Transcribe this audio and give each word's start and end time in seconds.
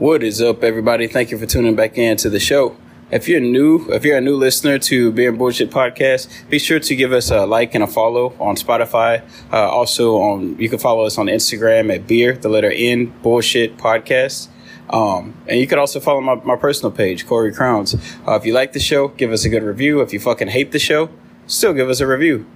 What 0.00 0.22
is 0.22 0.40
up, 0.40 0.64
everybody? 0.64 1.08
Thank 1.08 1.30
you 1.30 1.36
for 1.36 1.44
tuning 1.44 1.76
back 1.76 1.98
in 1.98 2.16
to 2.16 2.30
the 2.30 2.40
show. 2.40 2.74
If 3.10 3.28
you're 3.28 3.38
new, 3.38 3.86
if 3.90 4.02
you're 4.02 4.16
a 4.16 4.22
new 4.22 4.34
listener 4.34 4.78
to 4.78 5.12
Beer 5.12 5.28
and 5.28 5.36
Bullshit 5.36 5.70
Podcast, 5.70 6.48
be 6.48 6.58
sure 6.58 6.80
to 6.80 6.96
give 6.96 7.12
us 7.12 7.30
a 7.30 7.44
like 7.44 7.74
and 7.74 7.84
a 7.84 7.86
follow 7.86 8.32
on 8.40 8.56
Spotify. 8.56 9.22
Uh, 9.52 9.68
also, 9.68 10.16
on 10.16 10.58
you 10.58 10.70
can 10.70 10.78
follow 10.78 11.04
us 11.04 11.18
on 11.18 11.26
Instagram 11.26 11.94
at 11.94 12.06
Beer, 12.06 12.32
the 12.34 12.48
letter 12.48 12.72
N 12.74 13.12
Bullshit 13.22 13.76
Podcast. 13.76 14.48
Um, 14.88 15.34
and 15.46 15.60
you 15.60 15.66
can 15.66 15.78
also 15.78 16.00
follow 16.00 16.22
my, 16.22 16.36
my 16.36 16.56
personal 16.56 16.90
page, 16.90 17.26
Corey 17.26 17.52
Crowns. 17.52 17.94
Uh, 18.26 18.36
if 18.36 18.46
you 18.46 18.54
like 18.54 18.72
the 18.72 18.80
show, 18.80 19.08
give 19.08 19.32
us 19.32 19.44
a 19.44 19.50
good 19.50 19.62
review. 19.62 20.00
If 20.00 20.14
you 20.14 20.18
fucking 20.18 20.48
hate 20.48 20.72
the 20.72 20.78
show, 20.78 21.10
still 21.46 21.74
give 21.74 21.90
us 21.90 22.00
a 22.00 22.06
review. 22.06 22.46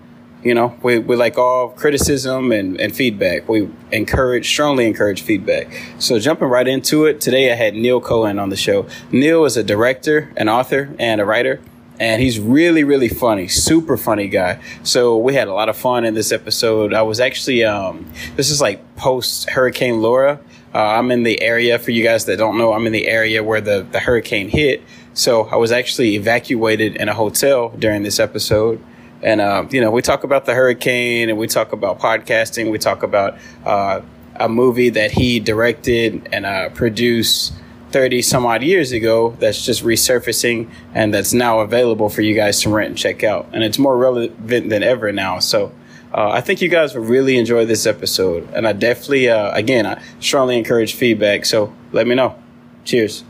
You 0.44 0.52
know, 0.52 0.76
we, 0.82 0.98
we 0.98 1.16
like 1.16 1.38
all 1.38 1.70
criticism 1.70 2.52
and, 2.52 2.78
and 2.78 2.94
feedback. 2.94 3.48
We 3.48 3.70
encourage, 3.90 4.46
strongly 4.46 4.86
encourage 4.86 5.22
feedback. 5.22 5.68
So 5.98 6.18
jumping 6.18 6.48
right 6.48 6.68
into 6.68 7.06
it, 7.06 7.18
today 7.22 7.50
I 7.50 7.54
had 7.54 7.74
Neil 7.74 7.98
Cohen 7.98 8.38
on 8.38 8.50
the 8.50 8.56
show. 8.56 8.86
Neil 9.10 9.46
is 9.46 9.56
a 9.56 9.64
director, 9.64 10.30
an 10.36 10.50
author, 10.50 10.94
and 10.98 11.18
a 11.18 11.24
writer. 11.24 11.62
And 11.98 12.20
he's 12.20 12.38
really, 12.38 12.84
really 12.84 13.08
funny, 13.08 13.48
super 13.48 13.96
funny 13.96 14.28
guy. 14.28 14.60
So 14.82 15.16
we 15.16 15.32
had 15.32 15.48
a 15.48 15.54
lot 15.54 15.70
of 15.70 15.78
fun 15.78 16.04
in 16.04 16.12
this 16.12 16.30
episode. 16.30 16.92
I 16.92 17.00
was 17.00 17.20
actually, 17.20 17.64
um, 17.64 18.04
this 18.36 18.50
is 18.50 18.60
like 18.60 18.96
post 18.96 19.48
Hurricane 19.48 20.02
Laura. 20.02 20.40
Uh, 20.74 20.78
I'm 20.78 21.10
in 21.10 21.22
the 21.22 21.40
area, 21.40 21.78
for 21.78 21.90
you 21.90 22.04
guys 22.04 22.26
that 22.26 22.36
don't 22.36 22.58
know, 22.58 22.74
I'm 22.74 22.86
in 22.86 22.92
the 22.92 23.06
area 23.06 23.42
where 23.42 23.62
the, 23.62 23.86
the 23.90 24.00
hurricane 24.00 24.50
hit. 24.50 24.82
So 25.14 25.44
I 25.44 25.56
was 25.56 25.72
actually 25.72 26.16
evacuated 26.16 26.96
in 26.96 27.08
a 27.08 27.14
hotel 27.14 27.70
during 27.78 28.02
this 28.02 28.20
episode. 28.20 28.84
And, 29.24 29.40
uh, 29.40 29.66
you 29.70 29.80
know, 29.80 29.90
we 29.90 30.02
talk 30.02 30.22
about 30.22 30.44
the 30.44 30.54
hurricane 30.54 31.30
and 31.30 31.38
we 31.38 31.46
talk 31.46 31.72
about 31.72 31.98
podcasting. 31.98 32.70
We 32.70 32.78
talk 32.78 33.02
about 33.02 33.38
uh, 33.64 34.02
a 34.36 34.48
movie 34.48 34.90
that 34.90 35.12
he 35.12 35.40
directed 35.40 36.28
and 36.30 36.44
uh, 36.44 36.68
produced 36.68 37.54
30 37.90 38.22
some 38.22 38.44
odd 38.44 38.62
years 38.62 38.92
ago 38.92 39.36
that's 39.38 39.64
just 39.64 39.82
resurfacing 39.82 40.68
and 40.94 41.14
that's 41.14 41.32
now 41.32 41.60
available 41.60 42.10
for 42.10 42.22
you 42.22 42.34
guys 42.34 42.60
to 42.62 42.68
rent 42.68 42.88
and 42.88 42.98
check 42.98 43.24
out. 43.24 43.48
And 43.52 43.64
it's 43.64 43.78
more 43.78 43.96
relevant 43.96 44.68
than 44.68 44.82
ever 44.82 45.10
now. 45.10 45.38
So 45.38 45.72
uh, 46.12 46.28
I 46.30 46.40
think 46.42 46.60
you 46.60 46.68
guys 46.68 46.94
will 46.94 47.04
really 47.04 47.38
enjoy 47.38 47.64
this 47.64 47.86
episode. 47.86 48.48
And 48.52 48.68
I 48.68 48.72
definitely, 48.72 49.30
uh, 49.30 49.52
again, 49.52 49.86
I 49.86 50.02
strongly 50.20 50.58
encourage 50.58 50.94
feedback. 50.94 51.46
So 51.46 51.72
let 51.92 52.06
me 52.06 52.14
know. 52.14 52.36
Cheers. 52.84 53.24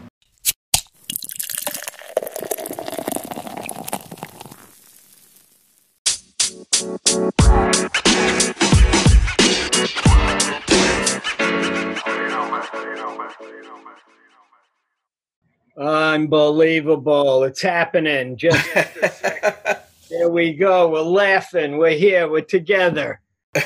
Unbelievable. 16.15 17.43
It's 17.43 17.61
happening. 17.61 18.37
Just 18.37 18.65
there 20.11 20.29
we 20.31 20.53
go. 20.53 20.89
We're 20.91 21.01
laughing. 21.01 21.77
We're 21.77 21.99
here. 21.99 22.31
We're 22.31 22.43
together. 22.43 23.21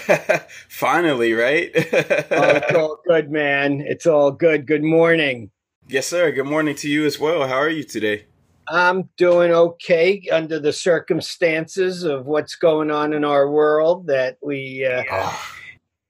Finally, 0.71 1.35
right? 1.35 1.71
oh, 1.75 1.83
it's 1.83 2.75
all 2.75 3.01
good, 3.07 3.31
man. 3.31 3.83
It's 3.83 4.07
all 4.07 4.31
good. 4.31 4.67
Good 4.67 4.83
morning. 4.83 5.51
Yes, 5.89 6.07
sir. 6.07 6.33
Good 6.33 6.47
morning 6.47 6.75
to 6.77 6.89
you 6.89 7.05
as 7.05 7.19
well. 7.19 7.47
How 7.47 7.57
are 7.57 7.69
you 7.69 7.85
today? 7.85 8.25
I'm 8.67 9.11
doing 9.19 9.53
okay 9.53 10.23
under 10.33 10.59
the 10.59 10.73
circumstances 10.73 12.03
of 12.03 12.25
what's 12.25 12.55
going 12.55 12.91
on 12.91 13.13
in 13.13 13.27
our 13.27 13.51
world 13.51 14.07
that 14.07 14.39
we 14.43 14.87
uh, 14.87 15.03
yeah. 15.05 15.37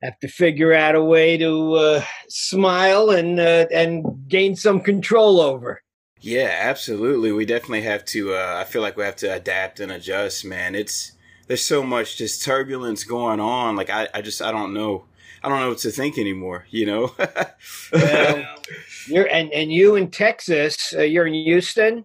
have 0.03 0.19
to 0.20 0.28
figure 0.28 0.72
out 0.72 0.94
a 0.94 1.03
way 1.03 1.36
to 1.36 1.75
uh, 1.75 2.05
smile 2.28 3.11
and 3.11 3.41
uh, 3.41 3.66
and 3.72 4.05
gain 4.28 4.55
some 4.55 4.78
control 4.78 5.41
over. 5.41 5.83
Yeah, 6.20 6.56
absolutely. 6.61 7.33
We 7.33 7.44
definitely 7.44 7.83
have 7.83 8.05
to. 8.06 8.34
Uh, 8.34 8.56
I 8.61 8.64
feel 8.64 8.83
like 8.83 8.97
we 8.97 9.05
have 9.05 9.16
to 9.16 9.33
adapt 9.33 9.80
and 9.80 9.92
adjust, 9.92 10.44
man. 10.44 10.75
It's 10.75 11.12
there's 11.47 11.64
so 11.64 11.83
much 11.83 12.16
just 12.16 12.43
turbulence 12.43 13.04
going 13.04 13.41
on. 13.41 13.76
Like 13.76 13.91
I, 13.91 14.09
I 14.12 14.20
just 14.20 14.43
I 14.43 14.50
don't 14.50 14.75
know. 14.75 15.04
I 15.43 15.48
don't 15.48 15.60
know 15.60 15.69
what 15.69 15.78
to 15.78 15.91
think 15.91 16.19
anymore. 16.19 16.66
You 16.70 16.87
know. 16.87 17.15
well, 17.93 18.44
you're 19.06 19.28
and 19.28 19.53
and 19.53 19.72
you 19.72 19.94
in 19.94 20.10
Texas. 20.10 20.94
Uh, 20.97 21.03
you're 21.03 21.26
in 21.26 21.34
Houston. 21.34 22.04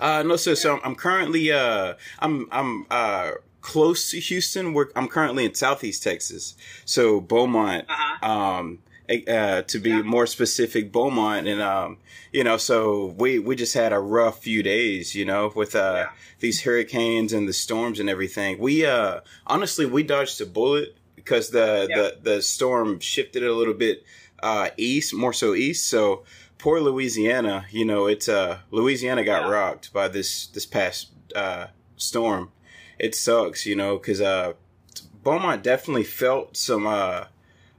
Uh, 0.00 0.22
no, 0.22 0.36
so 0.36 0.54
so 0.54 0.78
I'm 0.84 0.94
currently 0.94 1.50
uh 1.50 1.94
I'm 2.18 2.48
I'm 2.52 2.86
uh 2.90 3.32
close 3.60 4.10
to 4.10 4.20
Houston. 4.20 4.72
We're, 4.72 4.86
I'm 4.94 5.08
currently 5.08 5.44
in 5.44 5.54
Southeast 5.54 6.02
Texas, 6.02 6.54
so 6.84 7.20
Beaumont. 7.20 7.86
Uh-huh. 7.88 8.30
Um, 8.30 8.78
uh, 9.08 9.62
to 9.62 9.78
be 9.78 9.90
yeah. 9.90 10.02
more 10.02 10.26
specific, 10.26 10.92
Beaumont, 10.92 11.46
and 11.46 11.62
um, 11.62 11.98
you 12.32 12.44
know, 12.44 12.56
so 12.56 13.14
we 13.18 13.38
we 13.38 13.56
just 13.56 13.74
had 13.74 13.92
a 13.92 13.98
rough 13.98 14.42
few 14.42 14.62
days, 14.62 15.14
you 15.14 15.24
know, 15.24 15.52
with 15.54 15.74
uh 15.74 16.06
yeah. 16.06 16.10
these 16.40 16.62
hurricanes 16.62 17.32
and 17.32 17.48
the 17.48 17.52
storms 17.52 18.00
and 18.00 18.10
everything. 18.10 18.58
We 18.58 18.84
uh 18.84 19.20
honestly 19.46 19.86
we 19.86 20.02
dodged 20.02 20.40
a 20.40 20.46
bullet 20.46 20.96
because 21.16 21.50
the 21.50 21.86
yeah. 21.88 21.96
the 21.96 22.18
the 22.22 22.42
storm 22.42 23.00
shifted 23.00 23.42
a 23.42 23.54
little 23.54 23.74
bit 23.74 24.04
uh 24.42 24.70
east, 24.76 25.14
more 25.14 25.32
so 25.32 25.54
east. 25.54 25.88
So 25.88 26.24
poor 26.58 26.80
Louisiana, 26.80 27.66
you 27.70 27.84
know, 27.84 28.06
it's 28.06 28.28
uh 28.28 28.58
Louisiana 28.70 29.24
got 29.24 29.48
rocked 29.48 29.92
by 29.92 30.08
this 30.08 30.48
this 30.48 30.66
past 30.66 31.10
uh 31.34 31.68
storm. 31.96 32.52
It 32.98 33.14
sucks, 33.14 33.64
you 33.64 33.76
know, 33.76 33.96
because 33.96 34.20
uh 34.20 34.52
Beaumont 35.22 35.62
definitely 35.62 36.04
felt 36.04 36.56
some 36.56 36.86
uh 36.86 37.24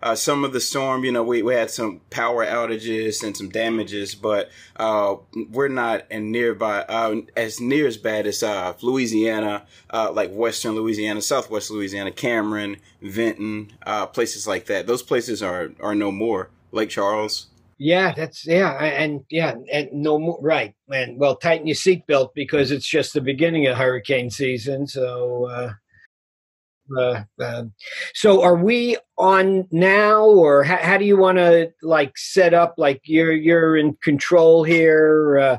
uh, 0.02 0.16
some 0.16 0.44
of 0.44 0.54
the 0.54 0.60
storm, 0.60 1.04
you 1.04 1.12
know, 1.12 1.24
we, 1.24 1.42
we 1.42 1.54
had 1.54 1.70
some 1.70 2.02
power 2.10 2.46
outages 2.46 3.24
and 3.24 3.36
some 3.36 3.50
damages, 3.50 4.16
but 4.16 4.50
uh, 4.78 5.16
we're 5.50 5.68
not 5.68 6.06
in 6.10 6.32
nearby 6.32 6.82
uh, 6.84 7.16
as 7.36 7.60
near 7.60 7.88
as 7.88 7.98
bad 7.98 8.26
as 8.26 8.42
uh, 8.42 8.74
Louisiana, 8.82 9.66
uh, 9.90 10.12
like 10.12 10.32
Western 10.32 10.76
Louisiana, 10.76 11.22
Southwest 11.22 11.70
Louisiana, 11.70 12.12
Cameron, 12.12 12.78
Vinton, 13.02 13.72
uh, 13.86 14.06
places 14.06 14.48
like 14.48 14.66
that. 14.68 14.88
Those 14.88 15.04
places 15.04 15.44
are 15.44 15.72
are 15.82 15.96
no 15.96 16.12
more. 16.12 16.50
Lake 16.72 16.90
Charles. 16.90 17.48
Yeah, 17.80 18.14
that's 18.14 18.46
yeah, 18.46 18.74
and 18.74 19.22
yeah, 19.30 19.56
and 19.72 19.92
no 19.92 20.20
more 20.20 20.38
right. 20.42 20.76
And 20.94 21.18
well, 21.18 21.36
tighten 21.36 21.66
your 21.66 21.76
seatbelt 21.76 22.34
because 22.36 22.72
it's 22.72 22.88
just 22.88 23.14
the 23.14 23.22
beginning 23.22 23.68
of 23.68 23.78
hurricane 23.78 24.30
season. 24.30 24.86
So 24.86 25.72
uh, 26.98 27.24
uh, 27.42 27.64
so 28.14 28.44
are 28.44 28.56
we 28.56 28.98
on 29.18 29.68
now 29.72 30.24
or 30.24 30.64
how, 30.64 30.78
how 30.78 30.98
do 30.98 31.06
you 31.06 31.18
want 31.18 31.38
to 31.38 31.72
like 31.82 32.18
set 32.18 32.54
up 32.54 32.76
like 32.78 33.02
you're 33.04 33.34
you're 33.34 33.76
in 33.78 33.94
control 34.04 34.64
here 34.64 35.40
uh, 35.40 35.58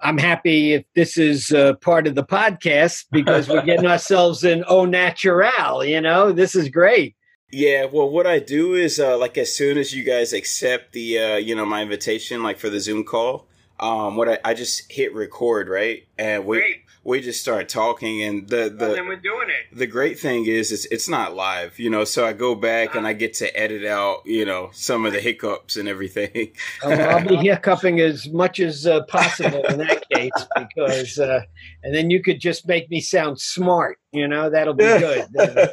i'm 0.00 0.18
happy 0.18 0.74
if 0.74 0.84
this 0.94 1.16
is 1.16 1.52
uh, 1.52 1.74
part 1.74 2.06
of 2.06 2.14
the 2.14 2.24
podcast 2.24 3.04
because 3.10 3.48
we're 3.48 3.62
getting 3.62 3.86
ourselves 3.96 4.44
in 4.44 4.64
au 4.68 4.84
natural 4.84 5.84
you 5.84 6.00
know? 6.00 6.32
This 6.32 6.54
is 6.54 6.68
great. 6.68 7.16
Yeah, 7.52 7.86
well, 7.86 8.10
what 8.10 8.26
I 8.26 8.40
do 8.40 8.74
is 8.74 8.98
uh, 8.98 9.16
like 9.16 9.38
as 9.38 9.54
soon 9.54 9.78
as 9.78 9.94
you 9.94 10.02
guys 10.02 10.32
accept 10.32 10.92
the 10.92 11.18
uh, 11.18 11.36
you 11.36 11.54
know 11.54 11.64
my 11.64 11.82
invitation, 11.82 12.42
like 12.42 12.58
for 12.58 12.68
the 12.68 12.80
Zoom 12.80 13.04
call, 13.04 13.46
um, 13.78 14.16
what 14.16 14.28
I, 14.28 14.38
I 14.44 14.54
just 14.54 14.90
hit 14.90 15.14
record, 15.14 15.68
right, 15.68 16.06
and 16.18 16.44
we 16.44 16.58
Great 16.58 16.85
we 17.06 17.20
just 17.20 17.40
start 17.40 17.68
talking 17.68 18.22
and 18.22 18.48
the 18.48 18.68
the 18.68 18.88
well, 18.88 19.06
we're 19.06 19.16
doing 19.16 19.48
it. 19.48 19.76
The 19.78 19.86
great 19.86 20.18
thing 20.18 20.46
is 20.46 20.72
it's 20.72 20.86
it's 20.86 21.08
not 21.08 21.36
live, 21.36 21.78
you 21.78 21.88
know. 21.88 22.04
So 22.04 22.26
I 22.26 22.32
go 22.32 22.56
back 22.56 22.94
uh, 22.94 22.98
and 22.98 23.06
I 23.06 23.12
get 23.12 23.34
to 23.34 23.56
edit 23.56 23.84
out, 23.86 24.26
you 24.26 24.44
know, 24.44 24.70
some 24.72 25.06
of 25.06 25.12
the 25.12 25.20
hiccups 25.20 25.76
and 25.76 25.88
everything. 25.88 26.52
Oh, 26.82 26.90
I'll 26.90 27.26
be 27.26 27.36
hiccuping 27.36 28.00
as 28.00 28.28
much 28.28 28.58
as 28.58 28.86
uh, 28.86 29.04
possible 29.04 29.64
in 29.66 29.78
that 29.78 30.04
case 30.12 30.32
because, 30.58 31.18
uh, 31.18 31.42
and 31.84 31.94
then 31.94 32.10
you 32.10 32.22
could 32.22 32.40
just 32.40 32.66
make 32.66 32.90
me 32.90 33.00
sound 33.00 33.40
smart. 33.40 33.98
You 34.12 34.26
know, 34.26 34.50
that'll 34.50 34.74
be 34.74 34.84
good. 34.84 35.26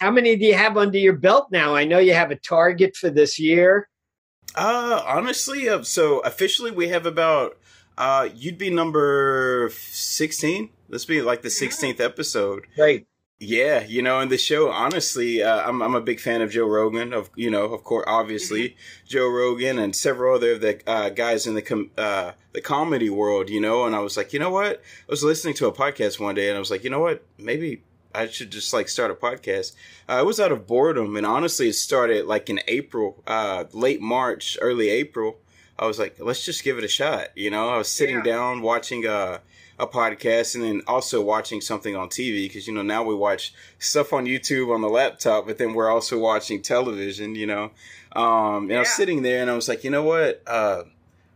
how 0.00 0.10
many 0.10 0.36
do 0.36 0.44
you 0.44 0.54
have 0.54 0.76
under 0.76 0.98
your 0.98 1.16
belt 1.16 1.48
now? 1.50 1.74
I 1.74 1.84
know 1.84 1.98
you 1.98 2.12
have 2.12 2.30
a 2.30 2.36
target 2.36 2.96
for 2.96 3.08
this 3.08 3.38
year. 3.38 3.88
Uh, 4.56 5.02
honestly, 5.06 5.68
uh, 5.68 5.82
so 5.82 6.20
officially 6.20 6.70
we 6.70 6.88
have 6.88 7.04
about, 7.04 7.58
uh, 7.98 8.28
you'd 8.34 8.58
be 8.58 8.70
number 8.70 9.70
16. 9.70 10.70
This 10.88 11.04
be 11.04 11.20
like 11.20 11.42
the 11.42 11.48
16th 11.48 12.00
episode. 12.00 12.66
Right. 12.78 13.06
Yeah, 13.38 13.84
you 13.84 14.00
know, 14.00 14.20
in 14.20 14.30
the 14.30 14.38
show, 14.38 14.70
honestly, 14.70 15.42
uh, 15.42 15.68
I'm 15.68 15.82
I'm 15.82 15.94
a 15.94 16.00
big 16.00 16.20
fan 16.20 16.40
of 16.40 16.50
Joe 16.50 16.66
Rogan. 16.66 17.12
Of 17.12 17.28
you 17.36 17.50
know, 17.50 17.64
of 17.66 17.84
course, 17.84 18.06
obviously, 18.08 18.70
mm-hmm. 18.70 19.06
Joe 19.06 19.28
Rogan 19.28 19.78
and 19.78 19.94
several 19.94 20.36
other 20.36 20.52
of 20.52 20.62
the 20.62 20.80
uh, 20.86 21.10
guys 21.10 21.46
in 21.46 21.54
the 21.54 21.60
com- 21.60 21.90
uh, 21.98 22.32
the 22.52 22.62
comedy 22.62 23.10
world. 23.10 23.50
You 23.50 23.60
know, 23.60 23.84
and 23.84 23.94
I 23.94 23.98
was 23.98 24.16
like, 24.16 24.32
you 24.32 24.38
know 24.38 24.48
what? 24.48 24.76
I 24.76 25.10
was 25.10 25.22
listening 25.22 25.52
to 25.56 25.66
a 25.66 25.72
podcast 25.72 26.18
one 26.18 26.34
day, 26.34 26.48
and 26.48 26.56
I 26.56 26.58
was 26.58 26.70
like, 26.70 26.82
you 26.82 26.88
know 26.88 27.00
what? 27.00 27.26
Maybe 27.36 27.82
I 28.16 28.28
should 28.28 28.50
just 28.50 28.72
like 28.72 28.88
start 28.88 29.10
a 29.10 29.14
podcast. 29.14 29.74
Uh, 30.08 30.18
it 30.20 30.26
was 30.26 30.40
out 30.40 30.52
of 30.52 30.66
boredom, 30.66 31.16
and 31.16 31.26
honestly, 31.26 31.68
it 31.68 31.74
started 31.74 32.26
like 32.26 32.48
in 32.48 32.60
April, 32.66 33.22
uh, 33.26 33.64
late 33.72 34.00
March, 34.00 34.56
early 34.60 34.88
April. 34.88 35.36
I 35.78 35.86
was 35.86 35.98
like, 35.98 36.16
let's 36.18 36.44
just 36.44 36.64
give 36.64 36.78
it 36.78 36.84
a 36.84 36.88
shot. 36.88 37.28
You 37.36 37.50
know, 37.50 37.68
I 37.68 37.78
was 37.78 37.88
sitting 37.88 38.16
yeah. 38.16 38.22
down 38.22 38.62
watching 38.62 39.04
a, 39.04 39.40
a 39.78 39.86
podcast 39.86 40.54
and 40.54 40.64
then 40.64 40.82
also 40.86 41.20
watching 41.20 41.60
something 41.60 41.94
on 41.94 42.08
TV 42.08 42.44
because, 42.44 42.66
you 42.66 42.72
know, 42.72 42.82
now 42.82 43.02
we 43.02 43.14
watch 43.14 43.52
stuff 43.78 44.14
on 44.14 44.24
YouTube 44.24 44.74
on 44.74 44.80
the 44.80 44.88
laptop, 44.88 45.46
but 45.46 45.58
then 45.58 45.74
we're 45.74 45.90
also 45.90 46.18
watching 46.18 46.62
television, 46.62 47.34
you 47.34 47.46
know. 47.46 47.70
Um, 48.12 48.62
and 48.62 48.70
yeah. 48.70 48.76
I 48.76 48.80
was 48.80 48.94
sitting 48.94 49.20
there 49.20 49.42
and 49.42 49.50
I 49.50 49.54
was 49.54 49.68
like, 49.68 49.84
you 49.84 49.90
know 49.90 50.02
what? 50.02 50.42
Uh, 50.46 50.84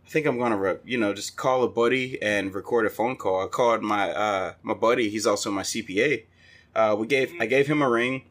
I 0.05 0.09
think 0.09 0.25
I'm 0.25 0.39
gonna, 0.39 0.57
re- 0.57 0.79
you 0.83 0.97
know, 0.97 1.13
just 1.13 1.37
call 1.37 1.63
a 1.63 1.69
buddy 1.69 2.19
and 2.21 2.53
record 2.53 2.87
a 2.87 2.89
phone 2.89 3.17
call. 3.17 3.43
I 3.43 3.47
called 3.47 3.83
my 3.83 4.11
uh, 4.11 4.53
my 4.63 4.73
buddy. 4.73 5.09
He's 5.09 5.27
also 5.27 5.51
my 5.51 5.61
CPA. 5.61 6.23
Uh, 6.75 6.95
we 6.97 7.07
gave 7.07 7.33
I 7.39 7.45
gave 7.45 7.67
him 7.67 7.81
a 7.81 7.89
ring. 7.89 8.23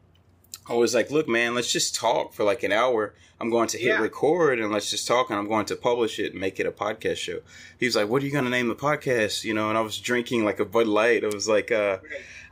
I 0.69 0.73
was 0.75 0.93
like, 0.93 1.11
look, 1.11 1.27
man, 1.27 1.55
let's 1.55 1.71
just 1.71 1.95
talk 1.95 2.33
for 2.33 2.43
like 2.43 2.63
an 2.63 2.71
hour. 2.71 3.13
I'm 3.41 3.49
going 3.49 3.67
to 3.69 3.77
hit 3.77 3.87
yeah. 3.87 3.99
record 3.99 4.59
and 4.59 4.71
let's 4.71 4.91
just 4.91 5.07
talk 5.07 5.31
and 5.31 5.39
I'm 5.39 5.47
going 5.47 5.65
to 5.65 5.75
publish 5.75 6.19
it 6.19 6.33
and 6.33 6.39
make 6.39 6.59
it 6.59 6.67
a 6.67 6.71
podcast 6.71 7.17
show. 7.17 7.39
He 7.79 7.87
was 7.87 7.95
like, 7.95 8.07
what 8.07 8.21
are 8.21 8.25
you 8.25 8.31
going 8.31 8.43
to 8.43 8.51
name 8.51 8.67
the 8.67 8.75
podcast? 8.75 9.43
You 9.43 9.55
know, 9.55 9.69
and 9.69 9.77
I 9.77 9.81
was 9.81 9.97
drinking 9.97 10.45
like 10.45 10.59
a 10.59 10.65
Bud 10.65 10.85
Light. 10.85 11.23
I 11.23 11.27
was 11.27 11.49
like, 11.49 11.71
uh, 11.71 11.97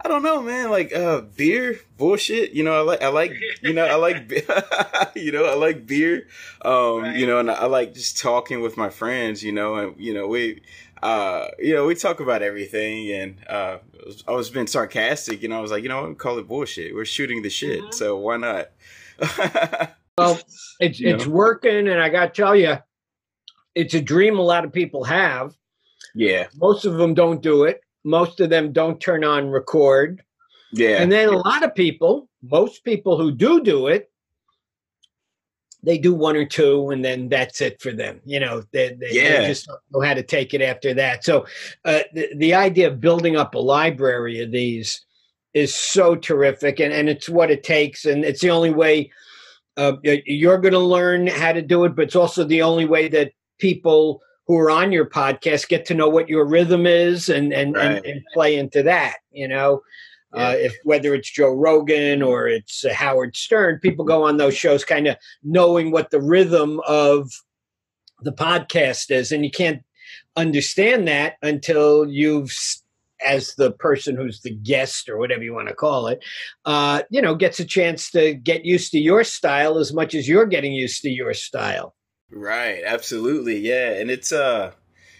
I 0.03 0.07
don't 0.07 0.23
know, 0.23 0.41
man, 0.41 0.71
like, 0.71 0.95
uh, 0.95 1.21
beer, 1.21 1.79
bullshit. 1.97 2.53
You 2.53 2.63
know, 2.63 2.73
I 2.73 2.81
like, 2.81 3.03
I 3.03 3.09
like, 3.09 3.33
you 3.61 3.73
know, 3.73 3.85
I 3.85 3.95
like, 3.95 4.31
you 5.15 5.31
know, 5.31 5.45
I 5.45 5.53
like 5.55 5.85
beer. 5.85 6.25
Um, 6.63 7.01
right. 7.01 7.15
you 7.15 7.27
know, 7.27 7.37
and 7.37 7.51
I 7.51 7.65
like 7.67 7.93
just 7.93 8.17
talking 8.17 8.61
with 8.61 8.75
my 8.75 8.89
friends, 8.89 9.43
you 9.43 9.51
know, 9.51 9.75
and, 9.75 9.95
you 9.99 10.13
know, 10.13 10.27
we, 10.27 10.61
uh, 11.01 11.47
you 11.57 11.73
know, 11.73 11.85
we 11.85 11.95
talk 11.95 12.19
about 12.19 12.41
everything, 12.41 13.11
and 13.11 13.37
uh, 13.47 13.77
I 14.27 14.31
was 14.31 14.49
being 14.49 14.67
sarcastic, 14.67 15.43
and 15.43 15.53
I 15.53 15.59
was 15.59 15.71
like, 15.71 15.83
you 15.83 15.89
know, 15.89 16.07
we 16.07 16.15
call 16.15 16.37
it 16.39 16.47
bullshit. 16.47 16.93
We're 16.93 17.05
shooting 17.05 17.41
the 17.41 17.49
shit, 17.49 17.81
mm-hmm. 17.81 17.91
so 17.91 18.17
why 18.17 18.37
not? 18.37 18.71
well, 20.17 20.39
it's 20.79 20.99
you 20.99 21.15
it's 21.15 21.25
know? 21.25 21.31
working, 21.31 21.87
and 21.87 22.01
I 22.01 22.09
got 22.09 22.33
to 22.33 22.41
tell 22.41 22.55
you, 22.55 22.77
it's 23.75 23.93
a 23.93 24.01
dream 24.01 24.37
a 24.39 24.43
lot 24.43 24.65
of 24.65 24.73
people 24.73 25.03
have. 25.05 25.55
Yeah, 26.13 26.47
most 26.55 26.85
of 26.85 26.95
them 26.95 27.13
don't 27.13 27.41
do 27.41 27.63
it. 27.63 27.81
Most 28.03 28.39
of 28.39 28.49
them 28.49 28.71
don't 28.71 28.99
turn 28.99 29.23
on 29.23 29.49
record. 29.49 30.23
Yeah, 30.71 31.01
and 31.01 31.11
then 31.11 31.29
a 31.29 31.37
lot 31.37 31.63
of 31.63 31.73
people, 31.75 32.29
most 32.43 32.83
people 32.83 33.17
who 33.17 33.31
do 33.31 33.61
do 33.61 33.87
it, 33.87 34.11
they 35.83 35.97
do 35.97 36.13
one 36.13 36.35
or 36.35 36.45
two 36.45 36.89
and 36.89 37.03
then 37.03 37.29
that's 37.29 37.61
it 37.61 37.81
for 37.81 37.91
them 37.91 38.19
you 38.25 38.39
know 38.39 38.63
they, 38.71 38.93
they, 38.99 39.11
yeah. 39.11 39.41
they 39.41 39.47
just 39.47 39.67
don't 39.67 39.79
know 39.91 40.01
how 40.01 40.13
to 40.13 40.23
take 40.23 40.53
it 40.53 40.61
after 40.61 40.93
that 40.93 41.23
so 41.23 41.45
uh, 41.85 42.01
the, 42.13 42.29
the 42.35 42.53
idea 42.53 42.87
of 42.87 42.99
building 42.99 43.35
up 43.35 43.55
a 43.55 43.59
library 43.59 44.41
of 44.41 44.51
these 44.51 45.05
is 45.53 45.73
so 45.73 46.15
terrific 46.15 46.79
and, 46.79 46.93
and 46.93 47.09
it's 47.09 47.29
what 47.29 47.51
it 47.51 47.63
takes 47.63 48.05
and 48.05 48.23
it's 48.23 48.41
the 48.41 48.49
only 48.49 48.71
way 48.71 49.11
uh, 49.77 49.93
you're 50.03 50.57
going 50.57 50.73
to 50.73 50.79
learn 50.79 51.27
how 51.27 51.51
to 51.51 51.61
do 51.61 51.85
it 51.85 51.95
but 51.95 52.05
it's 52.05 52.15
also 52.15 52.43
the 52.43 52.61
only 52.61 52.85
way 52.85 53.07
that 53.07 53.31
people 53.57 54.21
who 54.47 54.57
are 54.57 54.71
on 54.71 54.91
your 54.91 55.05
podcast 55.05 55.69
get 55.69 55.85
to 55.85 55.93
know 55.93 56.09
what 56.09 56.27
your 56.27 56.45
rhythm 56.45 56.85
is 56.85 57.29
and 57.29 57.53
and, 57.53 57.75
right. 57.75 57.97
and, 57.97 58.05
and 58.05 58.21
play 58.33 58.57
into 58.57 58.83
that 58.83 59.17
you 59.31 59.47
know 59.47 59.81
uh, 60.33 60.55
if 60.57 60.75
whether 60.83 61.13
it's 61.13 61.29
Joe 61.29 61.51
Rogan 61.51 62.21
or 62.21 62.47
it's 62.47 62.85
uh, 62.85 62.93
Howard 62.93 63.35
Stern, 63.35 63.79
people 63.79 64.05
go 64.05 64.23
on 64.23 64.37
those 64.37 64.55
shows 64.55 64.85
kind 64.85 65.07
of 65.07 65.17
knowing 65.43 65.91
what 65.91 66.11
the 66.11 66.21
rhythm 66.21 66.79
of 66.87 67.31
the 68.21 68.33
podcast 68.33 69.11
is, 69.11 69.31
and 69.31 69.43
you 69.43 69.51
can't 69.51 69.81
understand 70.35 71.07
that 71.07 71.35
until 71.41 72.07
you've 72.07 72.53
as 73.25 73.55
the 73.55 73.71
person 73.71 74.15
who's 74.15 74.41
the 74.41 74.55
guest 74.55 75.09
or 75.09 75.17
whatever 75.17 75.43
you 75.43 75.53
want 75.53 75.67
to 75.67 75.73
call 75.73 76.07
it, 76.07 76.23
uh, 76.65 77.01
you 77.09 77.21
know, 77.21 77.35
gets 77.35 77.59
a 77.59 77.65
chance 77.65 78.11
to 78.11 78.33
get 78.33 78.65
used 78.65 78.91
to 78.91 78.99
your 78.99 79.23
style 79.23 79.77
as 79.77 79.93
much 79.93 80.15
as 80.15 80.27
you're 80.27 80.45
getting 80.45 80.71
used 80.71 81.01
to 81.01 81.09
your 81.09 81.33
style. 81.33 81.95
Right. 82.31 82.81
Absolutely. 82.85 83.57
Yeah. 83.57 83.91
And 83.91 84.09
it's, 84.09 84.31
uh, 84.31 84.71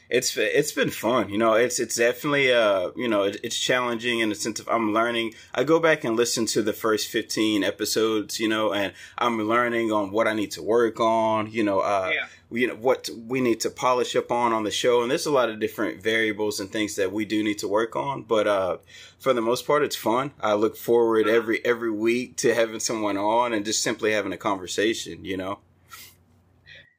it's 0.10 0.36
it's 0.36 0.72
been 0.72 0.90
fun. 0.90 1.30
You 1.30 1.38
know, 1.38 1.54
it's 1.54 1.80
it's 1.80 1.96
definitely 1.96 2.52
uh 2.52 2.90
you 2.96 3.08
know 3.08 3.24
it, 3.24 3.38
it's 3.44 3.60
challenging 3.60 4.20
in 4.20 4.30
the 4.30 4.36
sense 4.36 4.60
of 4.60 4.68
I'm 4.68 4.92
learning. 4.92 5.36
I 5.54 5.64
go 5.64 5.80
back 5.80 6.04
and 6.04 6.16
listen 6.16 6.48
to 6.48 6.64
the 6.64 6.74
first 6.74 7.08
15 7.10 7.64
episodes, 7.64 8.40
you 8.40 8.48
know, 8.48 8.74
and 8.74 8.94
I'm 9.20 9.40
learning 9.48 9.92
on 9.92 10.12
what 10.12 10.28
I 10.28 10.34
need 10.34 10.52
to 10.52 10.64
work 10.64 11.00
on. 11.00 11.52
You 11.52 11.64
know, 11.64 11.82
uh, 11.82 12.12
yeah. 12.12 12.26
you 12.50 12.68
know 12.68 12.76
what 12.76 13.10
we 13.28 13.40
need 13.40 13.60
to 13.62 13.70
polish 13.70 14.16
up 14.16 14.32
on 14.32 14.52
on 14.52 14.64
the 14.64 14.72
show, 14.72 15.04
and 15.04 15.12
there's 15.12 15.28
a 15.28 15.32
lot 15.32 15.50
of 15.50 15.60
different 15.60 16.02
variables 16.02 16.60
and 16.60 16.72
things 16.72 16.96
that 16.96 17.12
we 17.12 17.24
do 17.24 17.44
need 17.44 17.60
to 17.60 17.68
work 17.68 17.96
on. 17.96 18.24
But 18.24 18.48
uh, 18.48 18.78
for 19.20 19.34
the 19.34 19.42
most 19.42 19.68
part, 19.68 19.84
it's 19.84 19.96
fun. 19.96 20.32
I 20.42 20.54
look 20.54 20.76
forward 20.76 21.28
every 21.28 21.64
every 21.64 21.92
week 21.92 22.36
to 22.38 22.56
having 22.56 22.80
someone 22.80 23.18
on 23.18 23.54
and 23.54 23.64
just 23.64 23.84
simply 23.84 24.12
having 24.14 24.34
a 24.34 24.38
conversation. 24.38 25.24
You 25.24 25.38
know. 25.38 25.60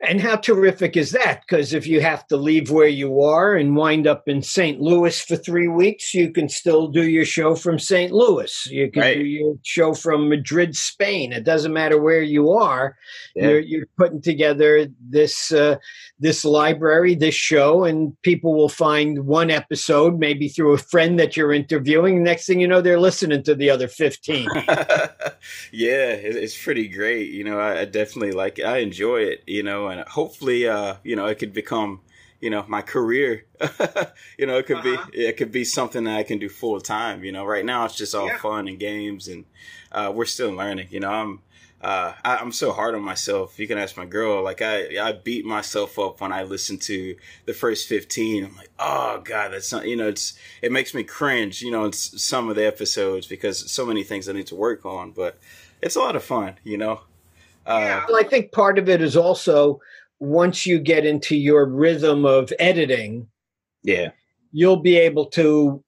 And 0.02 0.18
how 0.18 0.36
terrific 0.36 0.96
is 0.96 1.10
that? 1.10 1.42
Because 1.42 1.74
if 1.74 1.86
you 1.86 2.00
have 2.00 2.26
to 2.28 2.36
leave 2.38 2.70
where 2.70 2.88
you 2.88 3.20
are 3.20 3.54
and 3.54 3.76
wind 3.76 4.06
up 4.06 4.22
in 4.26 4.40
St. 4.40 4.80
Louis 4.80 5.20
for 5.20 5.36
three 5.36 5.68
weeks, 5.68 6.14
you 6.14 6.32
can 6.32 6.48
still 6.48 6.88
do 6.88 7.06
your 7.06 7.26
show 7.26 7.54
from 7.54 7.78
St. 7.78 8.10
Louis. 8.10 8.66
You 8.70 8.90
can 8.90 9.02
right. 9.02 9.18
do 9.18 9.24
your 9.24 9.56
show 9.62 9.92
from 9.92 10.30
Madrid, 10.30 10.74
Spain. 10.74 11.34
It 11.34 11.44
doesn't 11.44 11.74
matter 11.74 12.00
where 12.00 12.22
you 12.22 12.50
are. 12.50 12.96
Yeah. 13.36 13.48
You're, 13.48 13.60
you're, 13.60 13.86
putting 13.98 14.22
together 14.22 14.86
this 15.10 15.52
uh, 15.52 15.76
this 16.18 16.42
library, 16.42 17.14
this 17.14 17.34
show, 17.34 17.84
and 17.84 18.16
people 18.22 18.54
will 18.54 18.70
find 18.70 19.26
one 19.26 19.50
episode, 19.50 20.18
maybe 20.18 20.48
through 20.48 20.72
a 20.72 20.78
friend 20.78 21.18
that 21.18 21.36
you're 21.36 21.52
interviewing. 21.52 22.22
Next 22.22 22.46
thing 22.46 22.60
you 22.60 22.68
know, 22.68 22.80
they're 22.80 23.00
listening 23.00 23.42
to 23.42 23.54
the 23.54 23.68
other 23.68 23.88
fifteen. 23.88 24.48
yeah, 25.70 26.12
it's 26.12 26.62
pretty 26.62 26.88
great. 26.88 27.30
You 27.32 27.44
know, 27.44 27.58
I, 27.58 27.80
I 27.80 27.84
definitely 27.84 28.32
like 28.32 28.58
it. 28.58 28.64
I 28.64 28.78
enjoy 28.78 29.18
it. 29.22 29.42
You 29.46 29.62
know 29.62 29.89
and 29.90 30.00
hopefully, 30.08 30.68
uh, 30.68 30.96
you 31.04 31.16
know, 31.16 31.26
it 31.26 31.36
could 31.36 31.52
become, 31.52 32.00
you 32.40 32.50
know, 32.50 32.64
my 32.68 32.82
career. 32.82 33.44
you 34.38 34.46
know, 34.46 34.58
it 34.58 34.66
could 34.66 34.78
uh-huh. 34.78 35.06
be, 35.10 35.18
it 35.18 35.36
could 35.36 35.52
be 35.52 35.64
something 35.64 36.04
that 36.04 36.16
I 36.16 36.22
can 36.22 36.38
do 36.38 36.48
full 36.48 36.80
time. 36.80 37.24
You 37.24 37.32
know, 37.32 37.44
right 37.44 37.64
now 37.64 37.84
it's 37.84 37.96
just 37.96 38.14
all 38.14 38.26
yeah. 38.26 38.38
fun 38.38 38.68
and 38.68 38.78
games, 38.78 39.28
and 39.28 39.44
uh, 39.92 40.12
we're 40.14 40.24
still 40.24 40.52
learning. 40.52 40.88
You 40.90 41.00
know, 41.00 41.10
I'm. 41.10 41.40
Uh, 41.82 42.12
I, 42.22 42.42
am 42.42 42.52
so 42.52 42.72
hard 42.72 42.94
on 42.94 43.00
myself. 43.00 43.58
You 43.58 43.66
can 43.66 43.78
ask 43.78 43.96
my 43.96 44.04
girl. 44.04 44.44
Like 44.44 44.60
I, 44.60 44.98
I 45.00 45.12
beat 45.12 45.46
myself 45.46 45.98
up 45.98 46.20
when 46.20 46.30
I 46.30 46.42
listen 46.42 46.76
to 46.80 47.16
the 47.46 47.54
first 47.54 47.88
15. 47.88 48.44
I'm 48.44 48.54
like, 48.54 48.68
oh 48.78 49.22
god, 49.24 49.54
that's 49.54 49.72
not. 49.72 49.88
You 49.88 49.96
know, 49.96 50.08
it's 50.08 50.38
it 50.60 50.72
makes 50.72 50.92
me 50.92 51.04
cringe. 51.04 51.62
You 51.62 51.70
know, 51.70 51.86
it's 51.86 52.22
some 52.22 52.50
of 52.50 52.56
the 52.56 52.66
episodes 52.66 53.26
because 53.26 53.70
so 53.72 53.86
many 53.86 54.02
things 54.04 54.28
I 54.28 54.34
need 54.34 54.48
to 54.48 54.56
work 54.56 54.84
on. 54.84 55.12
But 55.12 55.38
it's 55.80 55.96
a 55.96 56.00
lot 56.00 56.16
of 56.16 56.22
fun. 56.22 56.56
You 56.64 56.76
know, 56.76 57.00
uh, 57.66 58.02
well, 58.08 58.18
I 58.18 58.22
think 58.22 58.52
part 58.52 58.78
of 58.78 58.88
it 58.88 59.02
is 59.02 59.16
also 59.16 59.80
once 60.18 60.66
you 60.66 60.78
get 60.78 61.06
into 61.06 61.36
your 61.36 61.66
rhythm 61.66 62.24
of 62.24 62.52
editing, 62.58 63.28
yeah, 63.82 64.10
you'll 64.52 64.76
be 64.76 64.96
able 64.96 65.26
to 65.26 65.82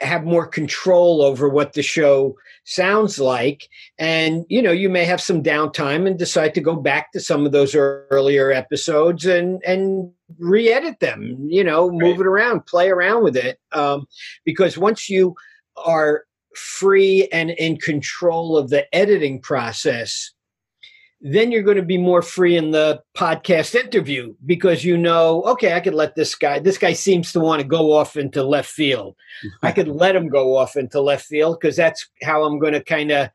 have 0.00 0.24
more 0.24 0.46
control 0.46 1.22
over 1.22 1.48
what 1.48 1.72
the 1.72 1.82
show 1.82 2.36
sounds 2.64 3.18
like. 3.18 3.68
And 3.98 4.44
you 4.48 4.62
know 4.62 4.72
you 4.72 4.88
may 4.88 5.04
have 5.04 5.20
some 5.20 5.42
downtime 5.42 6.06
and 6.06 6.18
decide 6.18 6.54
to 6.54 6.60
go 6.60 6.76
back 6.76 7.12
to 7.12 7.20
some 7.20 7.46
of 7.46 7.52
those 7.52 7.74
earlier 7.74 8.52
episodes 8.52 9.26
and 9.26 9.62
and 9.66 10.10
re-edit 10.38 11.00
them 11.00 11.46
you 11.48 11.64
know 11.64 11.90
move 11.90 12.18
right. 12.18 12.20
it 12.20 12.26
around 12.26 12.66
play 12.66 12.90
around 12.90 13.24
with 13.24 13.36
it. 13.36 13.58
Um, 13.72 14.06
because 14.44 14.78
once 14.78 15.08
you 15.08 15.34
are 15.76 16.24
free 16.54 17.28
and 17.32 17.50
in 17.50 17.76
control 17.76 18.56
of 18.56 18.70
the 18.70 18.92
editing 18.94 19.40
process 19.40 20.32
then 21.20 21.50
you're 21.50 21.62
going 21.62 21.76
to 21.76 21.82
be 21.82 21.98
more 21.98 22.22
free 22.22 22.56
in 22.56 22.70
the 22.70 23.02
podcast 23.16 23.74
interview 23.74 24.34
because 24.46 24.84
you 24.84 24.96
know, 24.96 25.42
okay, 25.44 25.74
I 25.74 25.80
could 25.80 25.94
let 25.94 26.14
this 26.14 26.34
guy, 26.34 26.60
this 26.60 26.78
guy 26.78 26.92
seems 26.92 27.32
to 27.32 27.40
want 27.40 27.60
to 27.60 27.66
go 27.66 27.92
off 27.92 28.16
into 28.16 28.42
left 28.42 28.70
field. 28.70 29.16
I 29.62 29.72
could 29.72 29.88
let 29.88 30.14
him 30.14 30.28
go 30.28 30.56
off 30.56 30.76
into 30.76 31.00
left 31.00 31.26
field 31.26 31.58
because 31.60 31.76
that's 31.76 32.08
how 32.22 32.44
I'm 32.44 32.58
going 32.58 32.74
to 32.74 32.82
kind 32.82 33.10
of 33.10 33.30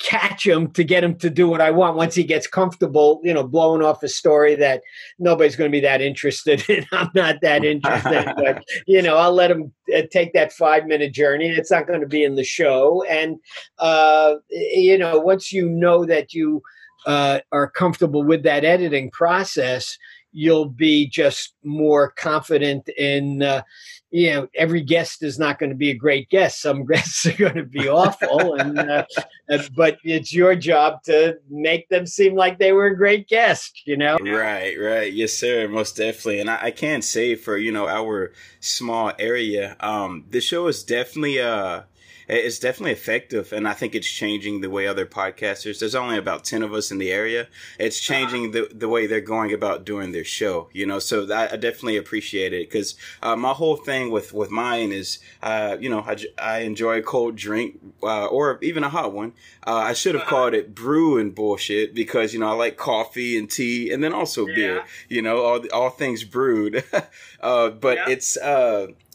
catch 0.00 0.46
him 0.46 0.70
to 0.70 0.84
get 0.84 1.02
him 1.02 1.16
to 1.16 1.28
do 1.28 1.48
what 1.48 1.60
I 1.60 1.70
want 1.70 1.96
once 1.96 2.14
he 2.14 2.22
gets 2.22 2.46
comfortable, 2.46 3.20
you 3.24 3.34
know, 3.34 3.42
blowing 3.42 3.82
off 3.82 4.02
a 4.02 4.08
story 4.08 4.54
that 4.54 4.82
nobody's 5.18 5.56
going 5.56 5.70
to 5.70 5.76
be 5.76 5.80
that 5.80 6.00
interested 6.00 6.68
in. 6.68 6.86
I'm 6.92 7.10
not 7.14 7.40
that 7.42 7.64
interested, 7.64 8.32
but 8.36 8.64
you 8.86 9.02
know, 9.02 9.16
I'll 9.16 9.32
let 9.32 9.50
him 9.50 9.72
uh, 9.94 10.02
take 10.12 10.32
that 10.34 10.52
five 10.52 10.86
minute 10.86 11.12
journey. 11.12 11.48
It's 11.48 11.70
not 11.70 11.86
going 11.86 12.00
to 12.00 12.06
be 12.06 12.22
in 12.22 12.36
the 12.36 12.44
show. 12.44 13.04
And, 13.04 13.38
uh, 13.78 14.34
you 14.50 14.98
know, 14.98 15.18
once 15.18 15.52
you 15.52 15.68
know 15.68 16.04
that 16.04 16.32
you, 16.32 16.62
uh, 17.06 17.40
are 17.52 17.70
comfortable 17.70 18.22
with 18.22 18.42
that 18.42 18.64
editing 18.64 19.10
process, 19.10 19.98
you'll 20.32 20.68
be 20.68 21.08
just 21.08 21.54
more 21.64 22.10
confident 22.10 22.88
in. 22.96 23.42
Uh, 23.42 23.62
you 24.10 24.30
know, 24.32 24.48
every 24.54 24.80
guest 24.80 25.22
is 25.22 25.38
not 25.38 25.58
going 25.58 25.68
to 25.68 25.76
be 25.76 25.90
a 25.90 25.94
great 25.94 26.30
guest. 26.30 26.62
Some 26.62 26.86
guests 26.86 27.26
are 27.26 27.36
going 27.36 27.56
to 27.56 27.64
be 27.64 27.88
awful, 27.88 28.54
and 28.54 28.78
uh, 28.78 29.04
uh, 29.50 29.62
but 29.76 29.98
it's 30.02 30.32
your 30.32 30.54
job 30.54 31.02
to 31.04 31.36
make 31.50 31.88
them 31.88 32.06
seem 32.06 32.34
like 32.34 32.58
they 32.58 32.72
were 32.72 32.86
a 32.86 32.96
great 32.96 33.28
guest. 33.28 33.82
You 33.84 33.96
know, 33.96 34.16
right, 34.20 34.74
right, 34.78 35.12
yes, 35.12 35.34
sir, 35.34 35.68
most 35.68 35.96
definitely. 35.96 36.40
And 36.40 36.50
I, 36.50 36.58
I 36.64 36.70
can't 36.70 37.04
say 37.04 37.34
for 37.34 37.58
you 37.58 37.72
know 37.72 37.86
our 37.86 38.32
small 38.60 39.12
area, 39.18 39.76
um, 39.80 40.24
the 40.30 40.40
show 40.40 40.66
is 40.68 40.82
definitely 40.82 41.40
uh 41.40 41.82
it's 42.28 42.58
definitely 42.58 42.92
effective, 42.92 43.52
and 43.52 43.66
I 43.66 43.72
think 43.72 43.94
it's 43.94 44.08
changing 44.08 44.60
the 44.60 44.68
way 44.68 44.86
other 44.86 45.06
podcasters. 45.06 45.80
There's 45.80 45.94
only 45.94 46.18
about 46.18 46.44
ten 46.44 46.62
of 46.62 46.72
us 46.74 46.90
in 46.90 46.98
the 46.98 47.10
area. 47.10 47.48
It's 47.78 47.98
uh-huh. 47.98 48.18
changing 48.18 48.50
the 48.50 48.68
the 48.72 48.88
way 48.88 49.06
they're 49.06 49.20
going 49.20 49.52
about 49.52 49.84
doing 49.84 50.12
their 50.12 50.24
show. 50.24 50.68
You 50.72 50.86
know, 50.86 50.98
so 50.98 51.24
that, 51.26 51.52
I 51.52 51.56
definitely 51.56 51.96
appreciate 51.96 52.52
it 52.52 52.68
because 52.68 52.96
uh, 53.22 53.36
my 53.36 53.52
whole 53.52 53.76
thing 53.76 54.10
with 54.10 54.34
with 54.34 54.50
mine 54.50 54.92
is, 54.92 55.20
uh, 55.42 55.76
you 55.80 55.88
know, 55.88 56.00
I, 56.00 56.16
I 56.38 56.58
enjoy 56.60 56.98
a 56.98 57.02
cold 57.02 57.36
drink 57.36 57.80
uh, 58.02 58.26
or 58.26 58.58
even 58.62 58.84
a 58.84 58.90
hot 58.90 59.12
one. 59.12 59.32
Uh, 59.66 59.76
I 59.76 59.94
should 59.94 60.14
have 60.14 60.22
uh-huh. 60.22 60.30
called 60.30 60.54
it 60.54 60.74
brew 60.74 61.18
and 61.18 61.34
bullshit 61.34 61.94
because 61.94 62.34
you 62.34 62.40
know 62.40 62.48
I 62.48 62.52
like 62.52 62.76
coffee 62.76 63.38
and 63.38 63.50
tea 63.50 63.90
and 63.90 64.04
then 64.04 64.12
also 64.12 64.46
yeah. 64.46 64.54
beer. 64.54 64.84
You 65.08 65.22
know, 65.22 65.42
all 65.42 65.64
all 65.72 65.90
things 65.90 66.24
brewed. 66.24 66.84
Uh, 67.40 67.70
but 67.70 67.96
yeah. 67.98 68.08
it's 68.08 68.36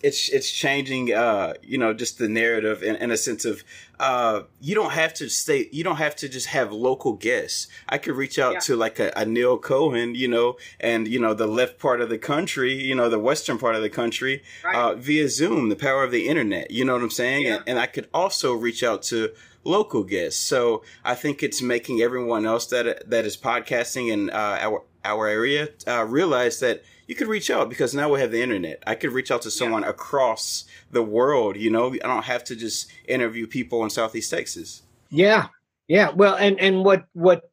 it's 0.04 0.28
it's 0.30 0.52
changing 0.52 1.14
uh 1.14 1.54
you 1.64 1.78
know 1.78 1.94
just 1.94 2.18
the 2.18 2.28
narrative 2.28 2.84
in, 2.84 2.96
in 2.98 3.10
a 3.10 3.18
sense 3.18 3.46
of 3.46 3.64
uh 4.00 4.42
you 4.60 4.76
don't 4.76 4.92
have 4.92 5.14
to 5.14 5.30
stay 5.30 5.70
you 5.72 5.84
don't 5.84 5.96
have 5.96 6.16
to 6.16 6.28
just 6.28 6.48
have 6.48 6.72
local 6.74 7.14
guests 7.14 7.70
i 7.88 7.98
could 7.98 8.16
reach 8.16 8.38
out 8.38 8.54
yeah. 8.54 8.60
to 8.60 8.76
like 8.76 9.00
a, 9.00 9.12
a, 9.16 9.26
neil 9.26 9.58
cohen 9.58 10.14
you 10.14 10.28
know 10.28 10.58
and 10.80 11.08
you 11.08 11.18
know 11.18 11.34
the 11.34 11.48
left 11.48 11.80
part 11.80 12.02
of 12.02 12.10
the 12.10 12.18
country 12.18 12.74
you 12.74 12.94
know 12.94 13.10
the 13.10 13.18
western 13.18 13.58
part 13.58 13.76
of 13.76 13.82
the 13.82 13.90
country 13.90 14.44
right. 14.64 14.76
uh 14.76 14.94
via 14.94 15.28
zoom 15.30 15.70
the 15.70 15.76
power 15.76 16.04
of 16.04 16.12
the 16.12 16.28
internet 16.28 16.70
you 16.70 16.84
know 16.84 16.94
what 16.94 17.02
i'm 17.02 17.10
saying 17.10 17.46
yeah. 17.46 17.56
and, 17.56 17.64
and 17.68 17.80
i 17.80 17.86
could 17.86 18.08
also 18.14 18.54
reach 18.54 18.84
out 18.84 19.02
to 19.02 19.32
local 19.64 20.04
guests 20.04 20.40
so 20.40 20.84
i 21.06 21.16
think 21.16 21.42
it's 21.42 21.62
making 21.62 22.02
everyone 22.02 22.46
else 22.46 22.68
that 22.68 23.10
that 23.10 23.26
is 23.26 23.38
podcasting 23.38 24.12
in 24.12 24.30
uh, 24.30 24.58
our 24.60 24.84
our 25.06 25.28
area 25.28 25.70
uh, 25.88 26.04
realize 26.04 26.60
that 26.60 26.84
you 27.08 27.16
could 27.16 27.28
reach 27.28 27.52
out 27.52 27.70
because 27.70 27.94
now 27.94 28.10
we 28.10 28.20
have 28.20 28.32
the 28.32 28.42
internet. 28.42 28.82
I 28.88 28.96
could 28.96 29.12
reach 29.12 29.32
out 29.32 29.42
to 29.44 29.52
someone 29.52 29.84
yeah. 29.84 29.90
across 29.90 30.66
the 30.92 31.04
world. 31.04 31.58
You 31.58 31.70
know, 31.70 31.94
I 31.94 31.98
don't 31.98 32.26
have 32.26 32.44
to 32.46 32.56
just 32.56 32.92
interview 33.08 33.48
people 33.48 33.84
in 33.84 33.90
Southeast 33.90 34.30
Texas. 34.30 34.84
Yeah, 35.10 35.48
yeah. 35.88 36.10
Well, 36.10 36.36
and 36.36 36.60
and 36.60 36.84
what 36.84 37.06
what 37.14 37.50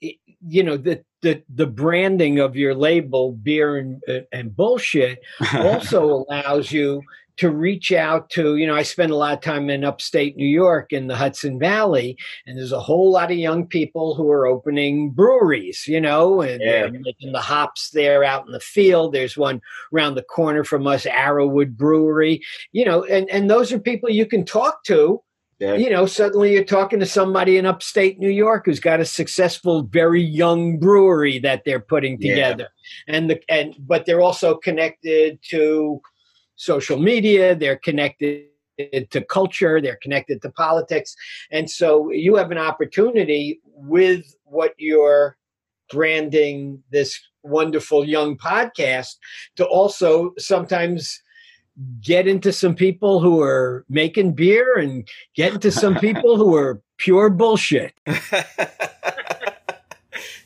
you 0.00 0.62
know 0.62 0.76
the 0.76 1.04
the 1.22 1.42
the 1.48 1.66
branding 1.66 2.38
of 2.38 2.56
your 2.56 2.74
label, 2.74 3.32
beer 3.32 3.76
and 3.76 4.02
and 4.32 4.54
bullshit, 4.54 5.20
also 5.54 6.24
allows 6.28 6.72
you 6.72 7.02
to 7.36 7.50
reach 7.50 7.92
out 7.92 8.30
to, 8.30 8.56
you 8.56 8.66
know, 8.66 8.74
I 8.74 8.82
spend 8.82 9.10
a 9.10 9.16
lot 9.16 9.32
of 9.32 9.40
time 9.40 9.68
in 9.68 9.84
upstate 9.84 10.36
New 10.36 10.46
York 10.46 10.92
in 10.92 11.08
the 11.08 11.16
Hudson 11.16 11.58
Valley, 11.58 12.16
and 12.46 12.56
there's 12.56 12.72
a 12.72 12.80
whole 12.80 13.10
lot 13.10 13.30
of 13.30 13.36
young 13.36 13.66
people 13.66 14.14
who 14.14 14.30
are 14.30 14.46
opening 14.46 15.10
breweries, 15.10 15.84
you 15.86 16.00
know, 16.00 16.40
and 16.40 16.62
yeah. 16.62 16.86
making 16.86 17.32
the 17.32 17.40
hops 17.40 17.90
there 17.90 18.22
out 18.22 18.46
in 18.46 18.52
the 18.52 18.60
field. 18.60 19.12
There's 19.12 19.36
one 19.36 19.60
around 19.92 20.14
the 20.14 20.22
corner 20.22 20.64
from 20.64 20.86
us, 20.86 21.04
Arrowwood 21.04 21.76
Brewery, 21.76 22.40
you 22.72 22.84
know, 22.84 23.04
and, 23.04 23.28
and 23.30 23.50
those 23.50 23.72
are 23.72 23.80
people 23.80 24.10
you 24.10 24.26
can 24.26 24.44
talk 24.44 24.84
to. 24.84 25.20
Yeah. 25.60 25.74
You 25.74 25.88
know, 25.88 26.04
suddenly 26.06 26.52
you're 26.52 26.64
talking 26.64 26.98
to 26.98 27.06
somebody 27.06 27.56
in 27.56 27.64
upstate 27.64 28.18
New 28.18 28.28
York 28.28 28.66
who's 28.66 28.80
got 28.80 29.00
a 29.00 29.04
successful, 29.04 29.82
very 29.82 30.22
young 30.22 30.78
brewery 30.78 31.38
that 31.38 31.62
they're 31.64 31.80
putting 31.80 32.20
together, 32.20 32.68
yeah. 33.06 33.16
and 33.16 33.30
the 33.30 33.40
and 33.48 33.74
but 33.78 34.04
they're 34.04 34.20
also 34.20 34.56
connected 34.56 35.38
to 35.50 36.02
social 36.56 36.98
media, 36.98 37.54
they're 37.54 37.76
connected 37.76 38.46
to 39.10 39.24
culture, 39.28 39.80
they're 39.80 39.98
connected 40.02 40.42
to 40.42 40.50
politics. 40.50 41.14
And 41.50 41.70
so 41.70 42.10
you 42.10 42.36
have 42.36 42.50
an 42.50 42.58
opportunity 42.58 43.60
with 43.64 44.34
what 44.44 44.74
you're 44.78 45.36
branding 45.90 46.82
this 46.90 47.20
wonderful 47.42 48.04
young 48.04 48.36
podcast 48.36 49.16
to 49.56 49.66
also 49.66 50.32
sometimes 50.38 51.20
get 52.00 52.26
into 52.26 52.52
some 52.52 52.74
people 52.74 53.20
who 53.20 53.40
are 53.40 53.84
making 53.88 54.32
beer 54.32 54.78
and 54.78 55.06
get 55.34 55.54
into 55.54 55.70
some 55.70 55.96
people 55.96 56.36
who 56.36 56.54
are 56.54 56.80
pure 56.98 57.28
bullshit. 57.30 57.92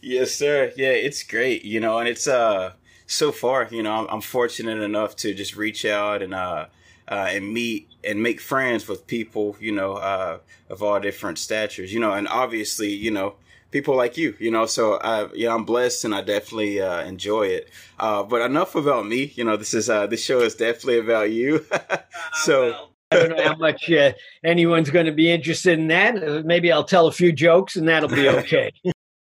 yes, 0.00 0.32
sir. 0.32 0.72
Yeah, 0.76 0.90
it's 0.90 1.22
great, 1.22 1.64
you 1.64 1.80
know, 1.80 1.98
and 1.98 2.08
it's 2.08 2.26
uh 2.26 2.72
so 3.08 3.32
far, 3.32 3.66
you 3.70 3.82
know, 3.82 3.92
I'm, 3.92 4.06
I'm, 4.08 4.20
fortunate 4.20 4.78
enough 4.80 5.16
to 5.16 5.32
just 5.32 5.56
reach 5.56 5.84
out 5.86 6.22
and 6.22 6.34
uh, 6.34 6.66
uh, 7.08 7.26
and 7.30 7.52
meet 7.52 7.88
and 8.04 8.22
make 8.22 8.38
friends 8.38 8.86
with 8.86 9.06
people, 9.06 9.56
you 9.58 9.72
know, 9.72 9.94
uh, 9.94 10.38
of 10.68 10.82
all 10.82 11.00
different 11.00 11.38
statures, 11.38 11.92
you 11.92 11.98
know, 11.98 12.12
and 12.12 12.28
obviously, 12.28 12.92
you 12.92 13.10
know, 13.10 13.34
people 13.70 13.96
like 13.96 14.18
you, 14.18 14.36
you 14.38 14.50
know. 14.50 14.66
So, 14.66 14.98
I, 14.98 15.26
yeah, 15.34 15.54
I'm 15.54 15.64
blessed 15.64 16.04
and 16.04 16.14
I 16.14 16.20
definitely 16.20 16.82
uh, 16.82 17.02
enjoy 17.02 17.46
it. 17.46 17.70
Uh, 17.98 18.22
but 18.22 18.42
enough 18.42 18.74
about 18.74 19.06
me. 19.06 19.32
You 19.34 19.44
know, 19.44 19.56
this 19.56 19.72
is 19.72 19.88
uh, 19.88 20.06
this 20.06 20.22
show 20.22 20.40
is 20.42 20.54
definitely 20.54 20.98
about 20.98 21.32
you. 21.32 21.64
so. 22.44 22.76
I 23.10 23.20
don't 23.20 23.38
know 23.38 23.42
how 23.42 23.56
much 23.56 23.90
uh, 23.90 24.12
anyone's 24.44 24.90
going 24.90 25.06
to 25.06 25.12
be 25.12 25.32
interested 25.32 25.78
in 25.78 25.88
that. 25.88 26.22
Uh, 26.22 26.42
maybe 26.44 26.70
I'll 26.70 26.84
tell 26.84 27.06
a 27.06 27.10
few 27.10 27.32
jokes 27.32 27.74
and 27.74 27.88
that'll 27.88 28.10
be 28.10 28.28
okay. 28.28 28.70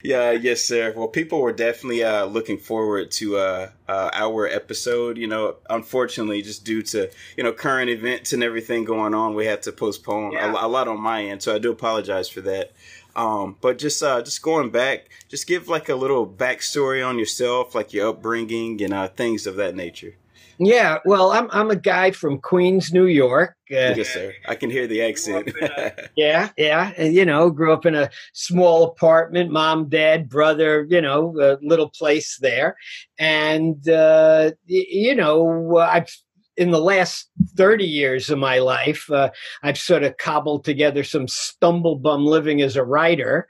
Yeah, 0.03 0.29
yes, 0.31 0.63
sir. 0.63 0.93
Well, 0.95 1.07
people 1.07 1.41
were 1.41 1.51
definitely 1.51 2.03
uh, 2.03 2.25
looking 2.25 2.59
forward 2.59 3.09
to 3.13 3.37
uh, 3.37 3.69
uh, 3.87 4.11
our 4.13 4.47
episode. 4.47 5.17
You 5.17 5.25
know, 5.25 5.55
unfortunately, 5.71 6.43
just 6.43 6.63
due 6.63 6.83
to 6.83 7.09
you 7.35 7.43
know 7.43 7.51
current 7.51 7.89
events 7.89 8.31
and 8.31 8.43
everything 8.43 8.83
going 8.83 9.15
on, 9.15 9.33
we 9.33 9.47
had 9.47 9.63
to 9.63 9.71
postpone 9.71 10.33
yeah. 10.33 10.53
a, 10.53 10.65
a, 10.65 10.69
lot 10.69 10.87
on 10.87 11.01
my 11.01 11.23
end. 11.23 11.41
So 11.41 11.55
I 11.55 11.57
do 11.57 11.71
apologize 11.71 12.29
for 12.29 12.41
that. 12.41 12.73
Um, 13.15 13.55
but 13.59 13.79
just 13.79 14.03
uh, 14.03 14.21
just 14.21 14.43
going 14.43 14.69
back, 14.69 15.09
just 15.29 15.47
give 15.47 15.67
like 15.67 15.89
a 15.89 15.95
little 15.95 16.27
backstory 16.27 17.05
on 17.05 17.17
yourself, 17.17 17.73
like 17.73 17.91
your 17.91 18.09
upbringing 18.09 18.79
and 18.83 18.93
uh, 18.93 19.07
things 19.07 19.47
of 19.47 19.55
that 19.55 19.75
nature. 19.75 20.13
Yeah, 20.59 20.99
well, 21.05 21.31
I'm 21.31 21.49
I'm 21.51 21.69
a 21.69 21.75
guy 21.75 22.11
from 22.11 22.39
Queens, 22.39 22.91
New 22.91 23.05
York. 23.05 23.55
Uh, 23.71 23.93
yes, 23.95 24.09
sir. 24.09 24.33
I 24.47 24.55
can 24.55 24.69
hear 24.69 24.87
the 24.87 25.01
accent. 25.01 25.49
a, 25.61 26.09
yeah, 26.15 26.49
yeah, 26.57 26.93
and 26.97 27.13
you 27.13 27.25
know, 27.25 27.49
grew 27.49 27.73
up 27.73 27.85
in 27.85 27.95
a 27.95 28.09
small 28.33 28.83
apartment, 28.83 29.51
mom, 29.51 29.89
dad, 29.89 30.29
brother, 30.29 30.87
you 30.89 31.01
know, 31.01 31.35
a 31.39 31.57
little 31.61 31.89
place 31.89 32.37
there, 32.41 32.75
and 33.19 33.87
uh, 33.87 34.51
you 34.65 35.15
know, 35.15 35.77
I've 35.77 36.15
in 36.57 36.71
the 36.71 36.79
last 36.79 37.29
30 37.55 37.85
years 37.85 38.31
of 38.31 38.39
my 38.39 38.57
life, 38.57 39.09
uh, 39.11 39.29
I've 39.61 39.77
sort 39.77 40.01
of 40.01 40.17
cobbled 40.17 40.65
together 40.65 41.03
some 41.03 41.27
stumblebum 41.27 42.25
living 42.25 42.61
as 42.61 42.75
a 42.75 42.83
writer 42.83 43.47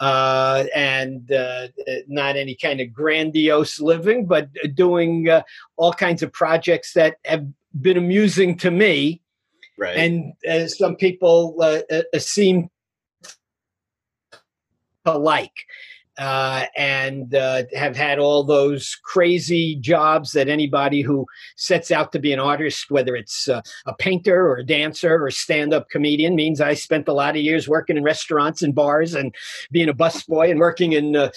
uh, 0.00 0.64
and 0.74 1.30
uh, 1.32 1.68
not 2.06 2.36
any 2.36 2.54
kind 2.54 2.80
of 2.80 2.92
grandiose 2.92 3.80
living, 3.80 4.26
but 4.26 4.48
doing 4.74 5.28
uh, 5.28 5.42
all 5.76 5.92
kinds 5.92 6.22
of 6.22 6.32
projects 6.32 6.92
that 6.92 7.16
have 7.24 7.46
been 7.80 7.96
amusing 7.96 8.56
to 8.58 8.70
me. 8.70 9.22
Right. 9.76 9.96
And 9.96 10.32
uh, 10.48 10.66
some 10.66 10.96
people 10.96 11.56
uh, 11.60 11.80
uh, 11.90 12.18
seem 12.18 12.70
to 15.06 15.16
like 15.16 15.52
uh, 16.18 16.66
and 16.76 17.34
uh, 17.34 17.62
have 17.74 17.96
had 17.96 18.18
all 18.18 18.42
those 18.42 18.98
crazy 19.04 19.76
jobs 19.76 20.32
that 20.32 20.48
anybody 20.48 21.00
who 21.00 21.24
sets 21.56 21.92
out 21.92 22.10
to 22.12 22.18
be 22.18 22.32
an 22.32 22.40
artist, 22.40 22.90
whether 22.90 23.14
it's 23.14 23.48
uh, 23.48 23.62
a 23.86 23.94
painter 23.94 24.48
or 24.48 24.56
a 24.56 24.66
dancer 24.66 25.14
or 25.14 25.28
a 25.28 25.32
stand 25.32 25.72
up 25.72 25.88
comedian, 25.90 26.34
means 26.34 26.60
I 26.60 26.74
spent 26.74 27.06
a 27.06 27.12
lot 27.12 27.36
of 27.36 27.42
years 27.42 27.68
working 27.68 27.96
in 27.96 28.02
restaurants 28.02 28.62
and 28.62 28.74
bars 28.74 29.14
and 29.14 29.32
being 29.70 29.88
a 29.88 29.94
busboy 29.94 30.50
and 30.50 30.58
working 30.58 30.92
in 30.92 31.14
uh, 31.14 31.30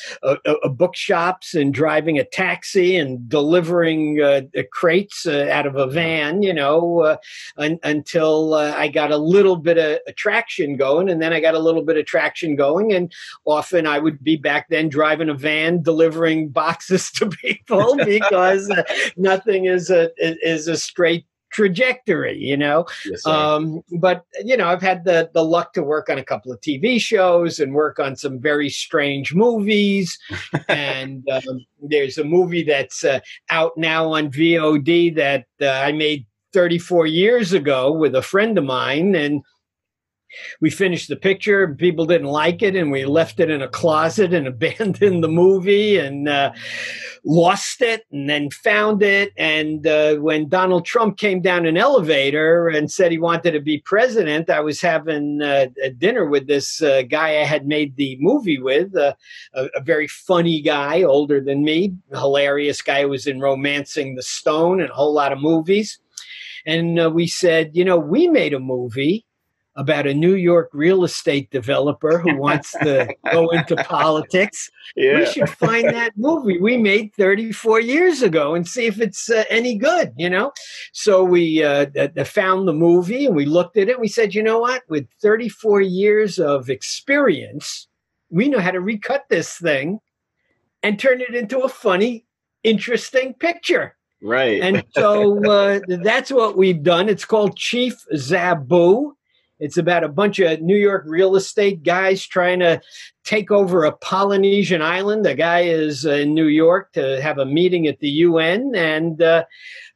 bookshops 0.71 1.53
and 1.53 1.73
driving 1.73 2.17
a 2.17 2.23
taxi 2.23 2.97
and 2.97 3.29
delivering 3.29 4.19
uh, 4.21 4.41
crates 4.71 5.27
uh, 5.27 5.47
out 5.51 5.67
of 5.67 5.75
a 5.75 5.85
van, 5.85 6.41
you 6.41 6.53
know, 6.53 7.17
un- 7.57 7.79
until 7.83 8.55
I 8.55 8.87
got 8.87 9.11
a 9.11 9.17
little 9.17 9.57
bit 9.57 9.77
of 9.77 9.99
attraction 10.07 10.75
going. 10.75 11.07
And 11.07 11.21
then 11.21 11.33
I 11.33 11.39
got 11.39 11.53
a 11.53 11.59
little 11.59 11.83
bit 11.83 11.97
of 11.97 12.05
traction 12.05 12.55
going. 12.55 12.93
And 12.93 13.13
often 13.45 13.85
I 13.85 13.99
would 13.99 14.23
be 14.23 14.37
back 14.37 14.69
then 14.71 14.89
driving 14.89 15.29
a 15.29 15.33
van 15.33 15.83
delivering 15.83 16.49
boxes 16.49 17.11
to 17.11 17.27
people 17.27 17.95
because 18.05 18.69
uh, 18.71 18.83
nothing 19.17 19.65
is 19.65 19.89
a 19.89 20.09
is 20.17 20.67
a 20.67 20.75
straight 20.75 21.25
trajectory 21.51 22.37
you 22.37 22.55
know? 22.55 22.85
Yes, 23.05 23.25
um, 23.27 23.83
but 23.99 24.25
you 24.43 24.57
know 24.57 24.67
i've 24.67 24.81
had 24.81 25.03
the 25.03 25.29
the 25.33 25.43
luck 25.43 25.73
to 25.73 25.83
work 25.83 26.09
on 26.09 26.17
a 26.17 26.23
couple 26.23 26.51
of 26.51 26.59
tv 26.61 26.99
shows 26.99 27.59
and 27.59 27.73
work 27.73 27.99
on 27.99 28.15
some 28.15 28.39
very 28.39 28.69
strange 28.69 29.35
movies. 29.35 30.17
And 30.67 31.27
um, 31.29 31.65
there's 31.81 32.17
a 32.17 32.23
movie 32.23 32.63
that's 32.63 33.03
uh, 33.03 33.19
out 33.49 33.73
now 33.75 34.13
on 34.13 34.31
vod 34.31 35.15
that 35.15 35.45
uh, 35.61 35.67
i 35.67 35.91
made 35.91 36.25
34 36.53 37.07
years 37.07 37.53
ago 37.53 37.91
with 37.91 38.15
a 38.15 38.21
friend 38.21 38.57
of 38.57 38.63
mine. 38.63 39.15
And 39.15 39.43
we 40.59 40.69
finished 40.69 41.09
the 41.09 41.15
picture 41.15 41.75
people 41.75 42.05
didn't 42.05 42.27
like 42.27 42.61
it 42.61 42.75
and 42.75 42.91
we 42.91 43.05
left 43.05 43.39
it 43.39 43.49
in 43.49 43.61
a 43.61 43.67
closet 43.67 44.33
and 44.33 44.47
abandoned 44.61 45.23
the 45.23 45.27
movie 45.27 45.97
and 45.97 46.27
uh, 46.27 46.51
lost 47.23 47.81
it 47.81 48.05
and 48.11 48.29
then 48.29 48.49
found 48.49 49.03
it. 49.03 49.33
And 49.37 49.85
uh, 49.85 50.15
when 50.15 50.49
donald 50.49 50.85
trump 50.85 51.17
came 51.17 51.41
down 51.41 51.65
an 51.65 51.77
elevator 51.77 52.67
and 52.67 52.91
said 52.91 53.11
he 53.11 53.17
wanted 53.17 53.51
to 53.51 53.59
be 53.59 53.79
president 53.79 54.49
i 54.49 54.59
was 54.59 54.81
having 54.81 55.41
uh, 55.41 55.67
a 55.83 55.89
dinner 55.89 56.25
with 56.25 56.47
this 56.47 56.81
uh, 56.81 57.01
guy 57.03 57.39
i 57.39 57.43
had 57.43 57.67
made 57.67 57.95
the 57.95 58.17
movie 58.19 58.59
with 58.59 58.95
uh, 58.95 59.13
a, 59.53 59.65
a, 59.75 59.81
very 59.81 60.07
funny 60.07 60.61
guy 60.61 61.01
older 61.01 61.41
than 61.41 61.63
me 61.63 61.93
hilarious 62.11 62.81
guy 62.81 63.01
who 63.01 63.09
was 63.09 63.27
in 63.27 63.39
romancing 63.39 64.15
the 64.15 64.21
stone 64.21 64.81
and 64.81 64.89
a 64.89 64.93
whole 64.93 65.13
lot 65.13 65.31
of 65.31 65.39
movies. 65.39 65.99
And 66.65 66.99
uh, 66.99 67.09
we 67.09 67.27
said, 67.27 67.71
you 67.73 67.83
know, 67.83 67.97
we 67.97 68.27
made 68.27 68.53
a 68.53 68.59
movie 68.59 69.25
about 69.75 70.05
a 70.05 70.13
New 70.13 70.35
York 70.35 70.69
real 70.73 71.03
estate 71.03 71.49
developer 71.49 72.19
who 72.19 72.35
wants 72.35 72.71
to 72.73 73.13
go 73.31 73.49
into 73.49 73.75
politics. 73.85 74.69
Yeah. 74.95 75.19
We 75.19 75.25
should 75.25 75.49
find 75.49 75.87
that 75.89 76.11
movie 76.17 76.59
we 76.59 76.77
made 76.77 77.13
34 77.15 77.79
years 77.79 78.21
ago 78.21 78.53
and 78.53 78.67
see 78.67 78.85
if 78.85 78.99
it's 78.99 79.29
uh, 79.29 79.45
any 79.49 79.77
good, 79.77 80.13
you 80.17 80.29
know? 80.29 80.51
So 80.91 81.23
we 81.23 81.63
uh, 81.63 81.85
found 82.25 82.67
the 82.67 82.73
movie 82.73 83.25
and 83.25 83.35
we 83.35 83.45
looked 83.45 83.77
at 83.77 83.87
it. 83.87 83.99
we 83.99 84.09
said, 84.09 84.35
you 84.35 84.43
know 84.43 84.59
what? 84.59 84.83
With 84.89 85.07
34 85.21 85.81
years 85.81 86.37
of 86.37 86.69
experience, 86.69 87.87
we 88.29 88.49
know 88.49 88.59
how 88.59 88.71
to 88.71 88.81
recut 88.81 89.25
this 89.29 89.57
thing 89.57 89.99
and 90.83 90.99
turn 90.99 91.21
it 91.21 91.33
into 91.33 91.59
a 91.59 91.69
funny, 91.69 92.25
interesting 92.63 93.33
picture. 93.35 93.95
Right. 94.21 94.61
And 94.61 94.83
so 94.91 95.43
uh, 95.49 95.79
that's 96.03 96.31
what 96.31 96.57
we've 96.57 96.83
done. 96.83 97.07
It's 97.07 97.25
called 97.25 97.57
Chief 97.57 97.95
Zabu 98.13 99.13
it's 99.61 99.77
about 99.77 100.03
a 100.03 100.09
bunch 100.09 100.39
of 100.39 100.59
New 100.59 100.75
York 100.75 101.03
real 101.05 101.35
estate 101.35 101.83
guys 101.83 102.25
trying 102.25 102.59
to 102.59 102.81
take 103.23 103.51
over 103.51 103.83
a 103.83 103.91
Polynesian 103.91 104.81
island. 104.81 105.25
A 105.27 105.35
guy 105.35 105.61
is 105.61 106.03
in 106.03 106.33
New 106.33 106.47
York 106.47 106.91
to 106.93 107.21
have 107.21 107.37
a 107.37 107.45
meeting 107.45 107.85
at 107.85 107.99
the 107.99 108.09
UN, 108.09 108.73
and 108.75 109.21
uh, 109.21 109.45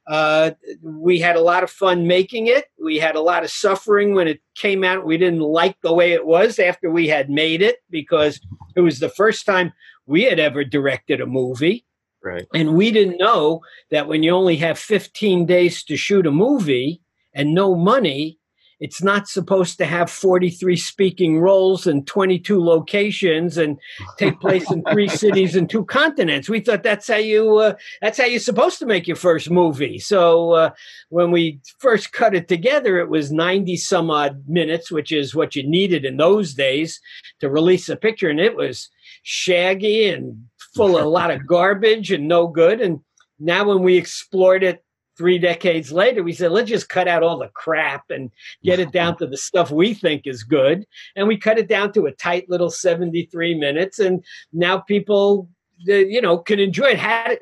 uh, 0.06 0.52
we 0.82 1.18
had 1.18 1.34
a 1.34 1.40
lot 1.40 1.64
of 1.64 1.70
fun 1.70 2.06
making 2.06 2.46
it. 2.46 2.66
We 2.82 2.98
had 2.98 3.16
a 3.16 3.20
lot 3.20 3.42
of 3.42 3.50
suffering 3.50 4.14
when 4.14 4.28
it 4.28 4.40
came 4.54 4.84
out. 4.84 5.04
We 5.04 5.18
didn't 5.18 5.40
like 5.40 5.80
the 5.80 5.92
way 5.92 6.12
it 6.12 6.26
was 6.26 6.60
after 6.60 6.88
we 6.88 7.08
had 7.08 7.28
made 7.28 7.60
it 7.60 7.78
because 7.90 8.40
it 8.76 8.82
was 8.82 9.00
the 9.00 9.08
first 9.08 9.44
time 9.46 9.72
we 10.06 10.22
had 10.22 10.38
ever 10.38 10.62
directed 10.62 11.20
a 11.20 11.26
movie. 11.26 11.84
Right. 12.22 12.46
And 12.54 12.76
we 12.76 12.92
didn't 12.92 13.18
know 13.18 13.62
that 13.90 14.06
when 14.06 14.22
you 14.22 14.30
only 14.30 14.56
have 14.56 14.78
15 14.78 15.44
days 15.44 15.82
to 15.84 15.96
shoot 15.96 16.26
a 16.26 16.30
movie 16.30 17.02
and 17.34 17.52
no 17.52 17.74
money, 17.74 18.38
it's 18.78 19.02
not 19.02 19.26
supposed 19.28 19.78
to 19.78 19.86
have 19.86 20.10
43 20.10 20.76
speaking 20.76 21.40
roles 21.40 21.86
and 21.86 22.06
22 22.06 22.62
locations 22.62 23.56
and 23.56 23.78
take 24.18 24.38
place 24.38 24.70
in 24.70 24.82
three 24.84 25.08
cities 25.24 25.56
and 25.56 25.68
two 25.68 25.84
continents. 25.86 26.48
We 26.48 26.60
thought 26.60 26.82
that's 26.82 27.08
how 27.08 27.16
you 27.16 27.56
uh, 27.56 27.74
that's 28.02 28.18
how 28.18 28.26
you're 28.26 28.40
supposed 28.40 28.78
to 28.80 28.86
make 28.86 29.06
your 29.06 29.16
first 29.16 29.50
movie. 29.50 29.98
So 29.98 30.52
uh, 30.52 30.70
when 31.08 31.30
we 31.30 31.60
first 31.78 32.12
cut 32.12 32.34
it 32.34 32.48
together, 32.48 32.98
it 32.98 33.08
was 33.08 33.32
90 33.32 33.76
some 33.76 34.10
odd 34.10 34.44
minutes, 34.46 34.90
which 34.90 35.10
is 35.10 35.34
what 35.34 35.56
you 35.56 35.68
needed 35.68 36.04
in 36.04 36.18
those 36.18 36.54
days 36.54 37.00
to 37.40 37.48
release 37.48 37.88
a 37.88 37.96
picture, 37.96 38.28
and 38.28 38.40
it 38.40 38.56
was 38.56 38.90
shaggy 39.22 40.08
and 40.08 40.44
full 40.74 40.98
of 40.98 41.04
a 41.04 41.08
lot 41.08 41.30
of 41.30 41.46
garbage 41.48 42.12
and 42.12 42.28
no 42.28 42.46
good. 42.46 42.80
And 42.80 43.00
now 43.38 43.64
when 43.64 43.82
we 43.82 43.96
explored 43.96 44.62
it 44.62 44.84
three 45.16 45.38
decades 45.38 45.92
later, 45.92 46.22
we 46.22 46.32
said, 46.32 46.52
let's 46.52 46.68
just 46.68 46.88
cut 46.88 47.08
out 47.08 47.22
all 47.22 47.38
the 47.38 47.48
crap 47.48 48.04
and 48.10 48.30
get 48.62 48.78
it 48.78 48.92
down 48.92 49.16
to 49.18 49.26
the 49.26 49.36
stuff 49.36 49.70
we 49.70 49.94
think 49.94 50.26
is 50.26 50.42
good. 50.42 50.86
And 51.14 51.26
we 51.28 51.36
cut 51.36 51.58
it 51.58 51.68
down 51.68 51.92
to 51.92 52.06
a 52.06 52.12
tight 52.12 52.48
little 52.48 52.70
73 52.70 53.54
minutes. 53.54 53.98
And 53.98 54.24
now 54.52 54.78
people, 54.78 55.48
uh, 55.88 55.94
you 55.94 56.20
know, 56.20 56.38
can 56.38 56.60
enjoy 56.60 56.90
it. 56.90 56.98
Had, 56.98 57.38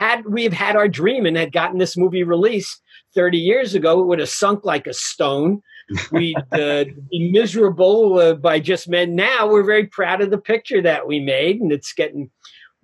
had 0.00 0.24
we've 0.26 0.52
had 0.52 0.76
our 0.76 0.88
dream 0.88 1.26
and 1.26 1.36
had 1.36 1.52
gotten 1.52 1.78
this 1.78 1.96
movie 1.96 2.24
released 2.24 2.82
30 3.14 3.38
years 3.38 3.74
ago, 3.74 4.00
it 4.00 4.06
would 4.06 4.18
have 4.18 4.28
sunk 4.28 4.64
like 4.64 4.86
a 4.86 4.94
stone. 4.94 5.62
We'd 6.10 6.36
uh, 6.52 6.84
be 7.10 7.30
miserable 7.30 8.18
uh, 8.18 8.34
by 8.34 8.58
just 8.58 8.88
men. 8.88 9.14
Now 9.14 9.48
we're 9.48 9.64
very 9.64 9.86
proud 9.86 10.20
of 10.20 10.30
the 10.30 10.38
picture 10.38 10.82
that 10.82 11.06
we 11.06 11.20
made, 11.20 11.60
and 11.60 11.70
it's 11.70 11.92
getting 11.92 12.30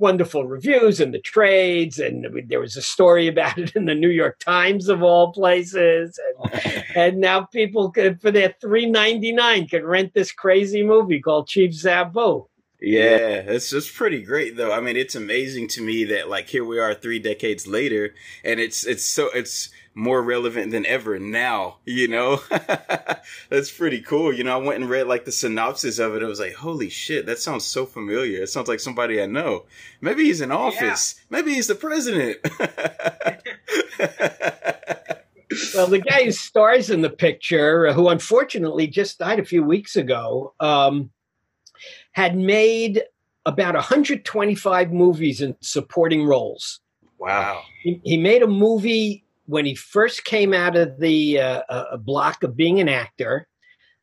wonderful 0.00 0.46
reviews 0.46 1.00
in 1.00 1.12
the 1.12 1.20
trades, 1.20 1.98
and 1.98 2.26
there 2.48 2.60
was 2.60 2.76
a 2.76 2.82
story 2.82 3.28
about 3.28 3.58
it 3.58 3.76
in 3.76 3.84
the 3.84 3.94
New 3.94 4.08
York 4.08 4.38
Times 4.40 4.88
of 4.88 5.02
all 5.02 5.32
places. 5.32 6.18
And, 6.52 6.84
and 6.96 7.20
now 7.20 7.42
people 7.42 7.90
could, 7.90 8.20
for 8.20 8.30
their 8.30 8.54
three 8.60 8.86
ninety 8.86 9.32
nine, 9.32 9.68
can 9.68 9.84
rent 9.84 10.14
this 10.14 10.32
crazy 10.32 10.82
movie 10.82 11.20
called 11.20 11.46
Chief 11.46 11.72
Zabu. 11.72 12.46
Yeah, 12.80 13.42
it's 13.46 13.70
just 13.70 13.94
pretty 13.94 14.22
great 14.22 14.56
though. 14.56 14.72
I 14.72 14.80
mean, 14.80 14.96
it's 14.96 15.14
amazing 15.14 15.68
to 15.68 15.82
me 15.82 16.04
that 16.04 16.28
like 16.28 16.48
here 16.48 16.64
we 16.64 16.78
are 16.78 16.94
three 16.94 17.18
decades 17.18 17.66
later, 17.66 18.14
and 18.42 18.58
it's 18.58 18.86
it's 18.86 19.04
so 19.04 19.28
it's 19.34 19.70
more 19.94 20.22
relevant 20.22 20.70
than 20.70 20.86
ever 20.86 21.18
now, 21.18 21.76
you 21.84 22.08
know? 22.08 22.40
That's 23.50 23.70
pretty 23.70 24.00
cool. 24.00 24.32
You 24.32 24.44
know, 24.44 24.54
I 24.54 24.62
went 24.62 24.80
and 24.80 24.88
read 24.88 25.06
like 25.06 25.24
the 25.24 25.32
synopsis 25.32 25.98
of 25.98 26.14
it. 26.14 26.22
I 26.22 26.26
was 26.26 26.40
like, 26.40 26.54
holy 26.54 26.88
shit, 26.88 27.26
that 27.26 27.38
sounds 27.38 27.64
so 27.64 27.86
familiar. 27.86 28.42
It 28.42 28.48
sounds 28.48 28.68
like 28.68 28.80
somebody 28.80 29.20
I 29.20 29.26
know. 29.26 29.64
Maybe 30.00 30.24
he's 30.24 30.40
in 30.40 30.52
office. 30.52 31.16
Yeah. 31.18 31.38
Maybe 31.38 31.54
he's 31.54 31.66
the 31.66 31.74
president. 31.74 32.38
well, 35.74 35.88
the 35.88 35.98
guy 35.98 36.24
who 36.24 36.32
stars 36.32 36.90
in 36.90 37.02
the 37.02 37.10
picture, 37.10 37.92
who 37.92 38.08
unfortunately 38.08 38.86
just 38.86 39.18
died 39.18 39.40
a 39.40 39.44
few 39.44 39.62
weeks 39.62 39.96
ago, 39.96 40.54
um, 40.60 41.10
had 42.12 42.36
made 42.36 43.02
about 43.46 43.74
125 43.74 44.92
movies 44.92 45.40
in 45.40 45.56
supporting 45.60 46.24
roles. 46.24 46.80
Wow. 47.18 47.62
He, 47.82 48.00
he 48.04 48.16
made 48.16 48.42
a 48.42 48.46
movie 48.46 49.24
when 49.46 49.66
he 49.66 49.74
first 49.74 50.24
came 50.24 50.54
out 50.54 50.76
of 50.76 50.98
the 51.00 51.40
uh, 51.40 51.62
uh, 51.68 51.96
block 51.96 52.42
of 52.42 52.56
being 52.56 52.80
an 52.80 52.88
actor, 52.88 53.48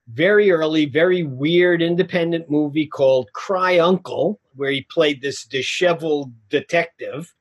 very 0.09 0.51
early, 0.51 0.85
very 0.85 1.23
weird 1.23 1.81
independent 1.81 2.49
movie 2.49 2.85
called 2.85 3.31
Cry 3.33 3.79
Uncle, 3.79 4.39
where 4.55 4.71
he 4.71 4.81
played 4.89 5.21
this 5.21 5.45
disheveled 5.45 6.31
detective. 6.49 7.33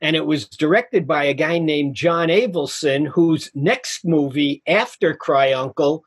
And 0.00 0.16
it 0.16 0.24
was 0.24 0.48
directed 0.48 1.06
by 1.06 1.24
a 1.24 1.34
guy 1.34 1.58
named 1.58 1.94
John 1.94 2.28
Avildsen, 2.28 3.06
whose 3.06 3.50
next 3.54 4.04
movie 4.04 4.62
after 4.66 5.14
Cry 5.14 5.52
Uncle 5.52 6.04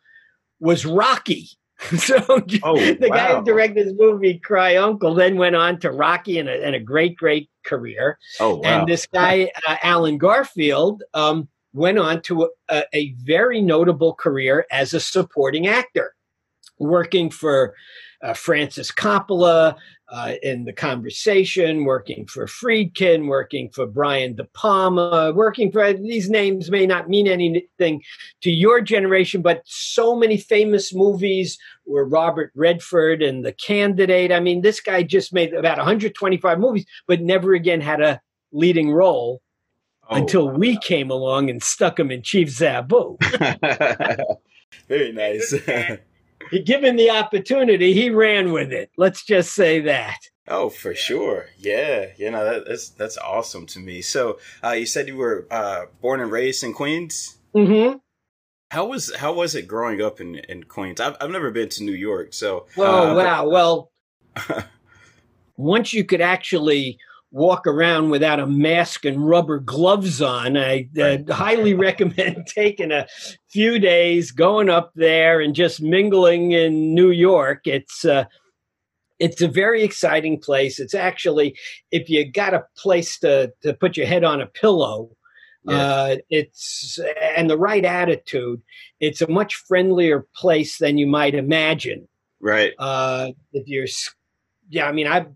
was 0.60 0.86
Rocky. 0.86 1.50
so 1.98 2.18
oh, 2.28 2.40
the 2.42 3.08
wow. 3.10 3.16
guy 3.16 3.36
who 3.36 3.44
directed 3.44 3.88
this 3.88 3.94
movie, 3.98 4.38
Cry 4.38 4.76
Uncle, 4.76 5.14
then 5.14 5.38
went 5.38 5.56
on 5.56 5.80
to 5.80 5.92
Rocky 5.92 6.38
and 6.38 6.50
a, 6.50 6.66
and 6.66 6.76
a 6.76 6.80
great, 6.80 7.16
great 7.16 7.50
career. 7.64 8.18
Oh, 8.40 8.56
wow. 8.56 8.62
And 8.64 8.88
this 8.88 9.06
guy, 9.06 9.50
uh, 9.68 9.78
Allen 9.82 10.18
Garfield, 10.18 11.04
um, 11.14 11.48
went 11.74 11.98
on 11.98 12.22
to 12.24 12.50
a, 12.68 12.84
a, 12.94 13.14
very 13.24 13.62
notable 13.62 14.14
career 14.16 14.66
as 14.72 14.94
a 14.94 15.00
supporting 15.00 15.68
actor, 15.68 16.16
working 16.80 17.30
for 17.30 17.76
uh, 18.22 18.34
Francis 18.34 18.92
Coppola, 18.92 19.76
uh, 20.12 20.34
in 20.42 20.66
the 20.66 20.74
conversation, 20.74 21.86
working 21.86 22.26
for 22.26 22.48
Friedkin, 22.48 23.28
working 23.28 23.70
for 23.70 23.86
Brian 23.86 24.36
De 24.36 24.44
Palma, 24.56 25.32
working 25.36 25.72
for 25.72 25.94
these 25.94 26.30
names 26.30 26.72
may 26.72 26.88
not 26.88 27.10
mean 27.10 27.28
anything 27.28 28.02
to 28.42 28.50
your 28.50 28.82
generation, 28.82 29.42
but 29.42 29.62
so 29.66 30.16
many 30.16 30.36
famous 30.36 30.94
movies 30.94 31.60
were 31.86 32.06
Robert 32.06 32.52
Redford 32.56 33.22
and 33.22 33.46
The 33.46 33.54
Candidate. 33.54 34.32
I 34.32 34.40
mean, 34.40 34.62
this 34.62 34.80
guy 34.80 35.04
just 35.04 35.32
made 35.32 35.54
about 35.54 35.78
125 35.78 36.60
movies, 36.60 36.86
but 37.08 37.22
never 37.22 37.54
again 37.54 37.82
had 37.82 38.02
a 38.02 38.20
leading 38.52 38.92
role. 38.92 39.42
Oh, 40.10 40.16
until 40.16 40.50
we 40.50 40.76
came 40.78 41.12
along 41.12 41.52
and 41.52 41.62
stuck 41.62 42.00
him 42.00 42.10
in 42.10 42.24
Chief 42.24 42.48
Zabu. 42.48 43.20
Very 44.88 45.12
nice 45.12 45.54
given 46.66 46.96
the 46.96 47.10
opportunity, 47.10 47.94
he 47.94 48.10
ran 48.10 48.52
with 48.52 48.72
it. 48.72 48.92
Let's 48.98 49.24
just 49.24 49.54
say 49.54 49.80
that. 49.82 50.18
Oh, 50.48 50.70
for 50.70 50.96
sure. 50.96 51.48
Yeah. 51.58 52.08
You 52.18 52.32
know, 52.32 52.44
that, 52.44 52.66
that's, 52.68 52.90
that's 52.90 53.18
awesome 53.18 53.66
to 53.68 53.80
me. 53.80 54.02
So, 54.02 54.40
uh, 54.64 54.72
you 54.72 54.86
said 54.86 55.08
you 55.08 55.18
were, 55.18 55.48
uh, 55.52 55.86
born 56.02 56.22
and 56.22 56.32
raised 56.32 56.64
in 56.64 56.74
Queens? 56.74 57.38
Mm-hmm. 57.56 57.98
How 58.72 58.86
was, 58.86 59.14
how 59.16 59.34
was 59.34 59.56
it 59.56 59.68
growing 59.68 60.02
up 60.02 60.20
in, 60.20 60.36
in 60.36 60.64
Queens? 60.64 61.00
I've, 61.00 61.18
I've 61.22 61.32
never 61.32 61.52
been 61.52 61.70
to 61.70 61.84
New 61.84 61.94
York. 61.94 62.34
So, 62.34 62.66
oh, 62.78 63.12
uh, 63.12 63.16
wow. 63.16 63.48
Well, 63.48 63.92
once 65.58 65.94
you 65.94 66.04
could 66.04 66.22
actually 66.22 66.98
walk 67.32 67.68
around 67.68 68.10
without 68.10 68.40
a 68.40 68.48
mask 68.48 69.06
and 69.06 69.28
rubber 69.28 69.60
gloves 69.60 70.22
on. 70.22 70.58
I 70.58 70.90
uh, 71.00 71.18
highly 71.32 71.74
recommend 71.76 72.48
taking 72.48 72.92
a 72.92 73.08
few 73.50 73.80
days 73.80 74.32
going 74.32 74.70
up 74.70 74.92
there 74.96 75.40
and 75.40 75.54
just 75.54 75.82
mingling 75.82 76.52
in 76.52 76.94
New 76.94 77.12
York. 77.12 77.62
It's 77.66 78.06
uh, 78.06 78.26
it's 79.20 79.42
a 79.42 79.48
very 79.48 79.84
exciting 79.84 80.40
place. 80.40 80.80
It's 80.80 80.96
actually 80.96 81.58
if 81.92 82.10
you 82.10 82.30
got 82.30 82.54
a 82.54 82.66
place 82.78 83.20
to 83.20 83.52
to 83.62 83.74
put 83.74 83.98
your 83.98 84.08
head 84.08 84.24
on 84.24 84.42
a 84.42 84.48
pillow. 84.48 85.10
Yeah. 85.66 85.76
Uh, 85.76 86.16
it's 86.30 87.00
and 87.36 87.50
the 87.50 87.58
right 87.58 87.84
attitude. 87.84 88.62
It's 89.02 89.22
a 89.22 89.30
much 89.30 89.56
friendlier 89.56 90.26
place 90.36 90.78
than 90.78 90.98
you 90.98 91.06
might 91.06 91.36
imagine. 91.36 92.08
Right. 92.42 92.74
Uh, 92.80 93.32
if 93.52 93.68
you're, 93.68 93.88
yeah, 94.70 94.88
I 94.88 94.94
mean, 94.94 95.08
I've 95.08 95.28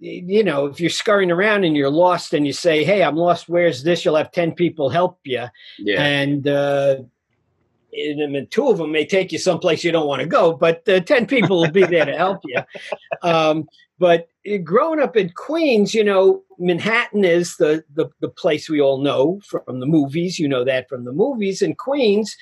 you 0.00 0.44
know, 0.44 0.66
if 0.66 0.80
you're 0.80 0.90
scurrying 0.90 1.30
around 1.30 1.64
and 1.64 1.76
you're 1.76 1.90
lost 1.90 2.32
and 2.32 2.46
you 2.46 2.52
say, 2.52 2.84
Hey, 2.84 3.02
I'm 3.02 3.16
lost, 3.16 3.48
where's 3.48 3.82
this? 3.82 4.04
You'll 4.04 4.16
have 4.16 4.32
10 4.32 4.52
people 4.52 4.90
help 4.90 5.18
you. 5.24 5.46
Yeah. 5.78 6.02
And, 6.02 6.46
uh, 6.46 6.96
and 7.92 8.50
two 8.50 8.68
of 8.68 8.78
them 8.78 8.92
may 8.92 9.06
take 9.06 9.32
you 9.32 9.38
someplace 9.38 9.82
you 9.82 9.90
don't 9.90 10.06
want 10.06 10.20
to 10.20 10.28
go, 10.28 10.52
but 10.52 10.88
uh, 10.88 11.00
10 11.00 11.26
people 11.26 11.60
will 11.60 11.70
be 11.70 11.84
there 11.84 12.04
to 12.04 12.16
help 12.16 12.40
you. 12.44 12.60
Um, 13.22 13.66
but 13.98 14.28
growing 14.62 15.00
up 15.00 15.16
in 15.16 15.30
Queens, 15.30 15.92
you 15.92 16.04
know, 16.04 16.42
Manhattan 16.58 17.24
is 17.24 17.56
the, 17.56 17.84
the 17.94 18.08
the 18.20 18.28
place 18.28 18.68
we 18.68 18.80
all 18.80 18.98
know 18.98 19.40
from 19.44 19.80
the 19.80 19.86
movies. 19.86 20.38
You 20.38 20.48
know 20.48 20.64
that 20.64 20.88
from 20.88 21.04
the 21.04 21.12
movies. 21.12 21.62
And 21.62 21.76
Queens 21.76 22.36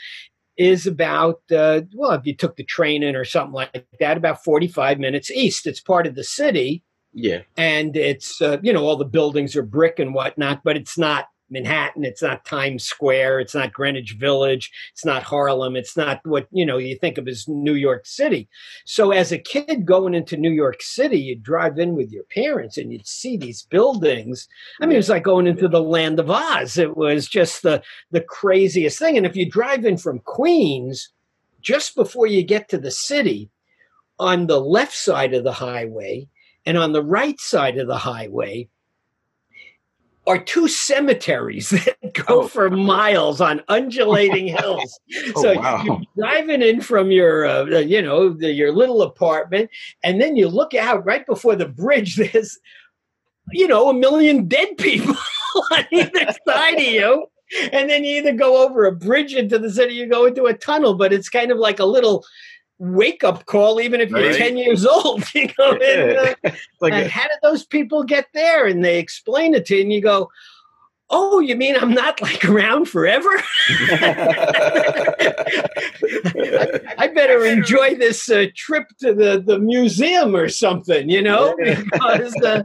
is 0.57 0.87
about 0.87 1.41
uh, 1.51 1.83
well, 1.95 2.13
if 2.13 2.27
you 2.27 2.35
took 2.35 2.57
the 2.57 2.65
train 2.65 3.03
in 3.03 3.17
or 3.17 3.25
something 3.25 3.55
like 3.55 3.87
that, 4.01 4.17
about 4.17 4.45
forty 4.45 4.69
five 4.69 4.99
minutes 4.99 5.31
east. 5.31 5.67
It's 5.67 5.81
part 5.81 6.07
of 6.07 6.15
the 6.15 6.25
city. 6.25 6.83
Yeah, 7.19 7.41
and 7.57 7.97
it's 7.97 8.43
uh, 8.43 8.59
you 8.63 8.75
know 8.75 8.85
all 8.85 8.97
the 8.97 9.07
buildings 9.07 9.57
are 9.57 9.63
brick 9.63 9.99
and 9.99 10.13
whatnot, 10.13 10.63
but 10.63 10.77
it's 10.77 10.99
not 10.99 11.29
Manhattan. 11.49 12.05
It's 12.05 12.21
not 12.21 12.45
Times 12.45 12.85
Square. 12.85 13.41
It's 13.41 13.55
not 13.55 13.73
Greenwich 13.73 14.17
Village. 14.19 14.71
It's 14.93 15.03
not 15.03 15.23
Harlem. 15.23 15.77
It's 15.77 15.97
not 15.97 16.21
what 16.25 16.47
you 16.51 16.67
know 16.67 16.77
you 16.77 16.95
think 16.95 17.17
of 17.17 17.27
as 17.27 17.49
New 17.49 17.73
York 17.73 18.05
City. 18.05 18.51
So 18.85 19.13
as 19.13 19.33
a 19.33 19.39
kid 19.39 19.87
going 19.87 20.13
into 20.13 20.37
New 20.37 20.51
York 20.51 20.83
City, 20.83 21.19
you'd 21.19 21.43
drive 21.43 21.79
in 21.79 21.95
with 21.95 22.13
your 22.13 22.25
parents 22.25 22.77
and 22.77 22.93
you'd 22.93 23.07
see 23.07 23.39
these 23.39 23.63
buildings. 23.63 24.47
I 24.83 24.85
mean, 24.85 24.97
it 24.97 24.99
was 24.99 25.09
like 25.09 25.23
going 25.23 25.47
into 25.47 25.69
the 25.69 25.83
land 25.83 26.21
of 26.21 26.31
Oz. 26.31 26.77
It 26.77 26.99
was 26.99 27.27
just 27.27 27.63
the 27.63 27.83
the 28.11 28.21
craziest 28.21 28.99
thing. 28.99 29.17
And 29.17 29.25
if 29.25 29.35
you 29.35 29.51
drive 29.51 29.87
in 29.87 29.97
from 29.97 30.19
Queens, 30.19 31.09
just 31.63 31.97
before 31.97 32.27
you 32.27 32.43
get 32.43 32.69
to 32.69 32.79
the 32.79 32.91
city, 32.91 33.49
on 34.19 34.49
the 34.49 34.61
left 34.61 34.95
side 34.95 35.33
of 35.33 35.45
the 35.45 35.53
highway 35.53 36.29
and 36.67 36.77
on 36.77 36.93
the 36.93 37.03
right 37.03 37.41
side 37.41 37.79
of 37.79 37.87
the 37.87 37.97
highway 37.97 38.69
are 40.27 40.39
two 40.39 40.67
cemeteries 40.67 41.71
that 41.71 41.97
go 42.13 42.43
oh. 42.43 42.49
for 42.49 42.69
miles 42.69 43.41
on 43.41 43.63
undulating 43.69 44.49
hills. 44.59 44.99
oh, 45.37 45.43
so 45.43 45.55
wow. 45.55 45.83
you're 45.85 46.01
driving 46.17 46.63
in 46.63 46.81
from 46.81 47.11
your, 47.11 47.47
uh, 47.47 47.65
you 47.79 48.03
know, 48.03 48.31
the, 48.31 48.53
your 48.53 48.73
little 48.73 49.03
apartment, 49.03 49.71
and 50.03 50.21
then 50.21 50.37
you 50.37 50.49
look 50.49 50.75
out 50.75 51.05
right 51.05 51.27
before 51.27 51.57
the 51.57 51.69
bridge. 51.69 52.17
There's, 52.33 52.59
you 53.53 53.69
know, 53.69 53.89
a 53.89 53.95
million 53.95 54.49
dead 54.49 54.77
people 54.79 55.15
on 55.71 55.85
either 55.93 56.27
side 56.47 56.75
of 56.75 56.83
you. 56.83 57.27
And 57.73 57.89
then 57.89 58.05
you 58.05 58.17
either 58.17 58.33
go 58.33 58.67
over 58.67 58.87
a 58.87 58.93
bridge 58.93 59.33
into 59.33 59.57
the 59.61 59.71
city, 59.71 59.95
you 59.95 60.09
go 60.09 60.27
into 60.27 60.47
a 60.47 60.55
tunnel, 60.55 60.95
but 60.95 61.13
it's 61.13 61.29
kind 61.29 61.53
of 61.53 61.59
like 61.59 61.79
a 61.79 61.85
little 61.85 62.25
wake 62.79 63.25
up 63.25 63.47
call, 63.47 63.81
even 63.81 64.01
if 64.01 64.11
you're 64.11 64.29
right. 64.29 64.37
10 64.37 64.57
years 64.57 64.87
old. 64.87 65.25
You 65.35 65.49
know, 65.59 65.79
yeah. 65.81 66.35
and, 66.45 66.45
uh, 66.45 66.51
like 66.81 66.93
a- 66.93 67.09
how 67.09 67.23
did 67.23 67.39
those 67.43 67.65
people 67.65 68.05
get 68.05 68.27
there? 68.33 68.67
And 68.67 68.85
they 68.85 68.99
explain 68.99 69.55
it 69.55 69.67
to 69.67 69.77
you, 69.77 69.83
and 69.83 69.93
you 69.93 70.01
go, 70.01 70.31
Oh, 71.09 71.39
you 71.39 71.55
mean 71.55 71.77
I'm 71.77 71.95
not 71.95 72.21
like 72.21 72.45
around 72.45 72.87
forever? 72.87 73.29
I, 76.99 77.09
better 77.15 77.47
enjoy 77.47 77.95
this 77.95 78.29
uh, 78.29 78.47
trip 78.57 78.89
to 79.01 79.15
the, 79.15 79.41
the 79.41 79.61
museum 79.61 80.35
or 80.35 80.49
something, 80.49 81.09
you 81.09 81.23
know? 81.23 81.55
Because, 81.63 82.35
uh, 82.43 82.65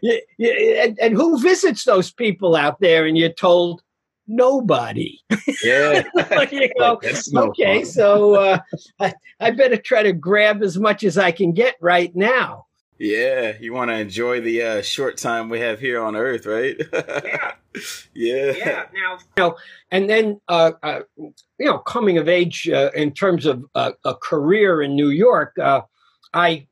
you, 0.00 0.20
you, 0.36 0.52
and, 0.80 1.00
and 1.00 1.14
who 1.14 1.40
visits 1.40 1.82
those 1.82 2.12
people 2.12 2.54
out 2.54 2.78
there? 2.78 3.06
And 3.06 3.18
you're 3.18 3.28
told, 3.30 3.82
nobody. 4.28 5.20
Yeah. 5.64 6.04
you 6.50 6.70
know, 6.78 7.00
no 7.32 7.42
okay, 7.48 7.78
fun. 7.78 7.86
so 7.86 8.34
uh, 8.34 8.58
I, 9.00 9.14
I 9.40 9.50
better 9.50 9.76
try 9.76 10.02
to 10.02 10.12
grab 10.12 10.62
as 10.62 10.78
much 10.78 11.02
as 11.02 11.18
I 11.18 11.32
can 11.32 11.52
get 11.52 11.76
right 11.80 12.14
now. 12.14 12.66
Yeah, 12.98 13.52
you 13.60 13.72
want 13.72 13.90
to 13.90 13.96
enjoy 13.96 14.40
the 14.40 14.62
uh, 14.62 14.82
short 14.82 15.18
time 15.18 15.48
we 15.48 15.60
have 15.60 15.78
here 15.78 16.02
on 16.02 16.16
Earth, 16.16 16.46
right? 16.46 16.76
yeah. 16.92 17.52
Yeah. 18.12 18.52
Yeah. 18.56 18.82
Now, 18.92 19.18
now 19.36 19.56
and 19.92 20.10
then, 20.10 20.40
uh, 20.48 20.72
uh, 20.82 21.00
you 21.16 21.32
know, 21.60 21.78
coming 21.78 22.18
of 22.18 22.28
age 22.28 22.68
uh, 22.68 22.90
in 22.94 23.12
terms 23.12 23.46
of 23.46 23.64
uh, 23.76 23.92
a 24.04 24.14
career 24.16 24.82
in 24.82 24.96
New 24.96 25.10
York, 25.10 25.56
uh, 25.58 25.82
I 26.34 26.66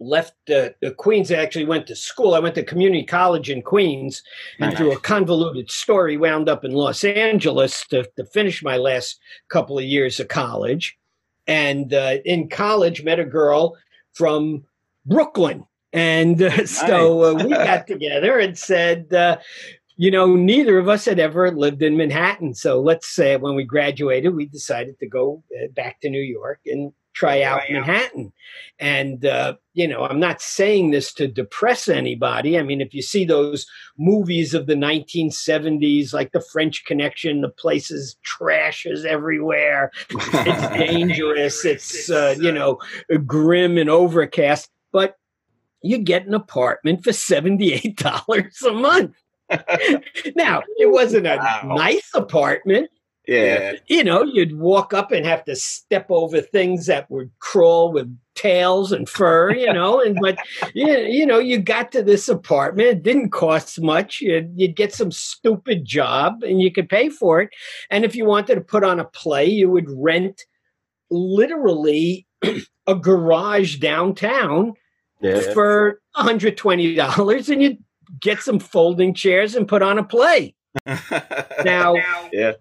left 0.00 0.34
uh, 0.50 0.70
Queens. 0.96 1.30
I 1.30 1.36
actually 1.36 1.64
went 1.64 1.86
to 1.88 1.96
school. 1.96 2.34
I 2.34 2.38
went 2.38 2.54
to 2.56 2.62
community 2.62 3.04
college 3.04 3.50
in 3.50 3.62
Queens, 3.62 4.22
and 4.58 4.76
through 4.76 4.92
a 4.92 5.00
convoluted 5.00 5.70
story, 5.70 6.16
wound 6.16 6.48
up 6.48 6.64
in 6.64 6.72
Los 6.72 7.04
Angeles 7.04 7.86
to, 7.88 8.08
to 8.16 8.24
finish 8.24 8.62
my 8.62 8.76
last 8.76 9.18
couple 9.48 9.78
of 9.78 9.84
years 9.84 10.20
of 10.20 10.28
college. 10.28 10.96
And 11.46 11.92
uh, 11.94 12.18
in 12.24 12.48
college, 12.48 13.02
met 13.02 13.18
a 13.18 13.24
girl 13.24 13.76
from 14.12 14.64
Brooklyn, 15.06 15.64
and 15.92 16.40
uh, 16.42 16.66
so 16.66 17.24
uh, 17.24 17.44
we 17.44 17.50
got 17.50 17.86
together 17.86 18.38
and 18.38 18.56
said. 18.56 19.12
Uh, 19.12 19.38
you 20.00 20.12
know, 20.12 20.36
neither 20.36 20.78
of 20.78 20.88
us 20.88 21.06
had 21.06 21.18
ever 21.18 21.50
lived 21.50 21.82
in 21.82 21.96
Manhattan. 21.96 22.54
So 22.54 22.80
let's 22.80 23.08
say 23.08 23.36
when 23.36 23.56
we 23.56 23.64
graduated, 23.64 24.32
we 24.32 24.46
decided 24.46 24.96
to 25.00 25.08
go 25.08 25.42
uh, 25.60 25.66
back 25.74 26.00
to 26.02 26.08
New 26.08 26.20
York 26.20 26.60
and 26.66 26.92
try 27.18 27.42
out 27.42 27.62
Manhattan. 27.68 28.32
And, 28.78 29.26
uh, 29.26 29.56
you 29.74 29.88
know, 29.88 30.04
I'm 30.04 30.20
not 30.20 30.40
saying 30.40 30.92
this 30.92 31.12
to 31.14 31.26
depress 31.26 31.88
anybody. 31.88 32.56
I 32.56 32.62
mean, 32.62 32.80
if 32.80 32.94
you 32.94 33.02
see 33.02 33.24
those 33.24 33.66
movies 33.98 34.54
of 34.54 34.66
the 34.66 34.74
1970s, 34.74 36.12
like 36.12 36.30
The 36.30 36.40
French 36.52 36.84
Connection, 36.84 37.40
the 37.40 37.48
place 37.48 37.90
is 37.90 38.16
trashes 38.24 39.04
everywhere. 39.04 39.90
It's 40.10 40.68
dangerous. 40.78 41.64
it's, 41.64 42.08
uh, 42.08 42.36
you 42.38 42.52
know, 42.52 42.78
grim 43.26 43.78
and 43.78 43.90
overcast. 43.90 44.70
But 44.92 45.16
you 45.82 45.98
get 45.98 46.26
an 46.26 46.34
apartment 46.34 47.02
for 47.02 47.10
$78 47.10 48.62
a 48.62 48.72
month. 48.72 49.16
now, 50.36 50.62
it 50.76 50.90
wasn't 50.90 51.26
a 51.26 51.36
wow. 51.36 51.74
nice 51.74 52.10
apartment 52.14 52.90
yeah. 53.28 53.72
You 53.88 54.02
know, 54.04 54.22
you'd 54.22 54.58
walk 54.58 54.94
up 54.94 55.12
and 55.12 55.26
have 55.26 55.44
to 55.44 55.54
step 55.54 56.06
over 56.08 56.40
things 56.40 56.86
that 56.86 57.10
would 57.10 57.30
crawl 57.40 57.92
with 57.92 58.10
tails 58.34 58.90
and 58.90 59.06
fur, 59.06 59.52
you 59.52 59.70
know, 59.72 60.00
and 60.00 60.16
but 60.20 60.38
you, 60.74 60.96
you 60.96 61.26
know, 61.26 61.38
you 61.38 61.58
got 61.58 61.92
to 61.92 62.02
this 62.02 62.28
apartment, 62.28 62.88
it 62.88 63.02
didn't 63.02 63.30
cost 63.30 63.82
much. 63.82 64.22
You'd, 64.22 64.52
you'd 64.56 64.76
get 64.76 64.94
some 64.94 65.12
stupid 65.12 65.84
job 65.84 66.42
and 66.42 66.62
you 66.62 66.72
could 66.72 66.88
pay 66.88 67.10
for 67.10 67.42
it. 67.42 67.50
And 67.90 68.04
if 68.04 68.16
you 68.16 68.24
wanted 68.24 68.54
to 68.54 68.62
put 68.62 68.82
on 68.82 68.98
a 68.98 69.04
play, 69.04 69.44
you 69.44 69.68
would 69.68 69.90
rent 69.90 70.46
literally 71.10 72.26
a 72.86 72.94
garage 72.94 73.76
downtown 73.76 74.72
yeah. 75.20 75.40
for 75.52 76.00
$120 76.16 77.52
and 77.52 77.62
you'd 77.62 77.84
get 78.20 78.40
some 78.40 78.58
folding 78.58 79.12
chairs 79.12 79.54
and 79.54 79.68
put 79.68 79.82
on 79.82 79.98
a 79.98 80.04
play. 80.04 80.54
now, 81.64 81.94
yeah 82.32 82.52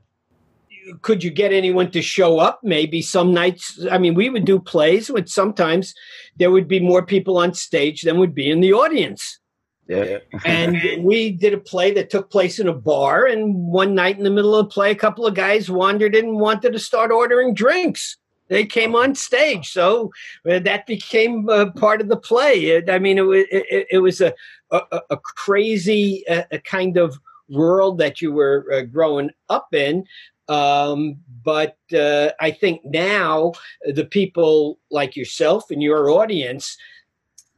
could 1.01 1.23
you 1.23 1.29
get 1.29 1.53
anyone 1.53 1.91
to 1.91 2.01
show 2.01 2.39
up? 2.39 2.59
Maybe 2.63 3.01
some 3.01 3.33
nights. 3.33 3.79
I 3.91 3.97
mean, 3.97 4.15
we 4.15 4.29
would 4.29 4.45
do 4.45 4.59
plays, 4.59 5.09
but 5.09 5.29
sometimes 5.29 5.93
there 6.37 6.51
would 6.51 6.67
be 6.67 6.79
more 6.79 7.05
people 7.05 7.37
on 7.37 7.53
stage 7.53 8.01
than 8.03 8.19
would 8.19 8.35
be 8.35 8.49
in 8.49 8.61
the 8.61 8.73
audience. 8.73 9.39
Yeah. 9.87 10.17
and 10.45 10.77
we 11.03 11.31
did 11.31 11.53
a 11.53 11.57
play 11.57 11.91
that 11.93 12.09
took 12.09 12.29
place 12.29 12.59
in 12.59 12.67
a 12.67 12.73
bar. 12.73 13.25
And 13.25 13.55
one 13.55 13.95
night 13.95 14.17
in 14.17 14.23
the 14.23 14.29
middle 14.29 14.55
of 14.55 14.67
the 14.67 14.73
play, 14.73 14.91
a 14.91 14.95
couple 14.95 15.25
of 15.25 15.33
guys 15.33 15.69
wandered 15.69 16.15
in 16.15 16.25
and 16.25 16.39
wanted 16.39 16.73
to 16.73 16.79
start 16.79 17.11
ordering 17.11 17.53
drinks. 17.53 18.17
They 18.49 18.65
came 18.65 18.95
on 18.95 19.13
stage, 19.13 19.73
so 19.73 20.11
uh, 20.49 20.59
that 20.59 20.87
became 20.87 21.49
uh, 21.49 21.69
part 21.71 21.99
of 21.99 22.07
the 22.07 22.15
play. 22.15 22.53
It, 22.67 22.89
I 22.89 22.97
mean, 22.97 23.17
it, 23.17 23.47
it, 23.51 23.87
it 23.91 23.97
was 23.97 24.21
a, 24.21 24.33
a, 24.71 25.01
a 25.09 25.17
crazy 25.17 26.25
uh, 26.29 26.43
a 26.51 26.59
kind 26.59 26.95
of 26.95 27.19
world 27.49 27.97
that 27.97 28.21
you 28.21 28.31
were 28.31 28.65
uh, 28.73 28.81
growing 28.81 29.31
up 29.49 29.73
in. 29.73 30.05
Um, 30.49 31.17
but 31.43 31.77
uh, 31.93 32.29
I 32.39 32.51
think 32.51 32.81
now 32.85 33.53
the 33.85 34.05
people 34.05 34.79
like 34.89 35.15
yourself 35.15 35.71
and 35.71 35.81
your 35.81 36.09
audience, 36.09 36.77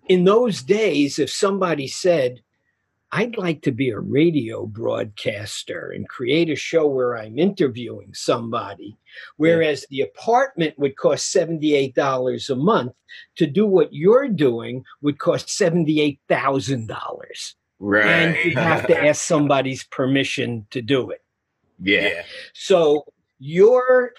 in 0.08 0.24
those 0.24 0.64
days, 0.64 1.20
if 1.20 1.30
somebody 1.30 1.88
said, 1.88 2.42
I'd 3.12 3.38
like 3.38 3.64
to 3.64 3.72
be 3.72 3.90
a 3.90 4.00
radio 4.00 4.68
broadcaster 4.68 5.90
and 5.90 6.08
create 6.08 6.50
a 6.50 6.56
show 6.56 6.88
where 6.88 7.18
I'm 7.18 7.40
interviewing 7.40 8.14
somebody. 8.14 8.98
Whereas 9.38 9.86
the 9.90 10.02
apartment 10.02 10.78
would 10.78 10.96
cost 10.96 11.34
$78 11.34 12.50
a 12.50 12.56
month, 12.56 12.94
to 13.38 13.48
do 13.48 13.66
what 13.66 13.92
you're 13.92 14.28
doing 14.28 14.84
would 15.02 15.18
cost 15.18 15.48
$78,000. 15.48 17.54
Right. 17.80 18.06
And 18.06 18.36
you 18.46 18.58
have 18.58 18.86
to 18.88 19.06
ask 19.06 19.24
somebody's 19.24 19.84
permission 19.86 20.68
to 20.70 20.82
do 20.82 21.10
it. 21.10 21.24
Yeah. 21.82 22.24
So 22.54 23.06
your 23.40 24.14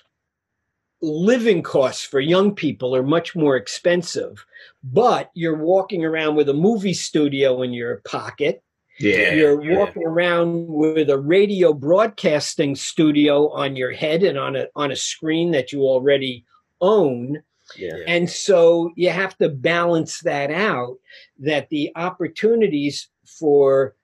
living 1.03 1.63
costs 1.63 2.05
for 2.05 2.21
young 2.21 2.55
people 2.55 2.95
are 2.95 3.03
much 3.03 3.35
more 3.35 3.57
expensive, 3.57 4.45
but 4.83 5.31
you're 5.35 5.57
walking 5.57 6.05
around 6.05 6.37
with 6.37 6.49
a 6.49 6.55
movie 6.55 6.95
studio 6.95 7.63
in 7.63 7.73
your 7.73 7.97
pocket. 8.07 8.63
Yeah. 8.99 9.33
You're 9.33 9.57
walking 9.79 10.03
yeah. 10.03 10.09
around 10.09 10.67
with 10.69 11.09
a 11.09 11.19
radio 11.19 11.73
broadcasting 11.73 12.77
studio 12.77 13.49
on 13.51 13.75
your 13.75 13.93
head 13.93 14.23
and 14.23 14.39
on 14.39 14.57
a 14.57 14.67
on 14.77 14.93
a 14.93 14.97
screen 14.97 15.53
that 15.53 15.73
you 15.73 15.83
already 15.83 16.45
own. 16.83 17.43
Yeah. 17.77 17.97
And 18.07 18.29
so 18.29 18.93
you 18.97 19.09
have 19.11 19.39
to 19.39 19.49
balance 19.49 20.21
that 20.21 20.51
out 20.51 20.99
that 21.39 21.71
the 21.71 21.93
opportunities 21.97 23.09
for 23.25 23.95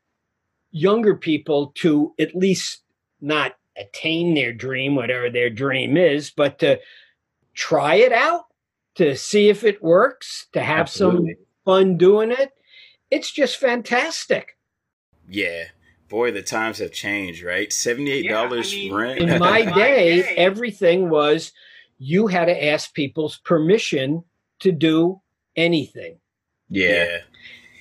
younger 0.70 1.14
people 1.14 1.72
to 1.76 2.14
at 2.18 2.34
least 2.34 2.82
not 3.20 3.54
attain 3.76 4.34
their 4.34 4.52
dream, 4.52 4.94
whatever 4.94 5.30
their 5.30 5.50
dream 5.50 5.96
is, 5.96 6.30
but 6.30 6.58
to 6.60 6.78
try 7.54 7.96
it 7.96 8.12
out, 8.12 8.46
to 8.96 9.16
see 9.16 9.48
if 9.48 9.64
it 9.64 9.82
works, 9.82 10.46
to 10.52 10.62
have 10.62 10.80
Absolutely. 10.80 11.34
some 11.34 11.44
fun 11.64 11.96
doing 11.96 12.30
it, 12.30 12.52
it's 13.10 13.30
just 13.30 13.58
fantastic. 13.58 14.56
Yeah. 15.28 15.64
Boy, 16.08 16.30
the 16.30 16.42
times 16.42 16.78
have 16.78 16.92
changed, 16.92 17.42
right? 17.42 17.68
$78 17.68 18.24
yeah, 18.24 18.40
I 18.40 18.48
mean, 18.48 18.94
rent. 18.94 19.18
In 19.18 19.38
my 19.40 19.64
day, 19.64 20.22
everything 20.36 21.10
was 21.10 21.52
you 21.98 22.26
had 22.28 22.46
to 22.46 22.64
ask 22.64 22.94
people's 22.94 23.38
permission 23.38 24.22
to 24.60 24.72
do 24.72 25.20
anything. 25.56 26.18
Yeah. 26.68 27.18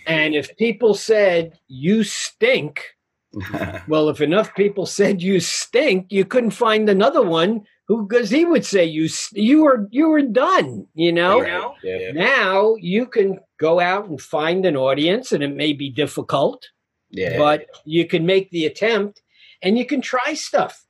And 0.08 0.36
if 0.36 0.56
people 0.58 0.93
said 0.93 1.60
you 1.67 2.04
stink, 2.04 2.94
well, 3.88 4.10
if 4.10 4.21
enough 4.21 4.56
people 4.56 4.86
said 4.86 5.21
you 5.21 5.39
stink, 5.39 6.08
you 6.10 6.26
couldn't 6.26 6.52
find 6.52 6.89
another 6.89 7.21
one 7.21 7.65
who, 7.88 8.08
because 8.08 8.30
he 8.30 8.45
would 8.45 8.65
say 8.65 8.86
you 8.86 9.10
you 9.34 9.63
were 9.63 9.88
you 9.91 10.10
were 10.10 10.21
done. 10.21 10.88
You 10.93 11.12
know. 11.12 11.41
Right. 11.41 11.71
Yeah. 11.84 12.12
Now 12.13 12.76
you 12.80 13.06
can 13.06 13.39
go 13.60 13.80
out 13.80 14.10
and 14.10 14.21
find 14.21 14.65
an 14.65 14.76
audience, 14.76 15.32
and 15.32 15.43
it 15.43 15.56
may 15.56 15.74
be 15.74 15.89
difficult. 15.89 16.69
Yeah. 17.12 17.38
But 17.38 17.67
you 17.86 18.08
can 18.08 18.26
make 18.26 18.50
the 18.52 18.65
attempt, 18.65 19.21
and 19.62 19.78
you 19.78 19.86
can 19.86 20.02
try 20.02 20.34
stuff. 20.34 20.86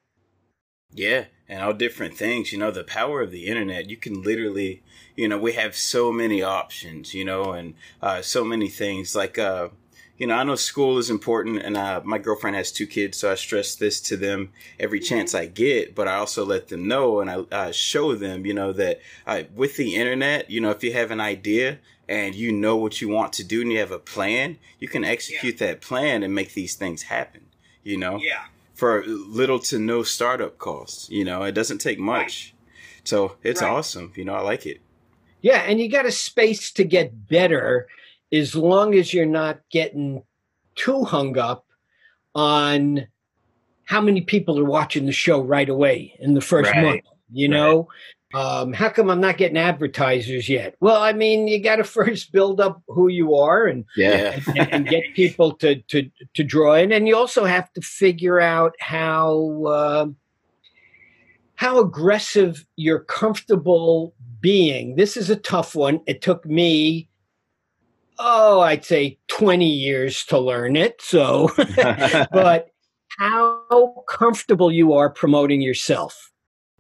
Yeah, 0.92 1.26
and 1.50 1.62
all 1.62 1.74
different 1.74 2.16
things. 2.16 2.52
You 2.52 2.60
know, 2.60 2.72
the 2.72 2.84
power 2.84 3.22
of 3.22 3.32
the 3.32 3.48
internet. 3.48 3.90
You 3.90 3.98
can 3.98 4.22
literally, 4.22 4.82
you 5.16 5.28
know, 5.28 5.38
we 5.38 5.54
have 5.54 5.76
so 5.76 6.12
many 6.12 6.42
options. 6.42 7.14
You 7.14 7.26
know, 7.26 7.52
and 7.52 7.74
uh, 8.02 8.22
so 8.22 8.46
many 8.46 8.70
things 8.70 9.16
like. 9.16 9.38
Uh, 9.38 9.70
you 10.18 10.28
know, 10.28 10.36
I 10.36 10.44
know 10.44 10.56
school 10.56 10.98
is 10.98 11.10
important, 11.10 11.62
and 11.62 11.76
uh, 11.76 12.02
my 12.06 12.18
girlfriend 12.18 12.56
has 12.56 12.72
two 12.72 12.88
kids, 12.88 13.18
so 13.18 13.32
I 13.32 13.36
stress 13.36 13.76
this 13.76 14.00
to 14.02 14.16
them 14.16 14.52
every 14.80 15.00
chance 15.00 15.36
I 15.36 15.46
get. 15.46 15.94
But 15.94 16.08
I 16.08 16.16
also 16.16 16.46
let 16.46 16.70
them 16.70 16.88
know, 16.88 17.20
and 17.20 17.30
I 17.30 17.36
uh, 17.52 17.72
show 17.72 18.16
them, 18.16 18.46
you 18.46 18.54
know, 18.54 18.72
that 18.74 19.02
uh, 19.28 19.44
with 19.54 19.76
the 19.76 19.96
internet, 19.96 20.50
you 20.50 20.62
know, 20.62 20.70
if 20.70 20.84
you 20.84 20.94
have 20.94 21.12
an 21.12 21.20
idea 21.20 21.80
and 22.08 22.36
you 22.36 22.52
know 22.52 22.78
what 22.78 23.02
you 23.02 23.10
want 23.10 23.34
to 23.34 23.44
do, 23.44 23.62
and 23.62 23.72
you 23.72 23.80
have 23.80 23.92
a 23.92 24.00
plan, 24.00 24.58
you 24.80 24.88
can 24.88 25.04
execute 25.04 25.60
yeah. 25.60 25.68
that 25.68 25.82
plan 25.82 26.24
and 26.24 26.34
make 26.34 26.54
these 26.54 26.76
things 26.76 27.04
happen. 27.04 27.42
You 27.84 27.98
know, 27.98 28.18
yeah, 28.18 28.46
for 28.74 29.04
little 29.06 29.60
to 29.60 29.80
no 29.80 30.04
startup 30.04 30.58
costs. 30.58 31.10
You 31.10 31.26
know, 31.26 31.44
it 31.44 31.52
doesn't 31.52 31.80
take 31.80 32.00
much, 32.00 32.54
right. 32.56 33.08
so 33.08 33.36
it's 33.44 33.62
right. 33.62 33.70
awesome. 33.70 34.14
You 34.16 34.24
know, 34.24 34.36
I 34.36 34.42
like 34.42 34.66
it. 34.66 34.80
Yeah, 35.42 35.60
and 35.60 35.80
you 35.80 35.90
got 35.90 36.06
a 36.06 36.12
space 36.12 36.72
to 36.72 36.86
get 36.86 37.28
better 37.28 37.88
as 38.32 38.56
long 38.56 38.96
as 38.96 39.14
you're 39.14 39.26
not 39.26 39.60
getting 39.70 40.24
too 40.76 41.04
hung 41.04 41.38
up 41.38 41.66
on 42.34 43.08
how 43.86 44.02
many 44.02 44.22
people 44.22 44.60
are 44.60 44.66
watching 44.66 45.06
the 45.06 45.12
show 45.12 45.42
right 45.42 45.70
away 45.70 46.16
in 46.20 46.34
the 46.34 46.42
first 46.42 46.72
right. 46.72 46.84
month. 46.84 47.02
You 47.32 47.48
know, 47.48 47.88
right. 48.34 48.42
um, 48.42 48.74
how 48.74 48.90
come 48.90 49.10
I'm 49.10 49.22
not 49.22 49.38
getting 49.38 49.58
advertisers 49.58 50.48
yet? 50.48 50.76
Well, 50.80 51.02
I 51.02 51.14
mean, 51.14 51.48
you 51.48 51.62
got 51.62 51.78
to 51.78 51.84
first 51.86 52.32
build 52.32 52.60
up 52.60 52.82
who 52.88 53.08
you 53.08 53.36
are 53.36 53.66
and 53.66 53.86
yeah, 53.96 54.40
and, 54.56 54.74
and, 54.74 54.88
get 54.88 55.04
people 55.16 55.54
to 55.54 55.76
to 55.76 56.10
to 56.34 56.44
draw 56.44 56.76
in, 56.76 56.92
and 56.92 57.08
you 57.08 57.16
also 57.16 57.46
have 57.46 57.72
to 57.74 57.82
figure 57.82 58.40
out 58.40 58.74
how. 58.80 59.64
Uh, 59.66 60.08
how 61.58 61.80
aggressive 61.80 62.66
you're 62.76 63.00
comfortable 63.00 64.14
being. 64.42 64.98
This 64.98 65.16
is 65.16 65.30
a 65.30 65.38
tough 65.38 65.74
one. 65.74 66.02
It 66.06 66.22
took 66.22 66.46
me 66.46 67.08
oh, 68.20 68.62
I'd 68.62 68.86
say 68.86 69.18
20 69.28 69.68
years 69.68 70.26
to 70.26 70.40
learn 70.40 70.76
it. 70.76 71.02
So, 71.02 71.50
but 71.76 72.70
how 73.18 74.04
comfortable 74.08 74.72
you 74.72 74.94
are 74.94 75.10
promoting 75.10 75.62
yourself. 75.62 76.32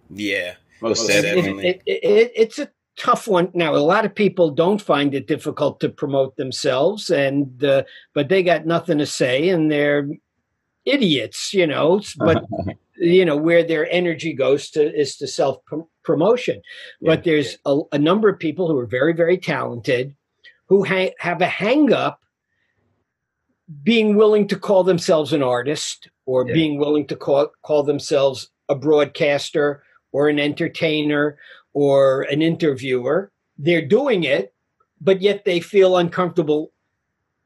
Yeah, 0.09 0.55
most 0.81 1.07
definitely. 1.07 1.67
It, 1.67 1.81
it, 1.85 2.03
it, 2.03 2.31
it's 2.35 2.59
a 2.59 2.69
tough 2.97 3.27
one. 3.27 3.49
Now, 3.53 3.75
a 3.75 3.77
lot 3.77 4.05
of 4.05 4.13
people 4.13 4.51
don't 4.51 4.81
find 4.81 5.13
it 5.13 5.27
difficult 5.27 5.79
to 5.79 5.89
promote 5.89 6.35
themselves, 6.35 7.09
and 7.09 7.63
uh, 7.63 7.83
but 8.13 8.29
they 8.29 8.43
got 8.43 8.65
nothing 8.65 8.97
to 8.99 9.05
say, 9.05 9.49
and 9.49 9.71
they're 9.71 10.07
idiots, 10.85 11.53
you 11.53 11.67
know. 11.67 12.01
But 12.17 12.45
you 12.97 13.25
know 13.25 13.37
where 13.37 13.63
their 13.63 13.89
energy 13.91 14.33
goes 14.33 14.69
to 14.71 14.93
is 14.93 15.17
to 15.17 15.27
self 15.27 15.57
promotion. 16.03 16.61
Yeah. 17.01 17.15
But 17.15 17.23
there's 17.23 17.57
a, 17.65 17.79
a 17.91 17.99
number 17.99 18.29
of 18.29 18.39
people 18.39 18.67
who 18.67 18.77
are 18.77 18.85
very, 18.85 19.13
very 19.13 19.37
talented 19.37 20.15
who 20.67 20.84
ha- 20.84 21.13
have 21.19 21.41
a 21.41 21.47
hang 21.47 21.93
up 21.93 22.21
being 23.84 24.15
willing 24.15 24.47
to 24.47 24.58
call 24.58 24.84
themselves 24.84 25.34
an 25.34 25.41
artist 25.41 26.10
or 26.25 26.47
yeah. 26.47 26.54
being 26.54 26.78
willing 26.78 27.08
to 27.08 27.15
call, 27.15 27.47
call 27.63 27.84
themselves 27.84 28.49
a 28.69 28.75
broadcaster 28.75 29.84
or 30.12 30.30
an 30.30 30.39
entertainer 30.39 31.38
or 31.73 32.23
an 32.23 32.41
interviewer. 32.41 33.32
They're 33.58 33.86
doing 33.86 34.23
it, 34.23 34.54
but 35.01 35.21
yet 35.21 35.45
they 35.45 35.60
feel 35.60 35.97
uncomfortable. 35.97 36.71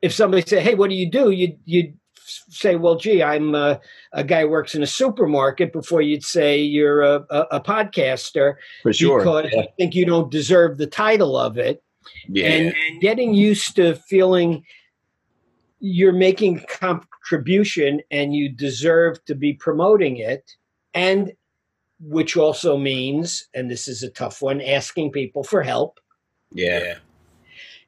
If 0.02 0.14
somebody 0.14 0.44
say, 0.48 0.62
"Hey, 0.62 0.76
what 0.76 0.90
do 0.90 0.96
you 0.96 1.10
do?" 1.10 1.32
You 1.32 1.58
you 1.66 1.94
say, 2.26 2.76
"Well, 2.76 2.96
gee, 2.96 3.22
I'm 3.22 3.54
a, 3.54 3.80
a 4.14 4.24
guy 4.24 4.42
who 4.42 4.50
works 4.50 4.76
in 4.76 4.82
a 4.82 4.88
supermarket." 4.88 5.74
Before 5.74 6.02
you'd 6.02 6.24
say 6.24 6.58
you're 6.58 7.02
a, 7.02 7.26
a, 7.30 7.40
a 7.52 7.62
podcaster, 7.62 8.56
for 8.82 8.94
sure, 8.94 9.20
because 9.20 9.50
yeah. 9.52 9.62
I 9.62 9.68
think 9.78 9.94
you 9.94 10.06
don't 10.06 10.32
deserve 10.32 10.78
the 10.78 10.88
title 10.88 11.38
of 11.38 11.58
it. 11.58 11.84
Yeah. 12.28 12.48
And 12.48 13.02
getting 13.02 13.34
used 13.34 13.76
to 13.78 13.96
feeling 13.96 14.64
you're 15.80 16.14
making 16.14 16.64
contribution 16.70 18.02
and 18.12 18.36
you 18.36 18.50
deserve 18.50 19.24
to 19.26 19.36
be 19.36 19.54
promoting 19.54 20.18
it 20.18 20.56
and 20.94 21.32
which 22.02 22.38
also 22.38 22.78
means 22.78 23.48
and 23.54 23.70
this 23.70 23.88
is 23.88 24.04
a 24.04 24.10
tough 24.10 24.42
one 24.42 24.62
asking 24.62 25.12
people 25.12 25.44
for 25.44 25.64
help 25.64 26.00
yeah. 26.54 26.96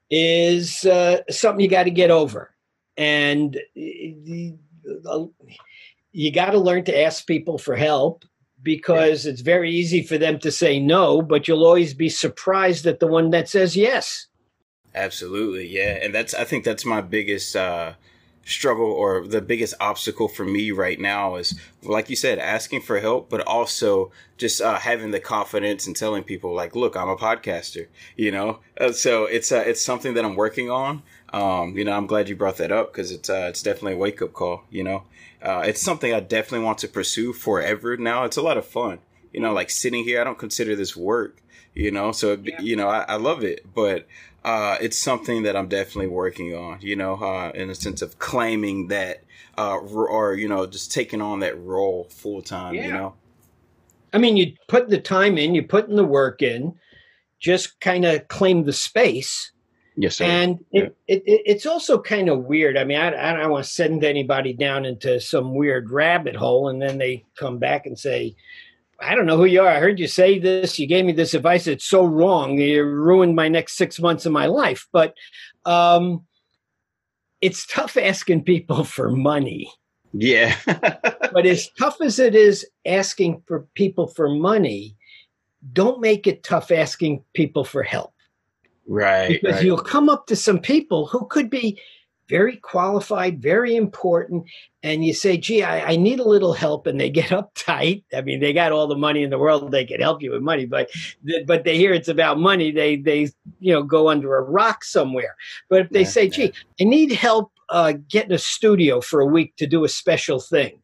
Is 0.09 0.85
uh, 0.85 1.21
something 1.29 1.61
you 1.61 1.69
got 1.69 1.83
to 1.83 1.91
get 1.91 2.11
over. 2.11 2.53
And 2.97 3.55
uh, 3.55 5.25
you 6.11 6.31
got 6.31 6.51
to 6.51 6.59
learn 6.59 6.83
to 6.85 7.01
ask 7.01 7.25
people 7.25 7.57
for 7.57 7.75
help 7.75 8.25
because 8.63 9.25
it's 9.25 9.41
very 9.41 9.71
easy 9.71 10.03
for 10.03 10.17
them 10.17 10.39
to 10.39 10.51
say 10.51 10.79
no, 10.79 11.21
but 11.21 11.47
you'll 11.47 11.65
always 11.65 11.93
be 11.93 12.09
surprised 12.09 12.85
at 12.85 12.99
the 12.99 13.07
one 13.07 13.29
that 13.31 13.49
says 13.49 13.75
yes. 13.75 14.27
Absolutely, 14.93 15.67
yeah, 15.67 15.99
and 16.01 16.13
that's 16.13 16.33
I 16.33 16.43
think 16.43 16.65
that's 16.65 16.85
my 16.85 17.01
biggest 17.01 17.55
uh, 17.55 17.93
struggle 18.45 18.91
or 18.91 19.25
the 19.25 19.41
biggest 19.41 19.73
obstacle 19.79 20.27
for 20.27 20.43
me 20.43 20.71
right 20.71 20.99
now 20.99 21.35
is 21.35 21.59
like 21.83 22.09
you 22.09 22.15
said 22.15 22.39
asking 22.39 22.81
for 22.81 22.99
help 22.99 23.29
but 23.29 23.41
also 23.41 24.11
just 24.37 24.61
uh, 24.61 24.79
having 24.79 25.11
the 25.11 25.19
confidence 25.19 25.85
and 25.85 25.95
telling 25.95 26.23
people 26.23 26.53
like 26.53 26.75
look 26.75 26.95
i'm 26.97 27.09
a 27.09 27.15
podcaster 27.15 27.87
you 28.15 28.31
know? 28.31 28.59
Uh, 28.79 28.91
so 28.91 29.25
it's 29.25 29.51
uh, 29.51 29.63
it's 29.65 29.83
something 29.83 30.15
that 30.15 30.25
i'm 30.25 30.35
working 30.35 30.69
on. 30.69 31.03
Um, 31.33 31.77
you 31.77 31.85
know 31.85 31.93
i'm 31.93 32.07
glad 32.07 32.27
you 32.27 32.35
brought 32.35 32.57
that 32.57 32.71
up 32.71 32.91
because 32.91 33.11
it's 33.11 33.29
uh, 33.29 33.45
it's 33.49 33.61
definitely 33.61 33.93
a 33.93 33.97
wake-up 33.97 34.33
call 34.33 34.63
you 34.69 34.83
know 34.83 35.03
uh, 35.41 35.63
it's 35.65 35.81
something 35.81 36.13
I 36.13 36.19
definitely 36.19 36.65
want 36.65 36.79
to 36.79 36.87
pursue 36.87 37.33
forever 37.33 37.97
now. 37.97 38.23
It's 38.23 38.37
a 38.37 38.41
lot 38.41 38.57
of 38.57 38.65
fun. 38.65 38.99
You 39.33 39.39
know, 39.39 39.53
like 39.53 39.69
sitting 39.69 40.03
here, 40.03 40.21
I 40.21 40.23
don't 40.23 40.37
consider 40.37 40.75
this 40.75 40.95
work, 40.95 41.41
you 41.73 41.91
know, 41.91 42.11
so, 42.11 42.37
yeah. 42.43 42.59
you 42.61 42.75
know, 42.75 42.89
I, 42.89 43.05
I, 43.07 43.15
love 43.15 43.43
it, 43.43 43.65
but, 43.73 44.05
uh, 44.43 44.77
it's 44.81 45.01
something 45.01 45.43
that 45.43 45.55
I'm 45.55 45.69
definitely 45.69 46.07
working 46.07 46.53
on, 46.53 46.79
you 46.81 46.97
know, 46.97 47.15
uh, 47.15 47.51
in 47.55 47.69
a 47.69 47.75
sense 47.75 48.01
of 48.01 48.19
claiming 48.19 48.89
that, 48.89 49.23
uh, 49.57 49.77
or, 49.77 50.35
you 50.35 50.49
know, 50.49 50.65
just 50.65 50.91
taking 50.91 51.21
on 51.21 51.39
that 51.39 51.57
role 51.61 52.07
full 52.09 52.41
time, 52.41 52.73
yeah. 52.73 52.87
you 52.87 52.91
know? 52.91 53.13
I 54.11 54.17
mean, 54.17 54.35
you 54.35 54.53
put 54.67 54.89
the 54.89 54.99
time 54.99 55.37
in, 55.37 55.55
you 55.55 55.63
put 55.63 55.87
in 55.87 55.95
the 55.95 56.03
work 56.03 56.41
in, 56.41 56.75
just 57.39 57.79
kind 57.79 58.03
of 58.03 58.27
claim 58.27 58.65
the 58.65 58.73
space 58.73 59.51
Yes, 59.97 60.15
sir. 60.15 60.25
And 60.25 60.63
yeah. 60.71 60.83
it, 61.07 61.23
it, 61.25 61.41
it's 61.45 61.65
also 61.65 62.01
kind 62.01 62.29
of 62.29 62.45
weird. 62.45 62.77
I 62.77 62.85
mean, 62.85 62.97
I, 62.97 63.07
I 63.07 63.33
don't 63.33 63.51
want 63.51 63.65
to 63.65 63.71
send 63.71 64.03
anybody 64.03 64.53
down 64.53 64.85
into 64.85 65.19
some 65.19 65.53
weird 65.53 65.91
rabbit 65.91 66.35
hole, 66.35 66.69
and 66.69 66.81
then 66.81 66.97
they 66.97 67.25
come 67.35 67.57
back 67.57 67.85
and 67.85 67.99
say, 67.99 68.35
I 69.01 69.15
don't 69.15 69.25
know 69.25 69.37
who 69.37 69.45
you 69.45 69.61
are. 69.61 69.67
I 69.67 69.79
heard 69.79 69.99
you 69.99 70.07
say 70.07 70.39
this. 70.39 70.77
You 70.77 70.87
gave 70.87 71.05
me 71.05 71.11
this 71.11 71.33
advice. 71.33 71.67
It's 71.67 71.85
so 71.85 72.05
wrong. 72.05 72.57
You 72.59 72.83
ruined 72.83 73.35
my 73.35 73.47
next 73.47 73.75
six 73.75 73.99
months 73.99 74.25
of 74.25 74.31
my 74.31 74.45
life. 74.45 74.87
But 74.91 75.15
um, 75.65 76.23
it's 77.41 77.65
tough 77.65 77.97
asking 77.97 78.43
people 78.43 78.83
for 78.85 79.09
money. 79.09 79.71
Yeah. 80.13 80.55
but 80.65 81.45
as 81.45 81.69
tough 81.79 81.99
as 82.01 82.19
it 82.19 82.35
is 82.35 82.65
asking 82.85 83.43
for 83.47 83.67
people 83.73 84.07
for 84.07 84.29
money, 84.29 84.95
don't 85.73 86.01
make 86.01 86.27
it 86.27 86.43
tough 86.43 86.71
asking 86.71 87.23
people 87.33 87.63
for 87.63 87.83
help. 87.83 88.13
Right. 88.87 89.41
Because 89.41 89.55
right. 89.55 89.65
you'll 89.65 89.77
come 89.77 90.09
up 90.09 90.27
to 90.27 90.35
some 90.35 90.59
people 90.59 91.07
who 91.07 91.25
could 91.27 91.49
be 91.49 91.79
very 92.31 92.55
qualified, 92.55 93.41
very 93.41 93.75
important, 93.75 94.45
and 94.83 95.03
you 95.03 95.13
say, 95.13 95.37
gee, 95.37 95.63
I, 95.63 95.91
I, 95.91 95.95
need 95.97 96.21
a 96.21 96.27
little 96.27 96.53
help, 96.53 96.87
and 96.87 96.97
they 96.97 97.09
get 97.09 97.29
uptight. 97.29 98.03
I 98.15 98.21
mean, 98.21 98.39
they 98.39 98.53
got 98.53 98.71
all 98.71 98.87
the 98.87 98.95
money 98.95 99.21
in 99.21 99.29
the 99.29 99.37
world, 99.37 99.69
they 99.69 99.85
could 99.85 99.99
help 99.99 100.21
you 100.21 100.31
with 100.31 100.41
money, 100.41 100.65
but 100.65 100.89
but 101.45 101.65
they 101.65 101.75
hear 101.75 101.93
it's 101.93 102.07
about 102.07 102.39
money, 102.39 102.71
they 102.71 102.95
they 102.95 103.29
you 103.59 103.73
know 103.73 103.83
go 103.83 104.09
under 104.09 104.37
a 104.37 104.41
rock 104.41 104.85
somewhere. 104.85 105.35
But 105.69 105.81
if 105.81 105.89
they 105.89 106.03
yeah, 106.03 106.07
say, 106.07 106.29
gee. 106.29 106.53
I 106.79 106.85
need 106.85 107.11
help 107.11 107.51
uh, 107.67 107.93
getting 108.07 108.31
a 108.31 108.39
studio 108.39 109.01
for 109.01 109.19
a 109.19 109.25
week 109.25 109.57
to 109.57 109.67
do 109.67 109.83
a 109.83 109.89
special 109.89 110.39
thing, 110.39 110.79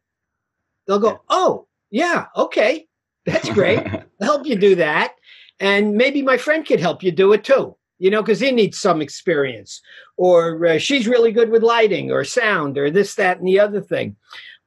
they'll 0.86 0.98
go, 0.98 1.12
yeah. 1.12 1.16
oh, 1.30 1.66
yeah, 1.90 2.26
okay, 2.36 2.86
that's 3.24 3.48
great. 3.48 3.78
I'll 3.86 4.04
help 4.20 4.46
you 4.46 4.56
do 4.56 4.74
that. 4.74 5.14
And 5.60 5.94
maybe 5.94 6.20
my 6.22 6.36
friend 6.36 6.64
could 6.64 6.78
help 6.78 7.02
you 7.02 7.10
do 7.10 7.32
it 7.32 7.42
too 7.42 7.77
you 7.98 8.10
know, 8.10 8.22
because 8.22 8.40
he 8.40 8.50
needs 8.50 8.78
some 8.78 9.02
experience, 9.02 9.80
or 10.16 10.64
uh, 10.66 10.78
she's 10.78 11.08
really 11.08 11.32
good 11.32 11.50
with 11.50 11.62
lighting 11.62 12.10
or 12.10 12.24
sound 12.24 12.78
or 12.78 12.90
this, 12.90 13.14
that, 13.16 13.38
and 13.38 13.46
the 13.46 13.60
other 13.60 13.80
thing. 13.80 14.16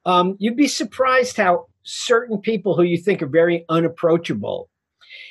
Um, 0.04 0.36
you'd 0.38 0.56
be 0.56 0.68
surprised 0.68 1.36
how 1.36 1.66
certain 1.84 2.38
people 2.38 2.76
who 2.76 2.82
you 2.82 2.98
think 2.98 3.22
are 3.22 3.26
very 3.26 3.64
unapproachable, 3.68 4.68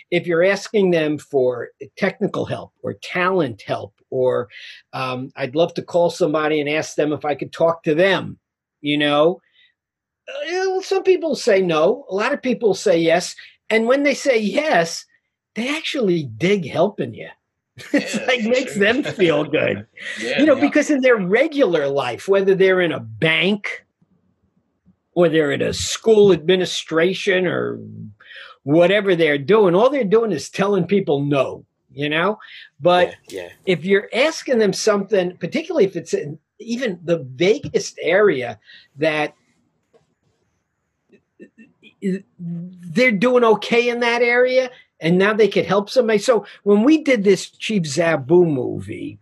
if 0.10 0.28
you're 0.28 0.44
asking 0.44 0.92
them 0.92 1.18
for 1.18 1.70
technical 1.98 2.46
help 2.46 2.74
or 2.84 2.94
talent 2.94 3.62
help, 3.62 3.94
or 4.10 4.50
um, 4.94 5.32
I'd 5.36 5.56
love 5.56 5.74
to 5.76 5.82
call 5.82 6.10
somebody 6.10 6.60
and 6.60 6.70
ask 6.70 6.96
them 6.96 7.14
if 7.14 7.24
I 7.24 7.36
could 7.36 7.54
talk 7.54 7.84
to 7.84 7.96
them, 7.96 8.38
you 8.82 8.98
know, 8.98 9.42
uh, 10.28 10.82
some 10.82 11.04
people 11.04 11.36
say 11.36 11.62
no. 11.62 12.06
A 12.10 12.16
lot 12.16 12.34
of 12.34 12.42
people 12.42 12.74
say 12.74 12.98
yes. 12.98 13.36
And 13.70 13.88
when 13.88 14.04
they 14.04 14.14
say 14.14 14.38
yes, 14.38 15.06
they 15.56 15.70
actually 15.76 16.24
dig 16.38 16.70
helping 16.70 17.14
you. 17.14 17.30
It's 17.94 18.16
yeah, 18.16 18.26
like 18.28 18.44
makes 18.44 18.74
sure. 18.74 18.84
them 18.84 19.04
feel 19.04 19.44
good. 19.44 19.86
yeah, 20.22 20.40
you 20.40 20.46
know, 20.46 20.56
yeah. 20.56 20.62
because 20.62 20.90
in 20.90 21.02
their 21.02 21.18
regular 21.18 21.88
life, 21.88 22.28
whether 22.28 22.56
they're 22.56 22.82
in 22.82 22.92
a 22.92 23.00
bank 23.00 23.86
or 25.14 25.30
they're 25.30 25.52
at 25.52 25.62
a 25.62 25.74
school 25.74 26.32
administration 26.32 27.46
or 27.46 27.80
whatever 28.64 29.16
they're 29.16 29.38
doing, 29.38 29.76
all 29.76 29.90
they're 29.90 30.04
doing 30.04 30.32
is 30.32 30.50
telling 30.50 30.86
people 30.86 31.22
no, 31.22 31.66
you 31.92 32.10
know? 32.10 32.40
But 32.80 33.16
yeah, 33.30 33.50
if 33.66 33.84
you're 33.84 34.10
asking 34.14 34.60
them 34.60 34.74
something, 34.74 35.38
particularly 35.38 35.86
if 35.86 35.96
it's 35.96 36.14
in 36.14 36.40
even 36.60 37.00
the 37.04 37.20
vaguest 37.20 37.96
area 38.02 38.60
that 38.98 39.34
they're 42.40 43.12
doing 43.12 43.44
okay 43.44 43.90
in 43.90 44.00
that 44.00 44.22
area 44.22 44.70
and 45.02 45.18
now 45.18 45.34
they 45.34 45.48
could 45.48 45.66
help 45.66 45.90
somebody. 45.90 46.20
So 46.20 46.46
when 46.64 46.84
we 46.84 47.00
did 47.00 47.24
this 47.24 47.50
Chief 47.50 47.84
Zabu 47.84 48.48
movie, 48.48 49.20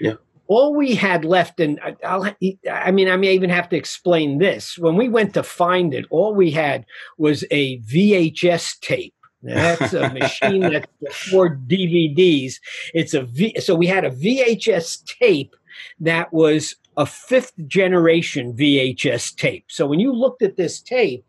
yeah. 0.00 0.14
all 0.48 0.74
we 0.74 0.94
had 0.96 1.24
left, 1.24 1.60
and 1.60 1.80
I'll, 2.04 2.24
I 2.70 2.90
mean, 2.90 3.08
I 3.08 3.16
may 3.16 3.32
even 3.32 3.50
have 3.50 3.68
to 3.70 3.76
explain 3.76 4.38
this. 4.38 4.76
When 4.76 4.96
we 4.96 5.08
went 5.08 5.32
to 5.34 5.42
find 5.42 5.94
it, 5.94 6.04
all 6.10 6.34
we 6.34 6.50
had 6.50 6.84
was 7.16 7.44
a 7.50 7.78
VHS 7.80 8.80
tape. 8.80 9.14
Now, 9.42 9.76
that's 9.76 9.94
a 9.94 10.10
machine 10.10 10.60
that's 10.60 10.86
for 11.30 11.56
DVDs. 11.56 12.54
It's 12.92 13.14
a 13.14 13.22
v, 13.22 13.58
so 13.60 13.74
we 13.74 13.86
had 13.86 14.04
a 14.04 14.10
VHS 14.10 15.04
tape 15.18 15.54
that 16.00 16.32
was 16.32 16.76
a 16.96 17.06
fifth 17.06 17.52
generation 17.66 18.52
VHS 18.52 19.34
tape. 19.36 19.64
So 19.68 19.86
when 19.86 20.00
you 20.00 20.12
looked 20.12 20.42
at 20.42 20.56
this 20.56 20.82
tape, 20.82 21.24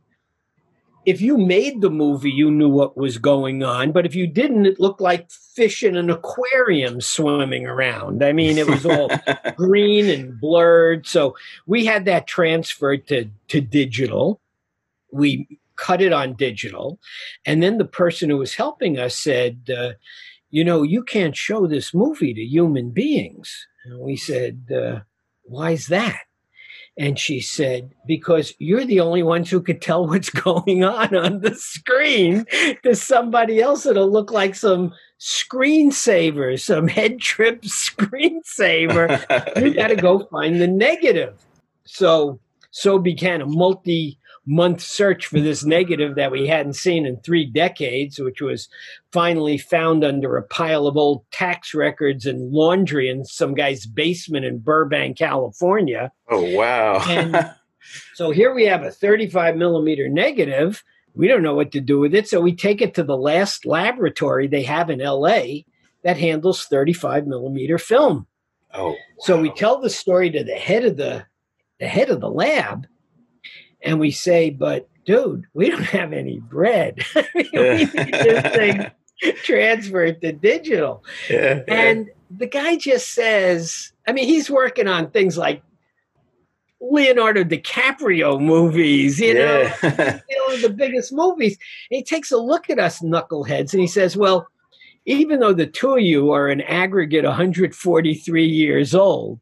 if 1.06 1.20
you 1.20 1.38
made 1.38 1.82
the 1.82 1.90
movie, 1.90 2.32
you 2.32 2.52
knew 2.52 2.70
what 2.70 2.96
was 2.96 3.18
going 3.18 3.64
on. 3.64 3.92
But 3.92 4.06
if 4.06 4.14
you 4.14 4.28
didn't, 4.28 4.66
it 4.66 4.80
looked 4.80 5.02
like 5.02 5.32
fish 5.32 5.84
in 5.84 5.96
an 5.96 6.10
aquarium 6.10 7.02
swimming 7.02 7.66
around. 7.66 8.24
I 8.24 8.34
mean, 8.34 8.58
it 8.58 8.68
was 8.68 8.86
all 8.86 9.10
green 9.56 10.10
and 10.10 10.40
blurred. 10.40 11.08
So 11.08 11.36
we 11.66 11.86
had 11.86 12.06
that 12.06 12.28
transferred 12.28 13.08
to, 13.08 13.30
to 13.48 13.62
digital. 13.62 14.40
We 15.12 15.60
cut 15.76 16.02
it 16.02 16.14
on 16.14 16.34
digital. 16.34 17.00
And 17.46 17.64
then 17.64 17.80
the 17.80 17.86
person 17.86 18.30
who 18.30 18.38
was 18.38 18.54
helping 18.54 19.00
us 19.00 19.16
said, 19.16 19.70
uh, 19.76 19.94
You 20.52 20.64
know, 20.64 20.84
you 20.84 21.04
can't 21.04 21.36
show 21.36 21.66
this 21.66 21.94
movie 21.94 22.34
to 22.34 22.42
human 22.42 22.92
beings. 22.92 23.68
And 23.86 24.00
we 24.00 24.16
said, 24.16 24.68
uh, 24.74 25.00
Why's 25.44 25.88
that? 25.88 26.22
And 26.98 27.18
she 27.18 27.40
said, 27.40 27.92
Because 28.06 28.54
you're 28.60 28.86
the 28.86 29.00
only 29.00 29.24
ones 29.24 29.50
who 29.50 29.62
could 29.62 29.82
tell 29.82 30.08
what's 30.08 30.30
going 30.30 30.84
on 30.84 31.16
on 31.16 31.42
the 31.42 31.56
screen 31.56 32.46
to 32.84 32.96
somebody 32.96 33.62
else. 33.62 33.86
It'll 33.86 34.12
look 34.12 34.32
like 34.32 34.56
some 34.56 34.94
screensaver, 35.20 36.60
some 36.60 36.88
head 36.88 37.20
trip 37.20 37.62
screensaver. 37.64 39.10
you 39.62 39.74
got 39.74 39.88
to 39.88 39.96
go 39.96 40.28
find 40.32 40.62
the 40.62 40.68
negative. 40.68 41.36
So, 41.86 42.40
so 42.72 43.00
began 43.00 43.42
a 43.42 43.46
multi 43.46 44.18
month 44.46 44.82
search 44.82 45.28
for 45.28 45.40
this 45.40 45.64
negative 45.64 46.16
that 46.16 46.32
we 46.32 46.48
hadn't 46.48 46.74
seen 46.74 47.06
in 47.06 47.18
three 47.18 47.46
decades, 47.46 48.20
which 48.20 48.42
was 48.42 48.70
finally 49.12 49.58
found 49.58 50.04
under 50.04 50.36
a 50.36 50.44
pile 50.44 50.88
of 50.88 50.98
old 50.98 51.24
tax 51.32 51.74
records 51.74 52.26
and 52.26 52.52
laundry 52.52 53.10
in 53.10 53.24
some 53.24 53.54
guy's 53.54 53.86
basement 53.86 54.46
in 54.46 54.60
Burbank, 54.60 55.18
California. 55.18 56.12
Oh, 56.30 56.56
wow. 56.56 57.04
and 57.08 57.52
so 58.16 58.32
here 58.32 58.54
we 58.54 58.66
have 58.66 58.84
a 58.84 58.92
35 58.92 59.56
millimeter 59.56 60.10
negative. 60.10 60.84
We 61.14 61.28
don't 61.28 61.44
know 61.44 61.56
what 61.56 61.72
to 61.74 61.82
do 61.82 62.00
with 62.00 62.16
it. 62.16 62.28
So 62.28 62.42
we 62.42 62.56
take 62.56 62.82
it 62.82 62.96
to 62.96 63.04
the 63.04 63.18
last 63.18 63.66
laboratory 63.66 64.48
they 64.48 64.64
have 64.64 64.90
in 64.90 65.00
LA 65.00 65.64
that 66.04 66.18
handles 66.18 66.66
35 66.66 67.28
millimeter 67.28 67.78
film. 67.78 68.26
Oh. 68.74 68.92
Wow. 68.92 68.96
So 69.20 69.40
we 69.40 69.52
tell 69.52 69.80
the 69.82 69.90
story 69.90 70.32
to 70.32 70.44
the 70.44 70.56
head 70.56 70.86
of 70.86 70.98
the 70.98 71.26
the 71.80 71.88
head 71.88 72.12
of 72.12 72.22
the 72.22 72.30
lab 72.30 72.86
and 73.84 74.00
we 74.00 74.12
say, 74.12 74.50
but 74.50 74.88
dude, 75.06 75.46
we 75.54 75.70
don't 75.70 75.84
have 75.84 76.14
any 76.14 76.40
bread. 76.40 77.04
we 77.36 77.44
need 77.54 77.92
this 77.92 78.56
thing 78.56 78.92
transferred 79.44 80.22
to 80.22 80.32
digital. 80.32 81.04
Yeah, 81.30 81.62
and 81.68 82.10
the 82.30 82.48
guy 82.48 82.78
just 82.78 83.14
says, 83.14 83.92
I 84.08 84.14
mean, 84.14 84.26
he's 84.28 84.50
working 84.50 84.88
on 84.88 85.12
things 85.12 85.38
like 85.38 85.62
Leonardo 86.82 87.44
DiCaprio 87.44 88.42
movies, 88.42 89.20
you 89.20 89.36
know, 89.36 89.72
you 89.84 89.90
know, 89.90 90.58
the 90.58 90.74
biggest 90.76 91.14
movies. 91.14 91.58
And 91.92 91.98
he 91.98 92.04
takes 92.04 92.32
a 92.32 92.38
look 92.38 92.70
at 92.72 92.80
us 92.80 93.02
knuckleheads 93.02 93.74
and 93.74 93.82
he 93.82 93.88
says, 93.88 94.18
Well, 94.18 94.48
even 95.06 95.40
though 95.40 95.54
the 95.54 95.68
two 95.68 95.96
of 95.96 96.02
you 96.02 96.32
are 96.32 96.48
an 96.48 96.62
aggregate 96.62 97.24
143 97.24 98.46
years 98.46 98.96
old, 98.96 99.40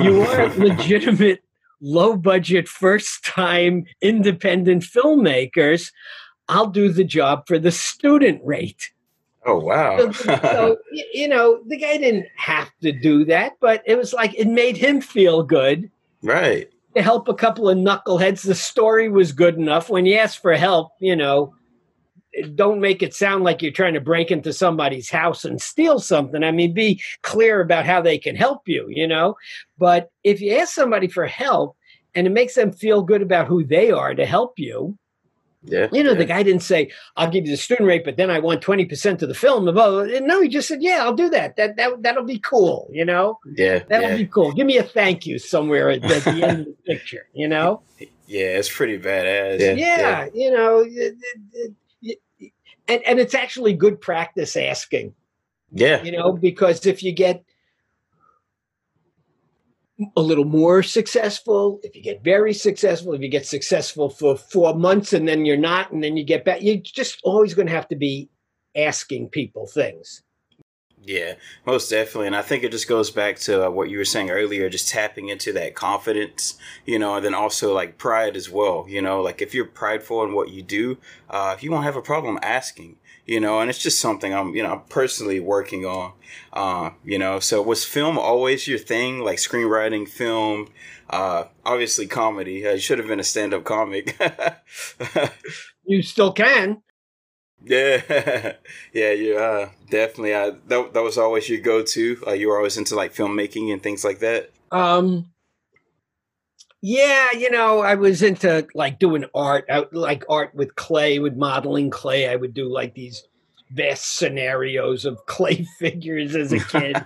you 0.00 0.22
are 0.22 0.48
legitimate 0.56 1.42
low 1.80 2.16
budget, 2.16 2.68
first 2.68 3.24
time 3.24 3.84
independent 4.00 4.82
filmmakers, 4.82 5.92
I'll 6.48 6.66
do 6.66 6.90
the 6.90 7.04
job 7.04 7.46
for 7.46 7.58
the 7.58 7.70
student 7.70 8.40
rate. 8.44 8.90
Oh, 9.46 9.58
wow. 9.58 10.10
so, 10.12 10.36
so, 10.42 10.76
you 11.12 11.28
know, 11.28 11.62
the 11.66 11.76
guy 11.76 11.96
didn't 11.96 12.26
have 12.36 12.70
to 12.82 12.92
do 12.92 13.24
that, 13.26 13.52
but 13.60 13.82
it 13.86 13.96
was 13.96 14.12
like 14.12 14.34
it 14.38 14.48
made 14.48 14.76
him 14.76 15.00
feel 15.00 15.42
good. 15.42 15.90
Right. 16.22 16.70
To 16.96 17.02
help 17.02 17.28
a 17.28 17.34
couple 17.34 17.68
of 17.68 17.78
knuckleheads. 17.78 18.44
The 18.44 18.54
story 18.54 19.08
was 19.08 19.32
good 19.32 19.56
enough. 19.56 19.88
When 19.88 20.04
he 20.04 20.18
asked 20.18 20.42
for 20.42 20.52
help, 20.54 20.92
you 20.98 21.14
know, 21.16 21.54
don't 22.54 22.80
make 22.80 23.02
it 23.02 23.14
sound 23.14 23.44
like 23.44 23.62
you're 23.62 23.72
trying 23.72 23.94
to 23.94 24.00
break 24.00 24.30
into 24.30 24.52
somebody's 24.52 25.10
house 25.10 25.44
and 25.44 25.60
steal 25.60 25.98
something. 25.98 26.44
I 26.44 26.52
mean, 26.52 26.72
be 26.72 27.00
clear 27.22 27.60
about 27.60 27.86
how 27.86 28.00
they 28.00 28.18
can 28.18 28.36
help 28.36 28.68
you, 28.68 28.86
you 28.88 29.06
know. 29.06 29.36
But 29.78 30.10
if 30.24 30.40
you 30.40 30.56
ask 30.56 30.74
somebody 30.74 31.08
for 31.08 31.26
help 31.26 31.76
and 32.14 32.26
it 32.26 32.30
makes 32.30 32.54
them 32.54 32.72
feel 32.72 33.02
good 33.02 33.22
about 33.22 33.46
who 33.46 33.64
they 33.64 33.90
are 33.90 34.14
to 34.14 34.26
help 34.26 34.58
you. 34.58 34.96
Yeah. 35.62 35.88
You 35.92 36.02
know, 36.02 36.12
yeah. 36.12 36.18
the 36.18 36.24
guy 36.24 36.42
didn't 36.42 36.62
say, 36.62 36.90
I'll 37.16 37.30
give 37.30 37.44
you 37.44 37.50
the 37.50 37.56
student 37.58 37.86
rate, 37.86 38.04
but 38.04 38.16
then 38.16 38.30
I 38.30 38.38
want 38.38 38.62
20% 38.62 39.20
of 39.20 39.28
the 39.28 39.34
film. 39.34 39.66
No, 39.66 40.40
he 40.40 40.48
just 40.48 40.68
said, 40.68 40.82
Yeah, 40.82 41.00
I'll 41.02 41.14
do 41.14 41.28
that. 41.28 41.56
That 41.56 41.76
that 41.76 42.02
that'll 42.02 42.24
be 42.24 42.38
cool, 42.38 42.88
you 42.90 43.04
know? 43.04 43.38
Yeah. 43.56 43.80
That'll 43.86 44.10
yeah. 44.10 44.16
be 44.16 44.26
cool. 44.26 44.52
Give 44.52 44.66
me 44.66 44.78
a 44.78 44.82
thank 44.82 45.26
you 45.26 45.38
somewhere 45.38 45.90
at, 45.90 46.02
at 46.02 46.24
the 46.24 46.42
end 46.42 46.60
of 46.60 46.66
the 46.66 46.76
picture, 46.86 47.26
you 47.34 47.48
know? 47.48 47.82
Yeah, 48.30 48.58
it's 48.58 48.72
pretty 48.72 48.96
badass. 48.96 49.58
Yeah, 49.58 49.72
yeah, 49.72 50.28
you 50.32 50.52
know, 50.52 50.84
and 52.90 53.02
and 53.06 53.18
it's 53.18 53.34
actually 53.34 53.72
good 53.74 54.00
practice 54.00 54.56
asking. 54.56 55.14
Yeah. 55.72 56.02
You 56.02 56.12
know, 56.12 56.32
because 56.32 56.84
if 56.86 57.02
you 57.02 57.12
get 57.12 57.44
a 60.16 60.20
little 60.20 60.44
more 60.44 60.82
successful, 60.82 61.78
if 61.82 61.94
you 61.94 62.02
get 62.02 62.24
very 62.24 62.54
successful, 62.54 63.14
if 63.14 63.20
you 63.20 63.28
get 63.28 63.46
successful 63.46 64.08
for 64.08 64.36
four 64.36 64.74
months 64.74 65.12
and 65.12 65.28
then 65.28 65.44
you're 65.44 65.56
not, 65.56 65.92
and 65.92 66.02
then 66.02 66.16
you 66.16 66.24
get 66.24 66.44
back, 66.44 66.62
you're 66.62 66.78
just 66.78 67.20
always 67.22 67.54
going 67.54 67.66
to 67.66 67.74
have 67.74 67.88
to 67.88 67.96
be 67.96 68.30
asking 68.74 69.28
people 69.28 69.66
things. 69.66 70.22
Yeah, 71.02 71.36
most 71.64 71.88
definitely. 71.88 72.26
And 72.26 72.36
I 72.36 72.42
think 72.42 72.62
it 72.62 72.72
just 72.72 72.86
goes 72.86 73.10
back 73.10 73.38
to 73.40 73.66
uh, 73.66 73.70
what 73.70 73.88
you 73.88 73.96
were 73.96 74.04
saying 74.04 74.30
earlier, 74.30 74.68
just 74.68 74.88
tapping 74.90 75.28
into 75.28 75.50
that 75.54 75.74
confidence, 75.74 76.58
you 76.84 76.98
know, 76.98 77.14
and 77.14 77.24
then 77.24 77.32
also 77.34 77.72
like 77.72 77.96
pride 77.96 78.36
as 78.36 78.50
well. 78.50 78.84
You 78.86 79.00
know, 79.00 79.22
like 79.22 79.40
if 79.40 79.54
you're 79.54 79.64
prideful 79.64 80.22
in 80.24 80.34
what 80.34 80.50
you 80.50 80.62
do, 80.62 80.98
uh, 81.30 81.56
you 81.58 81.70
won't 81.70 81.84
have 81.84 81.96
a 81.96 82.02
problem 82.02 82.38
asking, 82.42 82.96
you 83.24 83.40
know, 83.40 83.60
and 83.60 83.70
it's 83.70 83.78
just 83.78 83.98
something 83.98 84.34
I'm, 84.34 84.54
you 84.54 84.62
know, 84.62 84.72
I'm 84.72 84.82
personally 84.90 85.40
working 85.40 85.86
on, 85.86 86.12
uh, 86.52 86.90
you 87.02 87.18
know. 87.18 87.40
So 87.40 87.62
was 87.62 87.82
film 87.82 88.18
always 88.18 88.68
your 88.68 88.78
thing, 88.78 89.20
like 89.20 89.38
screenwriting, 89.38 90.06
film, 90.06 90.68
uh, 91.08 91.44
obviously 91.64 92.08
comedy? 92.08 92.66
Uh, 92.66 92.72
you 92.72 92.78
should 92.80 92.98
have 92.98 93.08
been 93.08 93.20
a 93.20 93.24
stand 93.24 93.54
up 93.54 93.64
comic. 93.64 94.20
you 95.84 96.02
still 96.02 96.32
can. 96.32 96.82
Yeah, 97.64 98.54
yeah, 98.92 99.12
you 99.12 99.36
uh, 99.36 99.68
definitely. 99.90 100.34
Uh, 100.34 100.52
that 100.68 100.94
that 100.94 101.02
was 101.02 101.18
always 101.18 101.48
your 101.48 101.60
go 101.60 101.82
to. 101.82 102.22
Uh, 102.26 102.32
you 102.32 102.48
were 102.48 102.56
always 102.56 102.76
into 102.76 102.94
like 102.94 103.14
filmmaking 103.14 103.72
and 103.72 103.82
things 103.82 104.04
like 104.04 104.20
that. 104.20 104.50
Um, 104.72 105.30
yeah, 106.82 107.28
you 107.32 107.50
know, 107.50 107.80
I 107.80 107.96
was 107.96 108.22
into 108.22 108.66
like 108.74 108.98
doing 108.98 109.26
art, 109.34 109.66
I, 109.70 109.84
like 109.92 110.24
art 110.28 110.54
with 110.54 110.74
clay, 110.76 111.18
with 111.18 111.36
modeling 111.36 111.90
clay. 111.90 112.28
I 112.28 112.36
would 112.36 112.54
do 112.54 112.72
like 112.72 112.94
these 112.94 113.22
vast 113.72 114.16
scenarios 114.16 115.04
of 115.04 115.24
clay 115.26 115.66
figures 115.78 116.34
as 116.34 116.52
a 116.52 116.60
kid. 116.64 116.96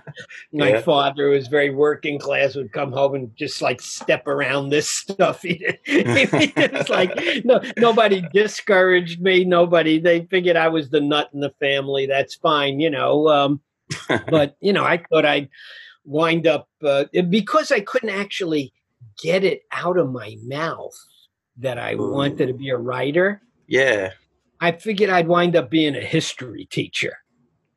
My 0.51 0.69
yeah. 0.69 0.81
father 0.81 1.29
was 1.29 1.47
very 1.47 1.69
working 1.69 2.19
class, 2.19 2.55
would 2.55 2.71
come 2.71 2.91
home 2.91 3.15
and 3.15 3.35
just 3.35 3.61
like 3.61 3.81
step 3.81 4.27
around 4.27 4.69
this 4.69 4.89
stuff. 4.89 5.41
it 5.43 6.73
was 6.73 6.89
like 6.89 7.45
no, 7.45 7.61
nobody 7.77 8.23
discouraged 8.33 9.21
me. 9.21 9.43
Nobody. 9.43 9.99
They 9.99 10.25
figured 10.25 10.55
I 10.55 10.67
was 10.67 10.89
the 10.89 11.01
nut 11.01 11.29
in 11.33 11.39
the 11.39 11.53
family. 11.59 12.05
That's 12.05 12.35
fine, 12.35 12.79
you 12.79 12.89
know. 12.89 13.27
Um, 13.29 13.61
but 14.29 14.57
you 14.61 14.73
know, 14.73 14.83
I 14.83 15.03
thought 15.09 15.25
I'd 15.25 15.49
wind 16.03 16.47
up 16.47 16.69
uh, 16.83 17.05
because 17.29 17.71
I 17.71 17.79
couldn't 17.79 18.09
actually 18.09 18.73
get 19.21 19.43
it 19.43 19.61
out 19.71 19.97
of 19.97 20.11
my 20.11 20.35
mouth 20.43 20.95
that 21.57 21.77
I 21.77 21.93
Ooh. 21.93 22.11
wanted 22.11 22.47
to 22.47 22.53
be 22.53 22.69
a 22.69 22.77
writer. 22.77 23.41
Yeah. 23.67 24.11
I 24.59 24.71
figured 24.73 25.09
I'd 25.09 25.27
wind 25.27 25.55
up 25.55 25.69
being 25.69 25.95
a 25.95 26.01
history 26.01 26.65
teacher. 26.65 27.17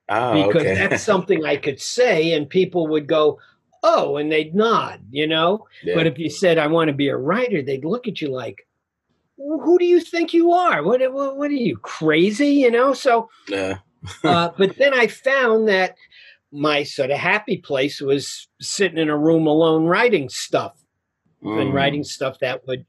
Oh, 0.08 0.46
because 0.46 0.62
okay. 0.62 0.74
that's 0.74 1.02
something 1.02 1.44
I 1.44 1.56
could 1.56 1.80
say 1.80 2.32
and 2.32 2.48
people 2.48 2.86
would 2.88 3.06
go, 3.06 3.38
oh, 3.82 4.16
and 4.16 4.32
they'd 4.32 4.54
nod, 4.54 5.00
you 5.10 5.26
know? 5.26 5.66
Yeah. 5.82 5.94
But 5.94 6.06
if 6.06 6.18
you 6.18 6.30
said, 6.30 6.56
I 6.56 6.66
want 6.66 6.88
to 6.88 6.94
be 6.94 7.08
a 7.08 7.16
writer, 7.16 7.62
they'd 7.62 7.84
look 7.84 8.08
at 8.08 8.20
you 8.20 8.28
like, 8.28 8.66
who 9.36 9.78
do 9.78 9.84
you 9.84 10.00
think 10.00 10.32
you 10.32 10.52
are? 10.52 10.82
What, 10.82 11.00
what, 11.12 11.36
what 11.36 11.50
are 11.50 11.54
you, 11.54 11.76
crazy? 11.76 12.48
You 12.48 12.70
know? 12.70 12.94
So, 12.94 13.28
yeah. 13.48 13.78
uh, 14.24 14.50
but 14.56 14.76
then 14.76 14.94
I 14.94 15.08
found 15.08 15.68
that 15.68 15.96
my 16.50 16.82
sort 16.82 17.10
of 17.10 17.18
happy 17.18 17.58
place 17.58 18.00
was 18.00 18.48
sitting 18.60 18.98
in 18.98 19.10
a 19.10 19.18
room 19.18 19.46
alone 19.46 19.84
writing 19.84 20.28
stuff 20.28 20.80
mm. 21.42 21.60
and 21.60 21.74
writing 21.74 22.04
stuff 22.04 22.38
that 22.40 22.66
would 22.66 22.86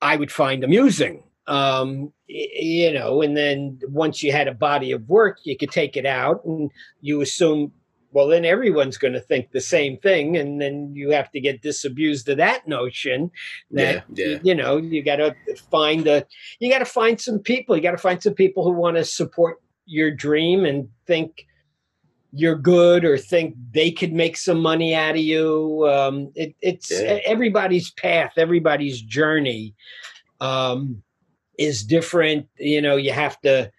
I 0.00 0.16
would 0.16 0.32
find 0.32 0.64
amusing. 0.64 1.22
Um, 1.46 2.12
you 2.28 2.92
know, 2.92 3.20
and 3.20 3.36
then 3.36 3.80
once 3.88 4.22
you 4.22 4.32
had 4.32 4.48
a 4.48 4.54
body 4.54 4.92
of 4.92 5.08
work, 5.08 5.38
you 5.44 5.56
could 5.56 5.70
take 5.70 5.96
it 5.96 6.06
out 6.06 6.44
and 6.44 6.70
you 7.00 7.20
assume, 7.20 7.72
well, 8.12 8.28
then 8.28 8.44
everyone's 8.44 8.98
going 8.98 9.14
to 9.14 9.20
think 9.20 9.50
the 9.50 9.60
same 9.60 9.96
thing. 9.98 10.36
And 10.36 10.60
then 10.60 10.92
you 10.94 11.10
have 11.10 11.30
to 11.32 11.40
get 11.40 11.62
disabused 11.62 12.28
of 12.28 12.36
that 12.36 12.68
notion 12.68 13.30
that, 13.72 14.04
yeah, 14.14 14.26
yeah. 14.26 14.38
you 14.42 14.54
know, 14.54 14.76
you 14.76 15.02
got 15.02 15.16
to 15.16 15.34
find 15.70 16.06
a, 16.06 16.24
you 16.60 16.70
got 16.70 16.78
to 16.78 16.84
find 16.84 17.20
some 17.20 17.38
people, 17.38 17.74
you 17.74 17.82
got 17.82 17.92
to 17.92 17.98
find 17.98 18.22
some 18.22 18.34
people 18.34 18.62
who 18.64 18.72
want 18.72 18.96
to 18.96 19.04
support 19.04 19.60
your 19.86 20.10
dream 20.10 20.64
and 20.64 20.88
think, 21.06 21.46
you're 22.34 22.56
good 22.56 23.04
or 23.04 23.18
think 23.18 23.54
they 23.72 23.90
could 23.90 24.12
make 24.12 24.38
some 24.38 24.58
money 24.58 24.94
out 24.94 25.14
of 25.14 25.20
you. 25.20 25.86
Um, 25.86 26.32
it, 26.34 26.54
it's 26.62 26.90
yeah. 26.90 27.18
everybody's 27.26 27.90
path, 27.90 28.32
everybody's 28.38 29.02
journey 29.02 29.74
um, 30.40 31.02
is 31.58 31.82
different. 31.84 32.48
You 32.58 32.80
know, 32.80 32.96
you 32.96 33.12
have 33.12 33.40
to, 33.42 33.70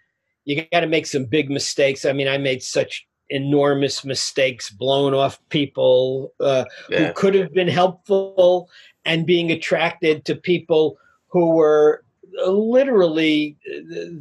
you 0.44 0.64
got 0.72 0.80
to 0.80 0.86
make 0.86 1.06
some 1.06 1.24
big 1.24 1.50
mistakes. 1.50 2.04
I 2.04 2.12
mean, 2.12 2.28
I 2.28 2.38
made 2.38 2.62
such 2.62 3.06
enormous 3.30 4.04
mistakes, 4.04 4.70
blowing 4.70 5.14
off 5.14 5.40
people 5.48 6.32
uh, 6.40 6.64
yeah. 6.88 7.08
who 7.08 7.12
could 7.14 7.34
have 7.34 7.52
been 7.52 7.68
helpful 7.68 8.68
and 9.04 9.26
being 9.26 9.50
attracted 9.50 10.24
to 10.26 10.34
people 10.34 10.98
who 11.28 11.50
were 11.50 12.04
literally 12.46 13.56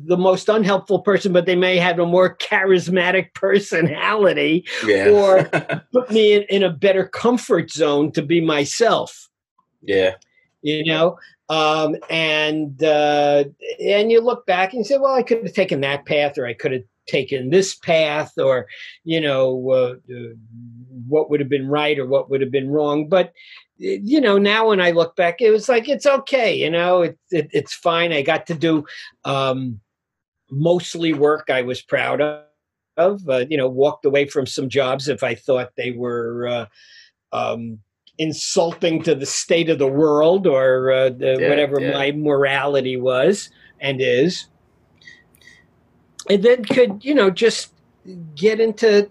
the 0.05 0.17
most 0.17 0.49
unhelpful 0.49 0.99
person, 0.99 1.33
but 1.33 1.45
they 1.45 1.55
may 1.55 1.77
have 1.77 1.99
a 1.99 2.05
more 2.05 2.35
charismatic 2.37 3.33
personality 3.33 4.65
yeah. 4.85 5.09
or 5.09 5.43
put 5.91 6.11
me 6.11 6.33
in, 6.33 6.43
in, 6.43 6.63
a 6.63 6.69
better 6.69 7.07
comfort 7.07 7.71
zone 7.71 8.11
to 8.11 8.21
be 8.21 8.39
myself. 8.39 9.29
Yeah. 9.81 10.15
You 10.63 10.85
know? 10.85 11.17
Um, 11.49 11.97
and 12.09 12.81
uh, 12.83 13.43
and 13.79 14.11
you 14.11 14.21
look 14.21 14.45
back 14.45 14.73
and 14.73 14.79
you 14.79 14.85
say, 14.85 14.97
well, 14.97 15.13
I 15.13 15.23
could 15.23 15.43
have 15.43 15.53
taken 15.53 15.81
that 15.81 16.05
path 16.05 16.37
or 16.37 16.47
I 16.47 16.53
could 16.53 16.71
have 16.71 16.83
taken 17.05 17.49
this 17.49 17.75
path 17.75 18.31
or, 18.37 18.67
you 19.03 19.19
know, 19.19 19.69
uh, 19.69 19.95
uh 20.11 20.33
what 21.07 21.29
would 21.29 21.39
have 21.41 21.49
been 21.49 21.67
right 21.67 21.99
or 21.99 22.05
what 22.05 22.29
would 22.29 22.41
have 22.41 22.51
been 22.51 22.69
wrong. 22.69 23.07
But 23.07 23.33
you 23.77 24.21
know, 24.21 24.37
now 24.37 24.69
when 24.69 24.79
I 24.79 24.91
look 24.91 25.15
back, 25.15 25.41
it 25.41 25.51
was 25.51 25.67
like 25.67 25.89
it's 25.89 26.05
okay. 26.05 26.55
You 26.55 26.69
know, 26.69 27.01
it, 27.01 27.17
it 27.31 27.49
it's 27.51 27.73
fine. 27.73 28.13
I 28.13 28.21
got 28.21 28.47
to 28.47 28.53
do 28.53 28.85
um, 29.25 29.79
mostly 30.49 31.13
work 31.13 31.49
I 31.49 31.61
was 31.63 31.81
proud 31.81 32.21
of. 32.21 32.43
Of 32.95 33.27
uh, 33.27 33.45
you 33.49 33.57
know, 33.57 33.67
walked 33.67 34.05
away 34.05 34.27
from 34.27 34.45
some 34.45 34.69
jobs 34.69 35.07
if 35.07 35.23
I 35.23 35.33
thought 35.33 35.71
they 35.75 35.89
were 35.89 36.47
uh, 36.47 36.65
um, 37.31 37.79
insulting 38.17 39.01
to 39.03 39.15
the 39.15 39.25
state 39.25 39.69
of 39.69 39.79
the 39.79 39.87
world 39.87 40.45
or 40.47 40.91
uh, 40.91 41.09
the, 41.09 41.37
yeah, 41.39 41.49
whatever 41.49 41.79
yeah. 41.79 41.93
my 41.93 42.11
morality 42.11 42.97
was 42.97 43.49
and 43.79 43.99
is, 44.01 44.47
and 46.29 46.43
then 46.43 46.63
could 46.63 47.03
you 47.03 47.13
know 47.13 47.29
just 47.29 47.73
get 48.35 48.59
into 48.59 49.09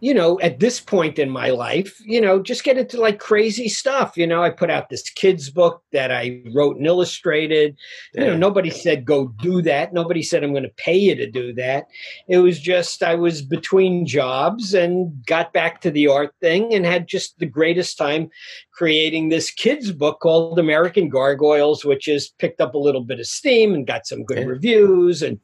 you 0.00 0.14
know, 0.14 0.40
at 0.40 0.60
this 0.60 0.80
point 0.80 1.18
in 1.18 1.28
my 1.28 1.50
life, 1.50 2.00
you 2.04 2.20
know, 2.20 2.40
just 2.42 2.64
get 2.64 2.78
into 2.78 2.98
like 2.98 3.18
crazy 3.18 3.68
stuff. 3.68 4.16
You 4.16 4.26
know, 4.26 4.42
I 4.42 4.50
put 4.50 4.70
out 4.70 4.88
this 4.88 5.08
kids 5.10 5.50
book 5.50 5.82
that 5.92 6.10
I 6.10 6.42
wrote 6.54 6.78
and 6.78 6.86
illustrated. 6.86 7.76
You 8.14 8.26
know, 8.26 8.36
nobody 8.36 8.70
said 8.70 9.04
go 9.04 9.28
do 9.42 9.60
that. 9.62 9.92
Nobody 9.92 10.22
said 10.22 10.42
I'm 10.42 10.52
going 10.52 10.62
to 10.62 10.70
pay 10.70 10.96
you 10.96 11.14
to 11.14 11.30
do 11.30 11.52
that. 11.54 11.86
It 12.28 12.38
was 12.38 12.58
just 12.58 13.02
I 13.02 13.14
was 13.14 13.42
between 13.42 14.06
jobs 14.06 14.72
and 14.72 15.24
got 15.26 15.52
back 15.52 15.82
to 15.82 15.90
the 15.90 16.08
art 16.08 16.34
thing 16.40 16.74
and 16.74 16.86
had 16.86 17.06
just 17.06 17.38
the 17.38 17.46
greatest 17.46 17.98
time 17.98 18.30
creating 18.72 19.28
this 19.28 19.50
kids 19.50 19.92
book 19.92 20.20
called 20.20 20.58
American 20.58 21.10
Gargoyles, 21.10 21.84
which 21.84 22.06
has 22.06 22.28
picked 22.38 22.62
up 22.62 22.74
a 22.74 22.78
little 22.78 23.04
bit 23.04 23.20
of 23.20 23.26
steam 23.26 23.74
and 23.74 23.86
got 23.86 24.06
some 24.06 24.24
good 24.24 24.46
reviews 24.46 25.22
and 25.22 25.38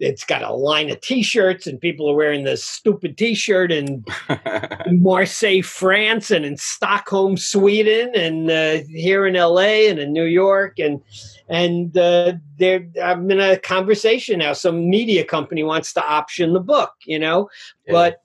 it's 0.00 0.24
got 0.24 0.42
a 0.42 0.52
line 0.52 0.90
of 0.90 1.00
t-shirts 1.00 1.66
and 1.66 1.80
people 1.80 2.08
are 2.08 2.14
wearing 2.14 2.44
this 2.44 2.64
stupid 2.64 3.16
t-shirt 3.16 3.72
in, 3.72 4.04
marseille 4.90 5.62
france 5.62 6.30
and 6.30 6.44
in 6.44 6.56
stockholm 6.56 7.36
sweden 7.36 8.10
and 8.14 8.50
uh, 8.50 8.78
here 8.88 9.26
in 9.26 9.34
la 9.34 9.58
and 9.58 9.98
in 9.98 10.12
new 10.12 10.24
york 10.24 10.78
and 10.78 11.00
and 11.48 11.96
uh, 11.96 12.32
there 12.58 12.86
i'm 13.02 13.30
in 13.30 13.40
a 13.40 13.58
conversation 13.58 14.38
now 14.38 14.52
some 14.52 14.88
media 14.88 15.24
company 15.24 15.62
wants 15.62 15.92
to 15.92 16.04
option 16.04 16.52
the 16.52 16.60
book 16.60 16.92
you 17.04 17.18
know 17.18 17.48
yeah. 17.86 17.92
but 17.92 18.22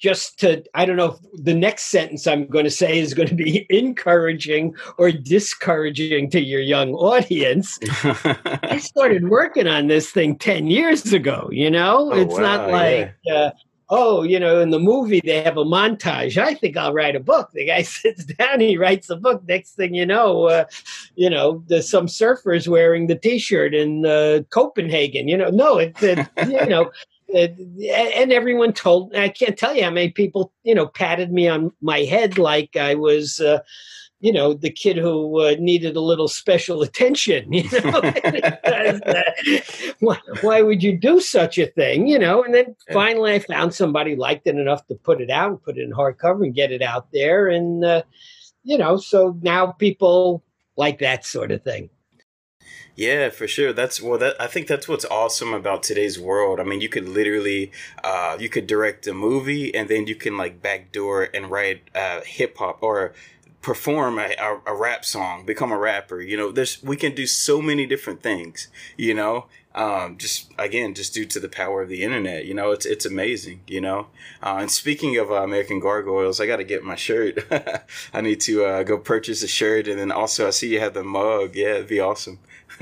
just 0.00 0.40
to 0.40 0.64
i 0.74 0.84
don't 0.84 0.96
know 0.96 1.12
if 1.12 1.44
the 1.44 1.54
next 1.54 1.84
sentence 1.84 2.26
i'm 2.26 2.46
going 2.46 2.64
to 2.64 2.70
say 2.70 2.98
is 2.98 3.14
going 3.14 3.28
to 3.28 3.34
be 3.34 3.66
encouraging 3.70 4.74
or 4.98 5.12
discouraging 5.12 6.30
to 6.30 6.40
your 6.40 6.60
young 6.60 6.94
audience. 6.94 7.78
I 8.02 8.78
started 8.78 9.28
working 9.28 9.66
on 9.66 9.86
this 9.86 10.10
thing 10.10 10.36
10 10.38 10.68
years 10.68 11.12
ago 11.12 11.48
you 11.52 11.70
know? 11.70 12.10
Oh, 12.12 12.18
it's 12.18 12.34
wow, 12.34 12.40
not 12.40 12.70
like 12.70 13.14
yeah. 13.24 13.34
uh, 13.34 13.50
oh 13.90 14.22
you 14.22 14.40
know 14.40 14.60
in 14.60 14.70
the 14.70 14.78
movie 14.78 15.20
they 15.22 15.42
have 15.42 15.58
a 15.58 15.64
montage. 15.64 16.38
I 16.38 16.54
think 16.54 16.76
i'll 16.76 16.94
write 16.94 17.16
a 17.16 17.20
book. 17.20 17.50
The 17.52 17.66
guy 17.66 17.82
sits 18.00 18.24
down 18.24 18.60
he 18.60 18.78
writes 18.78 19.10
a 19.10 19.16
book. 19.16 19.42
Next 19.46 19.74
thing 19.74 19.94
you 19.94 20.06
know 20.06 20.44
uh, 20.44 20.64
you 21.14 21.28
know 21.28 21.62
there's 21.68 21.90
some 21.90 22.06
surfers 22.06 22.66
wearing 22.66 23.06
the 23.06 23.16
t-shirt 23.16 23.74
in 23.74 24.06
uh, 24.06 24.40
copenhagen 24.48 25.28
you 25.28 25.36
know? 25.36 25.50
No 25.50 25.78
it's 25.78 26.02
it, 26.02 26.26
you 26.46 26.66
know 26.66 26.90
and 27.34 28.32
everyone 28.32 28.72
told 28.72 29.14
i 29.14 29.28
can't 29.28 29.58
tell 29.58 29.74
you 29.74 29.82
how 29.82 29.90
many 29.90 30.10
people 30.10 30.52
you 30.62 30.74
know 30.74 30.86
patted 30.86 31.32
me 31.32 31.48
on 31.48 31.72
my 31.80 32.00
head 32.00 32.38
like 32.38 32.76
i 32.76 32.94
was 32.94 33.40
uh, 33.40 33.58
you 34.20 34.32
know 34.32 34.52
the 34.52 34.70
kid 34.70 34.96
who 34.96 35.40
uh, 35.40 35.56
needed 35.58 35.96
a 35.96 36.00
little 36.00 36.28
special 36.28 36.82
attention 36.88 37.52
you 37.52 37.64
know? 37.80 38.00
Why, 40.00 40.18
why, 40.40 40.62
would 40.62 40.82
you 40.82 40.98
do 40.98 41.20
such 41.20 41.58
a 41.58 41.66
thing 41.66 42.06
you 42.06 42.18
know? 42.18 42.42
And 42.42 42.54
then 42.54 42.76
finally 42.92 43.32
i 43.34 43.38
found 43.38 43.74
somebody 43.74 44.16
liked 44.16 44.46
it 44.46 44.56
enough 44.56 44.86
to 44.86 44.94
put 44.94 45.20
it 45.20 45.30
out 45.30 45.50
and 45.50 45.62
put 45.62 45.78
it 45.78 45.82
in 45.82 45.92
hardcover 45.92 46.44
and 46.44 46.54
get 46.54 46.72
it 46.72 46.82
out 46.82 47.08
there 47.12 47.48
and 47.48 47.84
uh, 47.84 48.02
you 48.62 48.78
know 48.78 48.96
so 48.96 49.38
now 49.42 49.72
people 49.72 50.42
like 50.76 50.98
that 50.98 51.24
sort 51.24 51.50
of 51.50 51.62
thing 51.62 51.90
yeah, 53.00 53.30
for 53.30 53.48
sure. 53.48 53.72
That's 53.72 54.02
well. 54.02 54.18
That 54.18 54.36
I 54.38 54.46
think 54.46 54.66
that's 54.66 54.86
what's 54.86 55.06
awesome 55.06 55.54
about 55.54 55.82
today's 55.82 56.18
world. 56.18 56.60
I 56.60 56.64
mean, 56.64 56.82
you 56.82 56.90
could 56.90 57.08
literally, 57.08 57.72
uh, 58.04 58.36
you 58.38 58.50
could 58.50 58.66
direct 58.66 59.06
a 59.06 59.14
movie, 59.14 59.74
and 59.74 59.88
then 59.88 60.06
you 60.06 60.14
can 60.14 60.36
like 60.36 60.60
backdoor 60.60 61.30
and 61.32 61.50
write 61.50 61.80
uh, 61.94 62.20
hip 62.26 62.58
hop 62.58 62.82
or 62.82 63.14
perform 63.62 64.18
a, 64.18 64.34
a, 64.38 64.60
a, 64.66 64.74
rap 64.74 65.06
song, 65.06 65.46
become 65.46 65.72
a 65.72 65.78
rapper. 65.78 66.20
You 66.20 66.36
know, 66.36 66.52
there's 66.52 66.82
we 66.82 66.94
can 66.94 67.14
do 67.14 67.26
so 67.26 67.62
many 67.62 67.86
different 67.86 68.22
things. 68.22 68.68
You 68.98 69.14
know, 69.14 69.46
um, 69.74 70.18
just 70.18 70.52
again, 70.58 70.92
just 70.94 71.14
due 71.14 71.24
to 71.24 71.40
the 71.40 71.48
power 71.48 71.80
of 71.80 71.88
the 71.88 72.02
internet. 72.02 72.44
You 72.44 72.52
know, 72.52 72.70
it's 72.70 72.84
it's 72.84 73.06
amazing. 73.06 73.62
You 73.66 73.80
know, 73.80 74.08
uh, 74.42 74.58
and 74.60 74.70
speaking 74.70 75.16
of 75.16 75.30
uh, 75.30 75.36
American 75.36 75.80
Gargoyles, 75.80 76.38
I 76.38 76.46
got 76.46 76.56
to 76.56 76.64
get 76.64 76.84
my 76.84 76.96
shirt. 76.96 77.38
I 78.12 78.20
need 78.20 78.42
to 78.42 78.66
uh, 78.66 78.82
go 78.82 78.98
purchase 78.98 79.42
a 79.42 79.48
shirt, 79.48 79.88
and 79.88 79.98
then 79.98 80.12
also 80.12 80.46
I 80.46 80.50
see 80.50 80.68
you 80.68 80.80
have 80.80 80.92
the 80.92 81.02
mug. 81.02 81.56
Yeah, 81.56 81.76
it'd 81.76 81.86
be 81.86 82.00
awesome. 82.00 82.40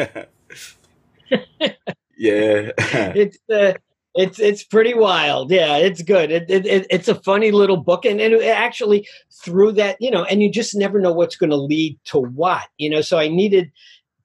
yeah, 2.16 2.70
it's 2.78 3.38
uh, 3.52 3.74
it's 4.14 4.38
it's 4.40 4.64
pretty 4.64 4.94
wild. 4.94 5.50
Yeah, 5.50 5.76
it's 5.76 6.02
good. 6.02 6.30
It, 6.30 6.50
it, 6.50 6.86
it's 6.90 7.08
a 7.08 7.14
funny 7.14 7.50
little 7.50 7.76
book, 7.76 8.04
and, 8.04 8.20
and 8.20 8.34
it 8.34 8.44
actually 8.44 9.06
through 9.44 9.72
that, 9.72 9.96
you 10.00 10.10
know, 10.10 10.24
and 10.24 10.42
you 10.42 10.50
just 10.50 10.74
never 10.74 11.00
know 11.00 11.12
what's 11.12 11.36
going 11.36 11.50
to 11.50 11.56
lead 11.56 11.98
to 12.06 12.18
what, 12.18 12.66
you 12.78 12.90
know. 12.90 13.00
So 13.00 13.18
I 13.18 13.28
needed 13.28 13.70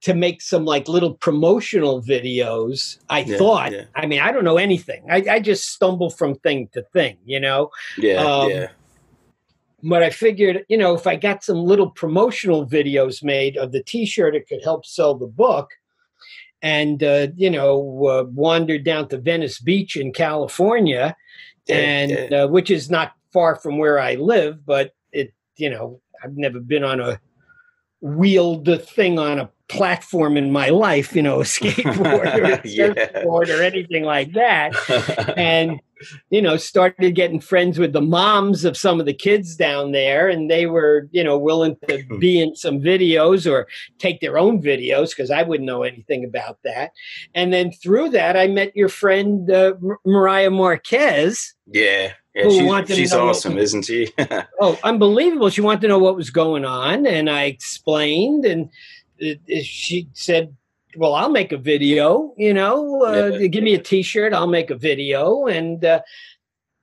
to 0.02 0.14
make 0.14 0.42
some 0.42 0.66
like 0.66 0.88
little 0.88 1.14
promotional 1.14 2.02
videos. 2.02 2.98
I 3.10 3.24
Yeah, 3.24 3.38
thought. 3.38 3.72
yeah. 3.72 3.86
I 3.96 4.06
mean, 4.06 4.20
I 4.20 4.32
don't 4.32 4.44
know 4.44 4.58
anything. 4.58 5.06
I, 5.10 5.24
I 5.30 5.40
just 5.40 5.70
stumble 5.70 6.10
from 6.10 6.36
thing 6.36 6.70
to 6.74 6.84
thing, 6.94 7.18
you 7.26 7.40
know. 7.40 7.70
Yeah, 7.98 8.24
Um, 8.26 8.50
yeah, 8.50 8.68
But 9.84 10.02
I 10.02 10.10
figured, 10.10 10.66
you 10.70 10.78
know, 10.78 10.96
if 10.96 11.06
I 11.06 11.16
got 11.18 11.44
some 11.44 11.58
little 11.58 11.90
promotional 11.90 12.66
videos 12.66 13.22
made 13.24 13.58
of 13.58 13.72
the 13.74 13.84
T-shirt, 13.84 14.36
it 14.36 14.48
could 14.48 14.64
help 14.64 14.86
sell 14.86 15.14
the 15.14 15.28
book. 15.28 15.72
And 16.62 17.04
uh, 17.04 17.28
you 17.36 17.50
know, 17.50 18.06
uh, 18.08 18.24
wandered 18.24 18.86
down 18.86 19.10
to 19.10 19.18
Venice 19.18 19.60
Beach 19.60 19.96
in 19.98 20.14
California, 20.14 21.16
and. 21.68 22.34
Uh, 22.34 22.48
which 22.48 22.72
is 22.72 22.90
not 22.90 23.14
far 23.34 23.56
from 23.56 23.78
where 23.78 24.00
I 24.00 24.16
live, 24.16 24.66
but 24.66 24.94
it, 25.12 25.34
you 25.58 25.70
know, 25.70 26.00
I've 26.24 26.38
never 26.38 26.60
been 26.60 26.84
on 26.84 27.02
a 27.02 27.20
wheeled 28.00 28.70
thing 28.84 29.18
on 29.18 29.40
a 29.40 29.50
platform 29.70 30.38
in 30.38 30.52
my 30.52 30.70
life, 30.70 31.16
you 31.16 31.22
know, 31.22 31.40
a 31.42 31.44
skateboard 31.44 32.36
or 32.38 32.44
a 32.44 32.62
Yeah. 32.66 32.94
surfboard 32.94 33.50
or 33.50 33.64
anything 33.64 34.04
like 34.04 34.34
that. 34.34 34.74
And 35.38 35.80
you 36.30 36.42
know, 36.42 36.58
started 36.58 37.16
getting 37.16 37.40
friends 37.40 37.80
with 37.80 37.94
the 37.94 38.02
moms 38.02 38.66
of 38.66 38.76
some 38.76 39.00
of 39.00 39.06
the 39.06 39.14
kids 39.14 39.56
down 39.56 39.94
there, 39.94 40.28
and 40.28 40.52
they 40.52 40.66
were, 40.66 41.08
you 41.12 41.24
know, 41.24 41.38
willing 41.38 41.78
to 41.88 42.04
be 42.20 42.42
in 42.42 42.58
some 42.58 42.82
videos 42.82 43.50
or 43.50 43.68
take 44.00 44.20
their 44.20 44.38
own 44.38 44.62
videos 44.62 45.12
because 45.12 45.32
I 45.32 45.44
wouldn't 45.44 45.66
know 45.66 45.84
anything 45.84 46.26
about 46.26 46.58
that. 46.66 46.92
And 47.34 47.54
then 47.54 47.72
through 47.72 48.10
that, 48.10 48.36
I 48.36 48.48
met 48.48 48.76
your 48.76 48.90
friend 48.90 49.50
uh, 49.50 49.76
Mar- 49.80 50.00
Mariah 50.06 50.50
Marquez. 50.52 51.54
yeah, 51.68 52.12
yeah. 52.36 52.50
She's, 52.84 52.98
she's 52.98 53.14
awesome, 53.14 53.58
isn't 53.58 53.84
she? 53.84 54.12
Oh, 54.60 54.78
unbelievable! 54.84 55.50
She 55.50 55.62
wanted 55.62 55.82
to 55.82 55.88
know 55.88 56.00
what 56.00 56.18
was 56.18 56.30
going 56.32 56.66
on, 56.66 57.06
and 57.06 57.30
I 57.30 57.44
explained, 57.44 58.44
and 58.44 58.70
uh, 59.24 59.62
she 59.64 60.10
said. 60.14 60.56
Well, 60.96 61.16
I'll 61.16 61.32
make 61.32 61.52
a 61.52 61.58
video, 61.58 62.36
you 62.38 62.54
know, 62.54 63.04
uh, 63.04 63.38
Yeah. 63.40 63.48
give 63.48 63.64
me 63.64 63.74
a 63.74 63.80
t-shirt, 63.80 64.32
I'll 64.32 64.46
make 64.46 64.70
a 64.70 64.76
video. 64.76 65.48
And 65.48 65.84
uh, 65.84 66.02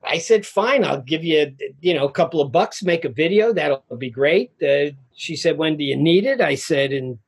I 0.03 0.18
said, 0.18 0.45
fine, 0.45 0.82
I'll 0.84 1.01
give 1.01 1.22
you, 1.22 1.55
you 1.80 1.95
know, 1.95 2.09
a 2.09 2.11
couple 2.11 2.41
of 2.41 2.51
bucks, 2.51 2.82
make 2.82 3.05
a 3.05 3.09
video. 3.09 3.53
That'll 3.53 3.84
be 3.99 4.11
great. 4.11 4.51
Uh, 4.61 4.97
she 5.14 5.36
said, 5.36 5.59
when 5.59 5.76
do 5.76 5.84
you 5.84 5.95
need 5.97 6.26
it? 6.26 6.41
I 6.41 6.57
said, 6.57 6.93
in 6.93 7.20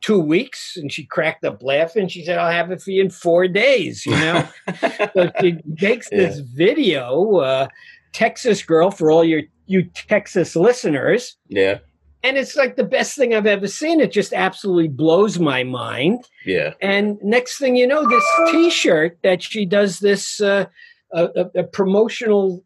two 0.00 0.18
weeks. 0.18 0.78
And 0.78 0.90
she 0.90 1.04
cracked 1.04 1.44
up 1.44 1.62
laughing. 1.62 2.08
She 2.08 2.24
said, 2.24 2.38
I'll 2.38 2.50
have 2.50 2.70
it 2.70 2.80
for 2.80 2.92
you 2.92 3.02
in 3.02 3.10
four 3.10 3.46
days, 3.46 4.06
you 4.06 4.12
know? 4.12 4.48
so 5.12 5.30
she 5.42 5.58
makes 5.82 6.08
this 6.08 6.38
video, 6.38 7.36
uh, 7.36 7.68
Texas 8.14 8.62
girl 8.62 8.90
for 8.90 9.10
all 9.10 9.22
your, 9.22 9.42
you 9.66 9.82
Texas 9.82 10.56
listeners. 10.56 11.36
yeah, 11.48 11.80
And 12.26 12.36
it's 12.36 12.56
like 12.56 12.74
the 12.74 12.82
best 12.82 13.14
thing 13.16 13.34
I've 13.34 13.46
ever 13.46 13.68
seen. 13.68 14.00
It 14.00 14.10
just 14.10 14.32
absolutely 14.32 14.88
blows 14.88 15.38
my 15.38 15.62
mind. 15.62 16.24
yeah, 16.44 16.74
And 16.80 17.18
next 17.22 17.58
thing 17.58 17.76
you 17.76 17.86
know, 17.86 18.08
this 18.08 18.24
T-shirt 18.50 19.18
that 19.22 19.44
she 19.44 19.64
does 19.64 20.00
this 20.00 20.40
uh, 20.40 20.66
a, 21.12 21.28
a, 21.54 21.62
promotional, 21.62 22.64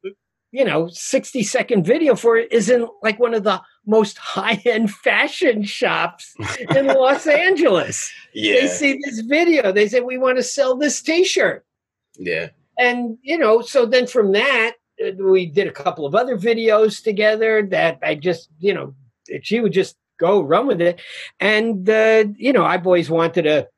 you 0.51 0.65
know, 0.65 0.89
sixty 0.89 1.43
second 1.43 1.85
video 1.85 2.15
for 2.15 2.39
is 2.39 2.71
in 2.71 2.89
like 3.03 3.21
one 3.21 3.35
of 3.35 3.45
the 3.45 3.61
most 3.87 4.17
high 4.37 4.63
end 4.65 4.91
fashion 4.93 5.63
shops 5.63 6.35
in 6.75 6.87
Los 6.87 7.27
Angeles. 7.27 8.11
Yeah. 8.33 8.63
They 8.63 8.67
see 8.69 8.99
this 9.05 9.21
video, 9.21 9.73
they 9.73 9.89
say 9.89 10.01
we 10.01 10.17
want 10.17 10.39
to 10.39 10.43
sell 10.43 10.75
this 10.75 11.03
T-shirt, 11.03 11.67
yeah. 12.19 12.49
and 12.79 13.19
you 13.21 13.37
know, 13.37 13.61
so 13.61 13.85
then 13.85 14.07
from 14.07 14.33
that 14.33 14.77
uh, 15.05 15.11
we 15.19 15.45
did 15.45 15.67
a 15.67 15.73
couple 15.73 16.07
of 16.07 16.15
other 16.15 16.39
videos 16.39 17.03
together 17.03 17.63
that 17.67 17.99
I 18.03 18.15
just, 18.15 18.49
you 18.59 18.73
know, 18.73 18.95
she 19.43 19.61
would 19.61 19.73
just 19.73 19.97
go 20.19 20.41
run 20.43 20.67
with 20.67 20.81
it. 20.81 21.01
And, 21.39 21.89
uh, 21.89 22.25
you 22.37 22.53
know, 22.53 22.65
I've 22.65 22.87
always 22.87 23.09
wanted 23.11 23.43
to 23.43 23.69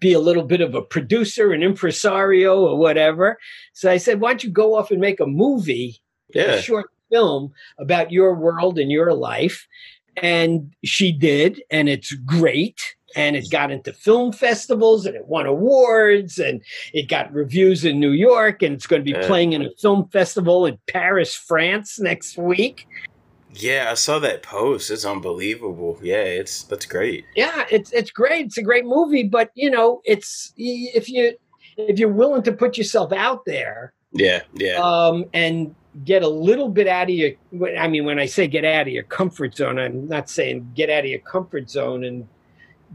be 0.00 0.12
a 0.12 0.18
little 0.20 0.42
bit 0.42 0.60
of 0.60 0.74
a 0.74 0.82
producer, 0.82 1.52
an 1.52 1.62
impresario, 1.62 2.60
or 2.66 2.76
whatever. 2.78 3.38
So 3.72 3.90
I 3.90 3.98
said, 3.98 4.20
why 4.20 4.30
don't 4.30 4.44
you 4.44 4.50
go 4.50 4.74
off 4.74 4.90
and 4.90 5.00
make 5.00 5.20
a 5.20 5.26
movie, 5.26 6.00
Yeah. 6.34 6.52
a 6.54 6.62
short 6.62 6.86
film 7.10 7.52
about 7.78 8.10
your 8.10 8.34
world 8.34 8.78
and 8.78 8.90
your 8.90 9.12
life? 9.14 9.66
And 10.16 10.72
she 10.84 11.12
did, 11.12 11.62
and 11.70 11.88
it's 11.88 12.12
great. 12.12 12.80
And 13.14 13.36
it 13.36 13.50
got 13.50 13.70
into 13.70 13.92
film 13.94 14.32
festivals 14.32 15.06
and 15.06 15.14
it 15.14 15.26
won 15.26 15.46
awards 15.46 16.38
and 16.38 16.62
it 16.92 17.08
got 17.08 17.32
reviews 17.32 17.84
in 17.84 17.98
New 18.00 18.10
York 18.10 18.62
and 18.62 18.74
it's 18.74 18.86
going 18.86 19.00
to 19.00 19.04
be 19.04 19.18
Yeah. 19.18 19.26
playing 19.26 19.54
in 19.54 19.62
a 19.62 19.70
film 19.78 20.08
festival 20.08 20.66
in 20.66 20.78
Paris, 20.86 21.34
France 21.34 21.98
next 21.98 22.36
week. 22.36 22.84
Yeah, 23.58 23.88
I 23.90 23.94
saw 23.94 24.18
that 24.20 24.42
post. 24.42 24.90
It's 24.90 25.04
unbelievable. 25.04 25.98
Yeah, 26.02 26.22
it's 26.22 26.62
that's 26.64 26.86
great. 26.86 27.24
Yeah, 27.34 27.64
it's 27.70 27.92
it's 27.92 28.10
great. 28.10 28.46
It's 28.46 28.58
a 28.58 28.62
great 28.62 28.84
movie, 28.84 29.24
but 29.24 29.50
you 29.54 29.70
know, 29.70 30.02
it's 30.04 30.52
if 30.56 31.08
you 31.08 31.36
if 31.76 31.98
you're 31.98 32.12
willing 32.12 32.42
to 32.44 32.52
put 32.52 32.78
yourself 32.78 33.12
out 33.12 33.44
there 33.44 33.92
Yeah, 34.12 34.42
yeah, 34.54 34.76
um, 34.82 35.24
and 35.34 35.74
get 36.04 36.22
a 36.22 36.28
little 36.28 36.68
bit 36.68 36.86
out 36.88 37.04
of 37.04 37.10
your 37.14 37.32
I 37.78 37.88
mean, 37.88 38.04
when 38.04 38.18
I 38.18 38.26
say 38.26 38.46
get 38.46 38.64
out 38.64 38.86
of 38.86 38.92
your 38.92 39.02
comfort 39.04 39.56
zone, 39.56 39.78
I'm 39.78 40.06
not 40.08 40.28
saying 40.28 40.72
get 40.74 40.90
out 40.90 41.04
of 41.04 41.10
your 41.10 41.20
comfort 41.20 41.70
zone 41.70 42.04
and 42.04 42.28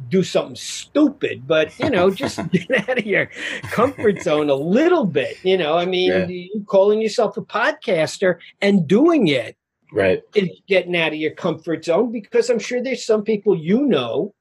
do 0.10 0.24
something 0.24 0.56
stupid, 0.56 1.46
but 1.48 1.78
you 1.80 1.90
know, 1.90 2.10
just 2.12 2.40
get 2.52 2.90
out 2.90 2.98
of 2.98 3.06
your 3.06 3.30
comfort 3.72 4.22
zone 4.22 4.50
a 4.50 4.56
little 4.56 5.06
bit. 5.06 5.38
You 5.44 5.58
know, 5.58 5.78
I 5.78 5.86
mean, 5.86 6.10
Yeah. 6.12 6.28
you 6.28 6.64
calling 6.66 7.02
yourself 7.02 7.38
a 7.38 7.42
podcaster 7.42 8.38
and 8.62 8.88
doing 8.88 9.28
it 9.28 9.58
right. 9.92 10.22
is 10.36 10.50
getting 10.68 10.96
out 10.96 11.14
of 11.14 11.20
your 11.20 11.32
comfort 11.32 11.86
zone 11.86 12.12
because 12.12 12.50
I'm 12.50 12.60
sure 12.60 12.82
there's 12.82 13.06
some 13.06 13.24
people 13.24 13.56
you 13.56 13.86
know. 13.86 14.34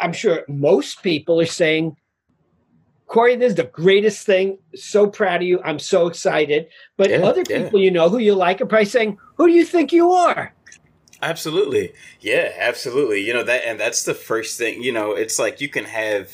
I'm 0.00 0.12
sure 0.12 0.44
most 0.48 1.02
people 1.02 1.40
are 1.40 1.46
saying, 1.46 1.96
Corey, 3.06 3.36
this 3.36 3.50
is 3.50 3.56
the 3.56 3.64
greatest 3.64 4.26
thing. 4.26 4.58
So 4.74 5.08
proud 5.08 5.42
of 5.42 5.48
you. 5.48 5.60
I'm 5.64 5.78
so 5.78 6.06
excited. 6.06 6.68
But 6.96 7.10
Yeah, 7.10 7.18
other 7.18 7.42
yeah. 7.48 7.64
people 7.64 7.80
you 7.80 7.90
know 7.90 8.08
who 8.08 8.18
you 8.18 8.34
like 8.34 8.60
are 8.60 8.66
probably 8.66 8.84
saying, 8.84 9.18
Who 9.36 9.46
do 9.46 9.52
you 9.52 9.64
think 9.64 9.92
you 9.92 10.12
are? 10.12 10.54
Absolutely. 11.20 11.92
Yeah, 12.20 12.52
absolutely. 12.58 13.24
You 13.24 13.34
know 13.34 13.42
that 13.42 13.64
and 13.64 13.80
that's 13.80 14.04
the 14.04 14.14
first 14.14 14.56
thing, 14.58 14.82
you 14.82 14.92
know, 14.92 15.12
it's 15.12 15.38
like 15.38 15.60
you 15.60 15.68
can 15.68 15.84
have 15.84 16.30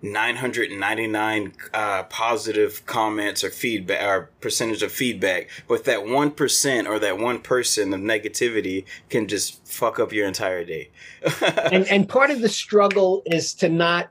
999 0.00 1.52
uh, 1.74 2.02
positive 2.04 2.86
comments 2.86 3.42
or 3.42 3.50
feedback 3.50 4.02
or 4.02 4.30
percentage 4.40 4.82
of 4.82 4.92
feedback, 4.92 5.48
but 5.66 5.84
that 5.84 6.00
1% 6.00 6.86
or 6.88 6.98
that 6.98 7.18
one 7.18 7.40
person 7.40 7.92
of 7.92 8.00
negativity 8.00 8.84
can 9.08 9.26
just 9.26 9.66
fuck 9.66 9.98
up 9.98 10.12
your 10.12 10.26
entire 10.26 10.64
day. 10.64 10.90
And 11.72 11.86
and 11.88 12.08
part 12.08 12.30
of 12.30 12.40
the 12.40 12.48
struggle 12.48 13.22
is 13.26 13.54
to 13.54 13.68
not 13.68 14.10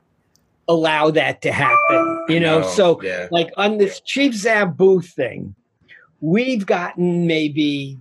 allow 0.68 1.10
that 1.10 1.42
to 1.42 1.52
happen. 1.52 2.24
You 2.28 2.40
know, 2.40 2.60
No, 2.60 2.68
so 2.68 3.02
yeah. 3.02 3.28
like 3.30 3.50
on 3.56 3.78
this 3.78 4.00
Chief 4.00 4.34
Zabu 4.34 5.04
thing, 5.04 5.54
we've 6.20 6.66
gotten 6.66 7.26
maybe 7.26 7.98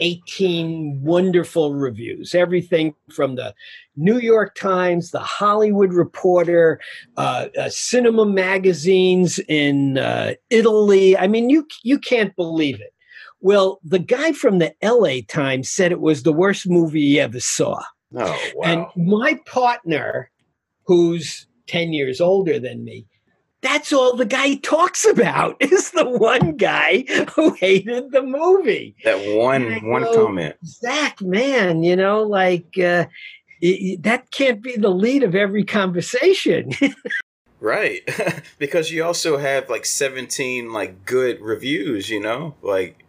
18 0.00 1.00
wonderful 1.02 1.74
reviews. 1.74 2.34
Everything 2.34 2.94
from 3.10 3.36
the 3.36 3.54
New 3.96 4.18
York 4.18 4.54
Times, 4.54 5.10
the 5.10 5.20
Hollywood 5.20 5.92
Reporter, 5.92 6.80
uh, 7.16 7.46
uh, 7.58 7.68
cinema 7.68 8.26
magazines 8.26 9.38
in 9.48 9.98
uh, 9.98 10.34
Italy. 10.50 11.16
I 11.16 11.26
mean, 11.26 11.50
you 11.50 11.66
you 11.82 11.98
can't 11.98 12.34
believe 12.36 12.80
it. 12.80 12.92
Well, 13.40 13.78
the 13.84 13.98
guy 13.98 14.32
from 14.32 14.58
the 14.58 14.74
LA 14.82 15.20
Times 15.28 15.68
said 15.68 15.92
it 15.92 16.00
was 16.00 16.22
the 16.22 16.32
worst 16.32 16.68
movie 16.68 17.02
he 17.02 17.20
ever 17.20 17.40
saw. 17.40 17.78
Oh, 18.16 18.50
wow. 18.54 18.64
And 18.64 18.86
my 18.96 19.38
partner, 19.44 20.30
who's 20.86 21.46
10 21.66 21.92
years 21.92 22.20
older 22.20 22.58
than 22.58 22.84
me, 22.84 23.06
that's 23.64 23.92
all 23.92 24.14
the 24.14 24.26
guy 24.26 24.54
talks 24.56 25.04
about 25.04 25.56
is 25.60 25.90
the 25.90 26.08
one 26.08 26.56
guy 26.56 27.04
who 27.34 27.54
hated 27.54 28.12
the 28.12 28.22
movie. 28.22 28.94
that 29.04 29.18
one 29.36 29.84
one 29.88 30.02
go- 30.04 30.26
comment. 30.26 30.56
Zach, 30.64 31.20
man, 31.20 31.82
you 31.82 31.96
know, 31.96 32.22
like 32.22 32.78
uh, 32.78 33.06
it- 33.60 34.02
that 34.02 34.30
can't 34.30 34.62
be 34.62 34.76
the 34.76 34.90
lead 34.90 35.22
of 35.24 35.34
every 35.34 35.64
conversation. 35.64 36.70
Right. 37.60 38.02
because 38.58 38.92
you 38.92 39.02
also 39.04 39.38
have 39.38 39.70
like 39.70 39.86
17 39.86 40.70
like 40.70 41.06
good 41.06 41.40
reviews, 41.40 42.10
you 42.10 42.20
know? 42.20 42.56
Like 42.60 43.03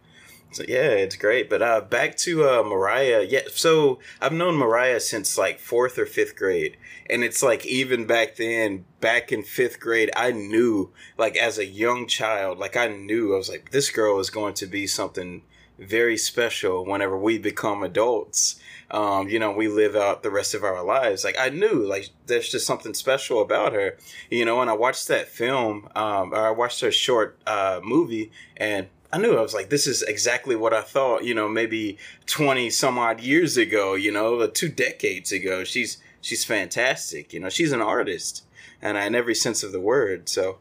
so 0.56 0.64
yeah, 0.66 0.88
it's 0.88 1.16
great. 1.16 1.50
But 1.50 1.62
uh 1.62 1.82
back 1.82 2.16
to 2.18 2.48
uh 2.48 2.62
Mariah. 2.62 3.26
Yeah, 3.28 3.42
so 3.50 3.98
I've 4.20 4.32
known 4.32 4.56
Mariah 4.56 5.00
since 5.00 5.36
like 5.36 5.60
4th 5.60 5.98
or 5.98 6.06
5th 6.06 6.36
grade. 6.36 6.76
And 7.08 7.22
it's 7.22 7.42
like 7.42 7.64
even 7.66 8.06
back 8.06 8.36
then, 8.36 8.84
back 9.00 9.30
in 9.30 9.42
5th 9.42 9.78
grade, 9.78 10.10
I 10.16 10.32
knew 10.32 10.92
like 11.18 11.36
as 11.36 11.58
a 11.58 11.66
young 11.66 12.06
child, 12.06 12.58
like 12.58 12.76
I 12.76 12.88
knew 12.88 13.34
I 13.34 13.36
was 13.36 13.48
like 13.48 13.70
this 13.70 13.90
girl 13.90 14.18
is 14.18 14.30
going 14.30 14.54
to 14.54 14.66
be 14.66 14.86
something 14.86 15.42
very 15.78 16.16
special 16.16 16.86
whenever 16.86 17.18
we 17.18 17.36
become 17.38 17.82
adults 17.82 18.58
um, 18.90 19.28
you 19.28 19.38
know, 19.38 19.50
we 19.50 19.68
live 19.68 19.96
out 19.96 20.22
the 20.22 20.30
rest 20.30 20.54
of 20.54 20.62
our 20.62 20.84
lives. 20.84 21.24
Like 21.24 21.36
I 21.38 21.48
knew, 21.48 21.84
like 21.84 22.10
there's 22.26 22.48
just 22.48 22.66
something 22.66 22.94
special 22.94 23.42
about 23.42 23.72
her, 23.72 23.96
you 24.30 24.44
know. 24.44 24.60
And 24.60 24.70
I 24.70 24.74
watched 24.74 25.08
that 25.08 25.28
film, 25.28 25.88
um, 25.96 26.32
or 26.32 26.46
I 26.46 26.50
watched 26.50 26.80
her 26.82 26.92
short 26.92 27.38
uh, 27.46 27.80
movie, 27.82 28.30
and 28.56 28.86
I 29.16 29.18
knew 29.18 29.38
I 29.38 29.40
was 29.40 29.54
like, 29.54 29.70
this 29.70 29.86
is 29.86 30.02
exactly 30.02 30.54
what 30.56 30.74
I 30.74 30.82
thought. 30.82 31.24
You 31.24 31.34
know, 31.34 31.48
maybe 31.48 31.96
twenty 32.26 32.68
some 32.68 32.98
odd 32.98 33.18
years 33.22 33.56
ago, 33.56 33.94
you 33.94 34.12
know, 34.12 34.40
uh, 34.40 34.48
two 34.52 34.68
decades 34.68 35.32
ago. 35.32 35.64
She's 35.64 35.96
she's 36.20 36.44
fantastic. 36.44 37.32
You 37.32 37.40
know, 37.40 37.48
she's 37.48 37.72
an 37.72 37.80
artist, 37.80 38.44
and 38.82 38.98
in 38.98 39.14
every 39.14 39.34
sense 39.34 39.62
of 39.62 39.72
the 39.72 39.80
word. 39.80 40.28
So, 40.28 40.58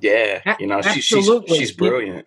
yeah, 0.00 0.56
you 0.58 0.66
know, 0.66 0.82
she, 0.82 1.00
she's 1.00 1.30
she's 1.46 1.70
brilliant. 1.70 2.26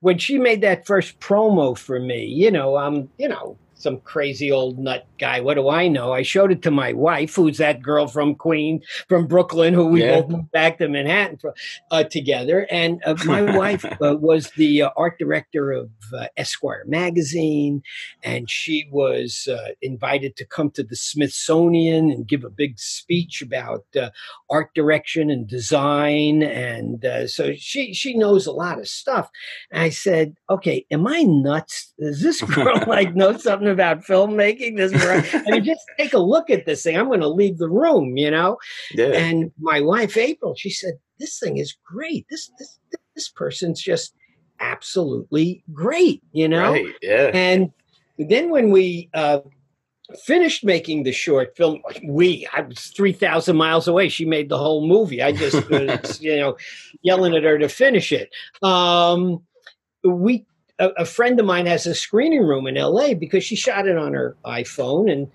When 0.00 0.16
she 0.16 0.38
made 0.38 0.62
that 0.62 0.86
first 0.86 1.20
promo 1.20 1.76
for 1.76 2.00
me, 2.00 2.24
you 2.24 2.50
know, 2.50 2.76
I'm, 2.76 3.10
you 3.18 3.28
know, 3.28 3.58
some 3.76 4.00
crazy 4.00 4.50
old 4.50 4.78
nut 4.78 5.06
guy. 5.18 5.40
What 5.40 5.54
do 5.54 5.68
I 5.68 5.88
know? 5.88 6.12
I 6.12 6.22
showed 6.22 6.50
it 6.50 6.62
to 6.62 6.70
my 6.70 6.92
wife, 6.92 7.34
who's 7.34 7.58
that 7.58 7.82
girl 7.82 8.06
from 8.06 8.34
Queen, 8.34 8.80
from 9.08 9.26
Brooklyn, 9.26 9.74
who 9.74 9.86
we 9.86 10.02
yeah. 10.02 10.20
both 10.20 10.30
moved 10.30 10.50
back 10.50 10.78
to 10.78 10.88
Manhattan 10.88 11.36
for, 11.36 11.54
uh, 11.90 12.04
together. 12.04 12.66
And 12.70 13.02
uh, 13.04 13.16
my 13.24 13.42
wife 13.56 13.84
uh, 13.84 14.16
was 14.18 14.50
the 14.52 14.82
uh, 14.82 14.90
art 14.96 15.18
director 15.18 15.72
of 15.72 15.90
uh, 16.16 16.26
Esquire 16.36 16.84
magazine, 16.86 17.82
and 18.22 18.50
she 18.50 18.88
was 18.90 19.48
uh, 19.50 19.72
invited 19.82 20.36
to 20.36 20.46
come 20.46 20.70
to 20.70 20.82
the 20.82 20.96
Smithsonian 20.96 22.10
and 22.10 22.26
give 22.26 22.44
a 22.44 22.50
big 22.50 22.78
speech 22.78 23.42
about 23.42 23.84
art 24.50 24.74
direction 24.74 25.30
and 25.30 25.46
design. 25.46 26.42
And 26.42 27.04
so 27.30 27.52
she 27.54 27.92
she 27.92 28.16
knows 28.16 28.46
a 28.46 28.52
lot 28.52 28.78
of 28.78 28.88
stuff. 28.88 29.30
And 29.70 29.82
I 29.82 29.90
said, 29.90 30.34
"Okay, 30.48 30.86
am 30.90 31.06
I 31.06 31.22
nuts? 31.22 31.92
Does 31.98 32.22
this 32.22 32.40
girl 32.54 32.82
like 32.86 33.14
know 33.14 33.36
something?" 33.36 33.65
Something 33.66 33.72
about 33.72 34.04
filmmaking. 34.04 34.76
This, 34.76 34.92
I 35.34 35.50
mean, 35.50 35.64
just 35.64 35.84
take 35.98 36.14
a 36.14 36.18
look 36.18 36.50
at 36.50 36.66
this 36.66 36.82
thing. 36.82 36.96
I'm 36.96 37.06
going 37.06 37.20
to 37.20 37.28
leave 37.28 37.58
the 37.58 37.68
room, 37.68 38.16
you 38.16 38.30
know. 38.30 38.58
Yeah. 38.92 39.06
And 39.06 39.50
my 39.58 39.80
wife 39.80 40.16
April, 40.16 40.54
she 40.56 40.70
said, 40.70 40.94
"This 41.18 41.38
thing 41.38 41.58
is 41.58 41.76
great. 41.84 42.26
This 42.30 42.50
this 42.58 42.78
this 43.14 43.28
person's 43.28 43.80
just 43.80 44.14
absolutely 44.60 45.64
great, 45.72 46.22
you 46.32 46.48
know." 46.48 46.72
Right. 46.72 46.94
Yeah. 47.02 47.30
And 47.34 47.72
then 48.18 48.50
when 48.50 48.70
we 48.70 49.10
uh, 49.14 49.40
finished 50.24 50.64
making 50.64 51.02
the 51.02 51.12
short 51.12 51.56
film, 51.56 51.82
we 52.06 52.46
I 52.52 52.62
was 52.62 52.78
three 52.96 53.12
thousand 53.12 53.56
miles 53.56 53.88
away. 53.88 54.08
She 54.08 54.24
made 54.24 54.48
the 54.48 54.58
whole 54.58 54.86
movie. 54.86 55.22
I 55.22 55.32
just 55.32 55.68
was, 55.70 56.20
you 56.20 56.36
know, 56.36 56.56
yelling 57.02 57.34
at 57.34 57.44
her 57.44 57.58
to 57.58 57.68
finish 57.68 58.12
it. 58.12 58.30
Um, 58.62 59.42
we 60.04 60.46
a, 60.78 60.88
a 60.98 61.04
friend 61.04 61.38
of 61.40 61.46
mine 61.46 61.66
has 61.66 61.86
a 61.86 61.94
screening 61.94 62.42
room 62.42 62.66
in 62.66 62.74
LA 62.74 63.14
because 63.14 63.44
she 63.44 63.56
shot 63.56 63.86
it 63.86 63.96
on 63.96 64.12
her 64.12 64.36
iPhone 64.44 65.10
and 65.10 65.28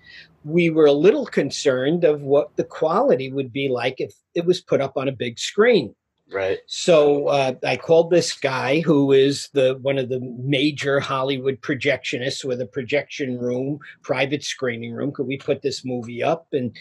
we 0.44 0.70
were 0.70 0.86
a 0.86 0.92
little 0.92 1.26
concerned 1.26 2.04
of 2.04 2.22
what 2.22 2.56
the 2.56 2.64
quality 2.64 3.32
would 3.32 3.52
be 3.52 3.68
like 3.68 3.96
if 3.98 4.12
it 4.34 4.44
was 4.44 4.60
put 4.60 4.80
up 4.80 4.96
on 4.96 5.08
a 5.08 5.12
big 5.12 5.38
screen. 5.38 5.94
Right. 6.32 6.58
So 6.66 7.28
uh, 7.28 7.54
I 7.64 7.76
called 7.76 8.10
this 8.10 8.32
guy 8.32 8.80
who 8.80 9.12
is 9.12 9.48
the 9.52 9.78
one 9.82 9.98
of 9.98 10.08
the 10.08 10.20
major 10.20 11.00
Hollywood 11.00 11.60
projectionists 11.60 12.44
with 12.44 12.60
a 12.60 12.66
projection 12.66 13.38
room, 13.38 13.78
private 14.02 14.42
screening 14.42 14.92
room. 14.92 15.12
Could 15.12 15.26
we 15.26 15.36
put 15.36 15.62
this 15.62 15.84
movie 15.84 16.22
up? 16.22 16.46
And 16.52 16.74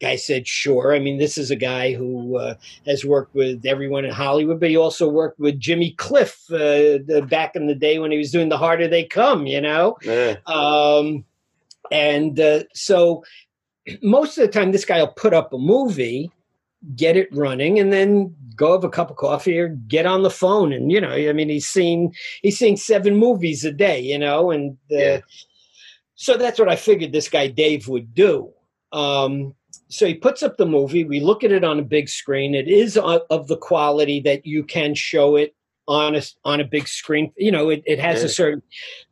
guy 0.00 0.16
said, 0.16 0.46
"Sure." 0.46 0.94
I 0.94 0.98
mean, 0.98 1.18
this 1.18 1.36
is 1.36 1.50
a 1.50 1.56
guy 1.56 1.92
who 1.92 2.38
uh, 2.38 2.54
has 2.86 3.04
worked 3.04 3.34
with 3.34 3.64
everyone 3.66 4.04
in 4.04 4.12
Hollywood, 4.12 4.60
but 4.60 4.70
he 4.70 4.76
also 4.76 5.08
worked 5.08 5.38
with 5.38 5.60
Jimmy 5.60 5.92
Cliff 5.92 6.44
uh, 6.50 7.00
the, 7.06 7.26
back 7.28 7.56
in 7.56 7.66
the 7.66 7.74
day 7.74 7.98
when 7.98 8.10
he 8.10 8.18
was 8.18 8.30
doing 8.30 8.48
"The 8.48 8.58
Harder 8.58 8.88
They 8.88 9.04
Come." 9.04 9.46
You 9.46 9.60
know. 9.60 9.96
Yeah. 10.02 10.36
Um, 10.46 11.24
and 11.90 12.40
uh, 12.40 12.64
so 12.74 13.24
most 14.02 14.38
of 14.38 14.46
the 14.46 14.52
time, 14.52 14.72
this 14.72 14.84
guy 14.84 14.98
will 14.98 15.08
put 15.08 15.34
up 15.34 15.52
a 15.52 15.58
movie 15.58 16.30
get 16.96 17.16
it 17.16 17.28
running 17.32 17.78
and 17.78 17.92
then 17.92 18.34
go 18.56 18.72
have 18.72 18.84
a 18.84 18.88
cup 18.88 19.10
of 19.10 19.16
coffee 19.16 19.58
or 19.58 19.68
get 19.68 20.06
on 20.06 20.22
the 20.22 20.30
phone. 20.30 20.72
And 20.72 20.90
you 20.90 21.00
know 21.00 21.10
i 21.10 21.32
mean 21.32 21.48
he's 21.48 21.68
seen 21.68 22.12
he's 22.42 22.58
seeing 22.58 22.76
seven 22.76 23.16
movies 23.16 23.64
a 23.64 23.72
day 23.72 24.00
you 24.00 24.18
know 24.18 24.50
and 24.50 24.72
uh, 24.92 24.96
yeah. 24.96 25.20
so 26.14 26.36
that's 26.36 26.58
what 26.58 26.68
i 26.68 26.76
figured 26.76 27.12
this 27.12 27.28
guy 27.28 27.46
dave 27.48 27.88
would 27.88 28.14
do. 28.14 28.50
Um, 28.92 29.54
so 29.88 30.06
he 30.06 30.14
puts 30.14 30.42
up 30.42 30.56
the 30.56 30.66
movie. 30.66 31.04
We 31.04 31.20
look 31.20 31.42
at 31.44 31.52
it 31.52 31.64
on 31.64 31.78
a 31.78 31.82
big 31.82 32.08
screen. 32.08 32.54
It 32.54 32.68
is 32.68 32.96
of 32.96 33.48
the 33.48 33.56
quality 33.56 34.20
that 34.20 34.46
you 34.46 34.62
can 34.62 34.94
show 34.94 35.36
it 35.36 35.54
on 35.86 36.14
a, 36.14 36.22
on 36.44 36.60
a 36.60 36.64
big 36.64 36.88
screen. 36.88 37.32
You 37.36 37.50
know 37.50 37.68
it, 37.68 37.82
it 37.86 37.98
has 37.98 38.20
yeah. 38.20 38.26
a 38.26 38.28
certain 38.28 38.62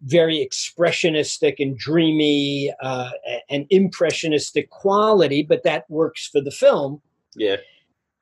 very 0.02 0.46
expressionistic 0.46 1.56
and 1.58 1.76
dreamy 1.76 2.72
uh, 2.80 3.10
and 3.50 3.66
impressionistic 3.70 4.70
quality 4.70 5.42
but 5.42 5.64
that 5.64 5.84
works 5.88 6.28
for 6.28 6.40
the 6.40 6.50
film 6.50 7.02
yeah. 7.34 7.56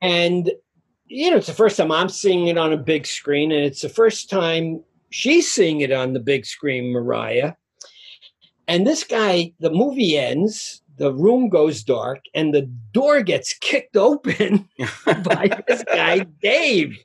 And, 0.01 0.51
you 1.07 1.29
know, 1.31 1.37
it's 1.37 1.47
the 1.47 1.53
first 1.53 1.77
time 1.77 1.91
I'm 1.91 2.09
seeing 2.09 2.47
it 2.47 2.57
on 2.57 2.73
a 2.73 2.77
big 2.77 3.05
screen, 3.05 3.51
and 3.51 3.63
it's 3.63 3.81
the 3.81 3.89
first 3.89 4.29
time 4.29 4.83
she's 5.09 5.51
seeing 5.51 5.81
it 5.81 5.91
on 5.91 6.13
the 6.13 6.19
big 6.19 6.45
screen, 6.45 6.91
Mariah. 6.91 7.53
And 8.67 8.87
this 8.87 9.03
guy, 9.03 9.53
the 9.59 9.71
movie 9.71 10.17
ends, 10.17 10.81
the 10.97 11.13
room 11.13 11.49
goes 11.49 11.83
dark, 11.83 12.21
and 12.33 12.53
the 12.53 12.63
door 12.93 13.21
gets 13.21 13.53
kicked 13.53 13.97
open 13.97 14.69
by 15.05 15.61
this 15.67 15.83
guy, 15.83 16.19
Dave. 16.41 16.97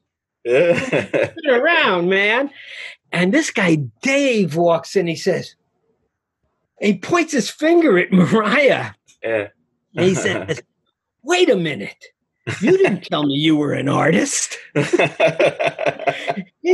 Yeah. 0.44 1.32
around, 1.48 2.08
man. 2.08 2.50
And 3.10 3.34
this 3.34 3.50
guy, 3.50 3.78
Dave, 4.02 4.54
walks 4.54 4.94
in. 4.94 5.06
He 5.08 5.16
says, 5.16 5.56
he 6.80 6.98
points 6.98 7.32
his 7.32 7.50
finger 7.50 7.98
at 7.98 8.12
Mariah. 8.12 8.92
Yeah. 9.22 9.48
and 9.96 10.06
he 10.06 10.14
says, 10.14 10.62
wait 11.26 11.50
a 11.50 11.56
minute. 11.56 12.06
You 12.60 12.78
didn't 12.78 13.02
tell 13.02 13.24
me 13.24 13.34
you 13.34 13.56
were 13.56 13.72
an 13.72 13.88
artist. 13.88 14.56
he 14.74 14.84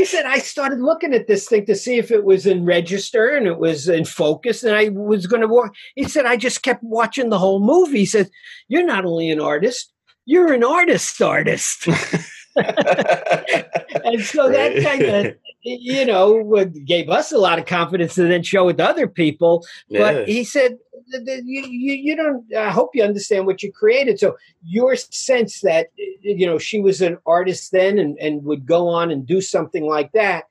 said, 0.04 0.26
I 0.26 0.38
started 0.38 0.80
looking 0.80 1.14
at 1.14 1.26
this 1.26 1.48
thing 1.48 1.64
to 1.64 1.74
see 1.74 1.96
if 1.96 2.10
it 2.10 2.24
was 2.24 2.44
in 2.44 2.66
register 2.66 3.30
and 3.30 3.46
it 3.46 3.58
was 3.58 3.88
in 3.88 4.04
focus, 4.04 4.62
and 4.62 4.76
I 4.76 4.90
was 4.90 5.26
going 5.26 5.40
to 5.40 5.48
walk. 5.48 5.74
He 5.94 6.04
said, 6.04 6.26
I 6.26 6.36
just 6.36 6.62
kept 6.62 6.82
watching 6.82 7.30
the 7.30 7.38
whole 7.38 7.58
movie. 7.58 8.00
He 8.00 8.06
said, 8.06 8.28
You're 8.68 8.84
not 8.84 9.06
only 9.06 9.30
an 9.30 9.40
artist, 9.40 9.90
you're 10.26 10.52
an 10.52 10.62
artist 10.62 11.22
artist. 11.22 11.86
and 12.56 14.20
so 14.20 14.50
that 14.50 14.78
kind 14.82 15.02
of 15.02 15.34
you 15.62 16.04
know 16.04 16.66
gave 16.84 17.08
us 17.08 17.32
a 17.32 17.38
lot 17.38 17.58
of 17.58 17.64
confidence 17.64 18.14
to 18.14 18.24
then 18.24 18.42
show 18.42 18.68
it 18.68 18.76
to 18.76 18.84
other 18.84 19.08
people 19.08 19.64
but 19.90 20.28
he 20.28 20.44
said 20.44 20.76
you, 21.06 21.62
you, 21.66 21.94
you 21.94 22.16
don't 22.16 22.44
i 22.54 22.70
hope 22.70 22.90
you 22.94 23.02
understand 23.02 23.46
what 23.46 23.62
you 23.62 23.72
created 23.72 24.18
so 24.18 24.36
your 24.64 24.96
sense 24.96 25.60
that 25.60 25.88
you 26.20 26.46
know 26.46 26.58
she 26.58 26.80
was 26.80 27.00
an 27.00 27.18
artist 27.26 27.72
then 27.72 27.98
and, 27.98 28.18
and 28.18 28.44
would 28.44 28.66
go 28.66 28.88
on 28.88 29.10
and 29.10 29.26
do 29.26 29.40
something 29.40 29.84
like 29.84 30.12
that 30.12 30.44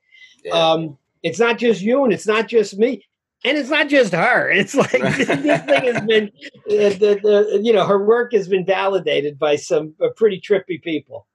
yeah. 0.44 0.52
um, 0.52 0.96
it's 1.22 1.38
not 1.38 1.58
just 1.58 1.82
you 1.82 2.04
and 2.04 2.12
it's 2.12 2.26
not 2.26 2.48
just 2.48 2.78
me 2.78 3.04
and 3.44 3.58
it's 3.58 3.70
not 3.70 3.88
just 3.88 4.12
her. 4.12 4.50
It's 4.54 4.74
like 4.74 4.90
this 4.92 5.26
thing 5.26 5.44
has 5.44 6.06
been, 6.06 6.30
uh, 6.70 6.94
the, 6.94 7.18
the, 7.22 7.60
you 7.62 7.72
know, 7.72 7.84
her 7.84 8.04
work 8.04 8.32
has 8.32 8.48
been 8.48 8.64
validated 8.64 9.38
by 9.38 9.56
some 9.56 9.94
uh, 10.00 10.08
pretty 10.16 10.40
trippy 10.40 10.80
people. 10.80 11.26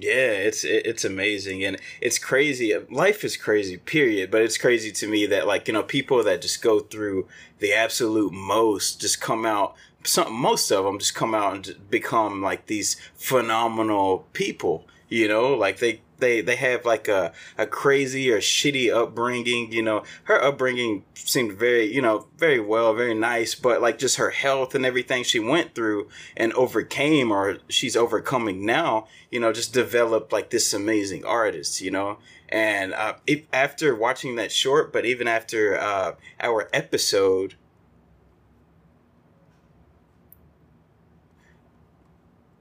Yeah, 0.00 0.32
it's 0.32 0.64
it's 0.64 1.04
amazing 1.04 1.64
and 1.64 1.78
it's 2.00 2.18
crazy. 2.18 2.74
Life 2.90 3.24
is 3.24 3.36
crazy, 3.36 3.76
period. 3.76 4.30
But 4.30 4.42
it's 4.42 4.58
crazy 4.58 4.90
to 4.92 5.08
me 5.08 5.26
that 5.26 5.46
like 5.46 5.68
you 5.68 5.74
know 5.74 5.82
people 5.82 6.22
that 6.24 6.42
just 6.42 6.62
go 6.62 6.80
through 6.80 7.28
the 7.58 7.72
absolute 7.72 8.32
most 8.32 9.00
just 9.00 9.20
come 9.20 9.46
out. 9.46 9.74
Some 10.02 10.32
most 10.32 10.70
of 10.70 10.84
them 10.84 10.98
just 10.98 11.14
come 11.14 11.34
out 11.34 11.54
and 11.54 11.90
become 11.90 12.42
like 12.42 12.66
these 12.66 12.96
phenomenal 13.14 14.26
people. 14.32 14.84
You 15.08 15.28
know, 15.28 15.54
like 15.54 15.78
they 15.78 16.00
they 16.18 16.40
they 16.40 16.56
have 16.56 16.84
like 16.84 17.08
a, 17.08 17.32
a 17.58 17.66
crazy 17.66 18.30
or 18.30 18.38
shitty 18.38 18.92
upbringing 18.92 19.72
you 19.72 19.82
know. 19.82 20.02
Her 20.24 20.42
upbringing 20.42 21.04
seemed 21.14 21.52
very 21.52 21.92
you 21.92 22.02
know 22.02 22.26
very 22.36 22.60
well 22.60 22.94
very 22.94 23.14
nice 23.14 23.54
but 23.54 23.80
like 23.80 23.98
just 23.98 24.16
her 24.16 24.30
health 24.30 24.74
and 24.74 24.84
everything 24.84 25.24
she 25.24 25.38
went 25.38 25.74
through 25.74 26.08
and 26.36 26.52
overcame 26.54 27.30
or 27.30 27.58
she's 27.68 27.96
overcoming 27.96 28.64
now 28.64 29.06
you 29.30 29.40
know 29.40 29.52
just 29.52 29.72
developed 29.72 30.32
like 30.32 30.50
this 30.50 30.72
amazing 30.72 31.24
artist 31.24 31.80
you 31.80 31.90
know. 31.90 32.18
And 32.48 32.92
uh, 32.92 33.14
if, 33.26 33.46
after 33.52 33.94
watching 33.94 34.36
that 34.36 34.52
short 34.52 34.92
but 34.92 35.04
even 35.04 35.26
after 35.26 35.78
uh, 35.78 36.12
our 36.40 36.68
episode 36.72 37.54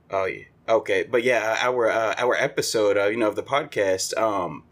oh 0.09 0.25
yeah 0.25 0.43
Okay, 0.67 1.03
but 1.03 1.23
yeah, 1.23 1.57
uh, 1.61 1.67
our 1.67 1.89
uh, 1.89 2.15
our 2.17 2.35
episode, 2.35 2.97
uh, 2.97 3.07
you 3.07 3.17
know, 3.17 3.27
of 3.27 3.35
the 3.35 3.43
podcast, 3.43 4.17
um, 4.17 4.63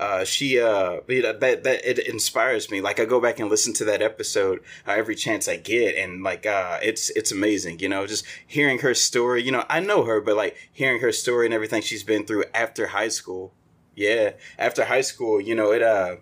uh, 0.00 0.24
she 0.24 0.58
uh, 0.58 1.00
you 1.06 1.22
know, 1.22 1.38
that 1.38 1.64
that 1.64 1.84
it 1.84 1.98
inspires 1.98 2.70
me. 2.70 2.80
Like 2.80 2.98
I 2.98 3.04
go 3.04 3.20
back 3.20 3.38
and 3.38 3.50
listen 3.50 3.74
to 3.74 3.84
that 3.84 4.00
episode 4.00 4.60
uh, 4.86 4.92
every 4.92 5.14
chance 5.14 5.46
I 5.46 5.56
get, 5.56 5.96
and 5.96 6.22
like 6.22 6.46
uh, 6.46 6.78
it's 6.82 7.10
it's 7.10 7.30
amazing. 7.30 7.80
You 7.80 7.90
know, 7.90 8.06
just 8.06 8.24
hearing 8.46 8.78
her 8.78 8.94
story. 8.94 9.42
You 9.42 9.52
know, 9.52 9.66
I 9.68 9.80
know 9.80 10.04
her, 10.04 10.22
but 10.22 10.36
like 10.36 10.56
hearing 10.72 11.00
her 11.02 11.12
story 11.12 11.46
and 11.46 11.54
everything 11.54 11.82
she's 11.82 12.04
been 12.04 12.24
through 12.24 12.44
after 12.54 12.88
high 12.88 13.08
school. 13.08 13.52
Yeah, 13.94 14.32
after 14.58 14.86
high 14.86 15.02
school, 15.02 15.42
you 15.42 15.54
know, 15.54 15.72
it 15.72 15.82
uh 15.82 16.16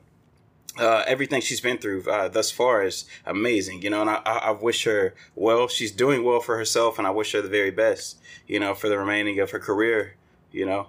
uh, 0.79 1.05
everything 1.07 1.41
she's 1.41 1.61
been 1.61 1.79
through 1.79 2.05
uh, 2.11 2.29
thus 2.29 2.51
far 2.51 2.83
is 2.83 3.05
amazing, 3.27 3.83
you 3.83 3.91
know, 3.91 4.01
and 4.01 4.11
I, 4.11 4.23
I, 4.25 4.51
wish 4.53 4.85
her 4.85 5.15
well. 5.35 5.69
She's 5.69 5.93
doing 5.93 6.25
well 6.25 6.41
for 6.41 6.57
herself, 6.57 6.99
and 6.99 7.07
I 7.07 7.11
wish 7.11 7.33
her 7.33 7.43
the 7.43 7.49
very 7.49 7.71
best, 7.71 8.19
you 8.47 8.59
know, 8.59 8.75
for 8.75 8.89
the 8.89 8.99
remaining 8.99 9.39
of 9.41 9.51
her 9.51 9.59
career, 9.59 10.17
you 10.51 10.65
know. 10.65 10.89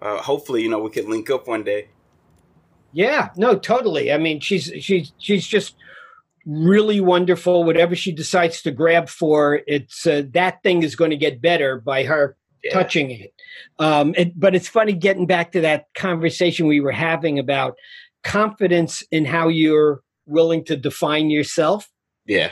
Uh, 0.00 0.18
hopefully, 0.18 0.62
you 0.62 0.68
know, 0.68 0.78
we 0.78 0.90
could 0.90 1.06
link 1.06 1.30
up 1.30 1.48
one 1.48 1.64
day. 1.64 1.88
Yeah, 2.92 3.30
no, 3.36 3.58
totally. 3.58 4.12
I 4.12 4.18
mean, 4.18 4.38
she's 4.38 4.70
she's 4.80 5.12
she's 5.18 5.46
just 5.46 5.74
really 6.46 7.00
wonderful. 7.00 7.64
Whatever 7.64 7.96
she 7.96 8.12
decides 8.12 8.62
to 8.62 8.70
grab 8.70 9.08
for, 9.08 9.62
it's 9.66 10.06
uh, 10.06 10.22
that 10.30 10.62
thing 10.62 10.84
is 10.84 10.94
going 10.94 11.10
to 11.10 11.16
get 11.16 11.42
better 11.42 11.80
by 11.80 12.04
her 12.04 12.36
yeah. 12.62 12.72
touching 12.72 13.10
it. 13.10 13.34
Um, 13.78 14.14
it. 14.16 14.38
But 14.38 14.54
it's 14.54 14.68
funny 14.68 14.92
getting 14.92 15.26
back 15.26 15.52
to 15.52 15.60
that 15.62 15.86
conversation 15.94 16.66
we 16.66 16.80
were 16.80 16.92
having 16.92 17.38
about 17.38 17.76
confidence 18.24 19.02
in 19.10 19.24
how 19.24 19.48
you're 19.48 20.02
willing 20.26 20.64
to 20.64 20.76
define 20.76 21.30
yourself. 21.30 21.90
Yeah. 22.26 22.50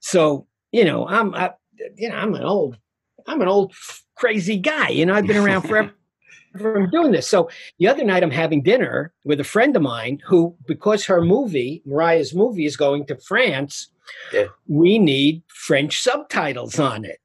So 0.00 0.46
you 0.72 0.84
know, 0.84 1.06
I'm, 1.06 1.34
I, 1.34 1.52
you 1.96 2.08
know, 2.08 2.16
I'm 2.16 2.34
an 2.34 2.44
old, 2.44 2.78
I'm 3.26 3.40
an 3.40 3.48
old 3.48 3.74
crazy 4.16 4.56
guy. 4.56 4.88
You 4.88 5.06
know, 5.06 5.14
I've 5.14 5.26
been 5.26 5.36
around 5.36 5.62
forever. 5.62 5.92
from 6.58 6.90
doing 6.90 7.12
this. 7.12 7.28
So 7.28 7.48
the 7.78 7.88
other 7.88 8.04
night, 8.04 8.22
I'm 8.22 8.30
having 8.30 8.62
dinner 8.62 9.12
with 9.24 9.38
a 9.38 9.44
friend 9.44 9.76
of 9.76 9.82
mine 9.82 10.20
who, 10.26 10.56
because 10.66 11.04
her 11.04 11.22
movie, 11.22 11.82
Mariah's 11.84 12.34
movie, 12.34 12.64
is 12.64 12.76
going 12.76 13.06
to 13.06 13.16
France, 13.16 13.88
yeah. 14.32 14.46
we 14.66 14.98
need 14.98 15.42
French 15.46 16.00
subtitles 16.00 16.78
on 16.78 17.04
it. 17.04 17.20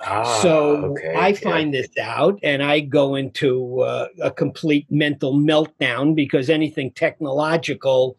Ah, 0.00 0.40
so 0.42 0.76
okay, 0.86 1.14
I 1.16 1.32
find 1.32 1.72
this 1.72 1.88
out 2.00 2.38
and 2.42 2.62
I 2.62 2.80
go 2.80 3.14
into 3.14 3.80
uh, 3.80 4.08
a 4.22 4.30
complete 4.30 4.86
mental 4.90 5.34
meltdown 5.34 6.14
because 6.14 6.50
anything 6.50 6.90
technological 6.90 8.16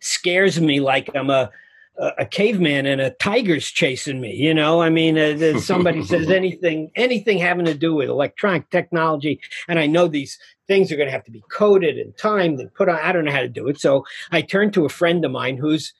scares 0.00 0.60
me 0.60 0.80
like 0.80 1.10
I'm 1.14 1.30
a 1.30 1.50
a 1.98 2.24
caveman 2.24 2.86
and 2.86 3.00
a 3.00 3.10
tiger's 3.10 3.66
chasing 3.66 4.20
me. 4.20 4.32
You 4.34 4.54
know, 4.54 4.80
I 4.80 4.88
mean, 4.88 5.18
uh, 5.18 5.58
somebody 5.58 6.04
says 6.04 6.30
anything, 6.30 6.90
anything 6.94 7.38
having 7.38 7.64
to 7.64 7.74
do 7.74 7.94
with 7.94 8.08
electronic 8.08 8.70
technology, 8.70 9.40
and 9.66 9.78
I 9.78 9.86
know 9.86 10.06
these 10.06 10.38
things 10.68 10.92
are 10.92 10.96
going 10.96 11.08
to 11.08 11.12
have 11.12 11.24
to 11.24 11.30
be 11.30 11.42
coded 11.50 11.98
and 11.98 12.16
timed 12.16 12.60
and 12.60 12.72
put 12.72 12.88
on. 12.88 12.96
I 12.96 13.12
don't 13.12 13.24
know 13.24 13.32
how 13.32 13.40
to 13.40 13.48
do 13.48 13.68
it, 13.68 13.80
so 13.80 14.04
I 14.30 14.42
turn 14.42 14.70
to 14.72 14.84
a 14.84 14.90
friend 14.90 15.24
of 15.24 15.32
mine 15.32 15.56
who's 15.56 15.92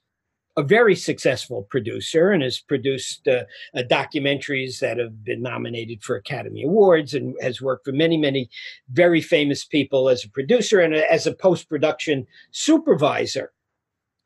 a 0.59 0.63
very 0.63 0.97
successful 0.97 1.63
producer 1.71 2.33
and 2.33 2.43
has 2.43 2.59
produced 2.59 3.29
uh, 3.29 3.45
uh, 3.77 3.83
documentaries 3.89 4.81
that 4.81 4.99
have 4.99 5.23
been 5.23 5.41
nominated 5.41 6.03
for 6.03 6.17
Academy 6.17 6.65
Awards 6.65 7.15
and 7.15 7.37
has 7.41 7.63
worked 7.63 7.85
for 7.85 7.93
many, 7.93 8.17
many 8.17 8.51
very 8.91 9.21
famous 9.21 9.65
people 9.65 10.09
as 10.09 10.25
a 10.25 10.29
producer 10.29 10.81
and 10.81 10.95
as 10.95 11.29
a 11.29 11.33
post 11.33 11.69
production 11.69 12.27
supervisor. 12.51 13.53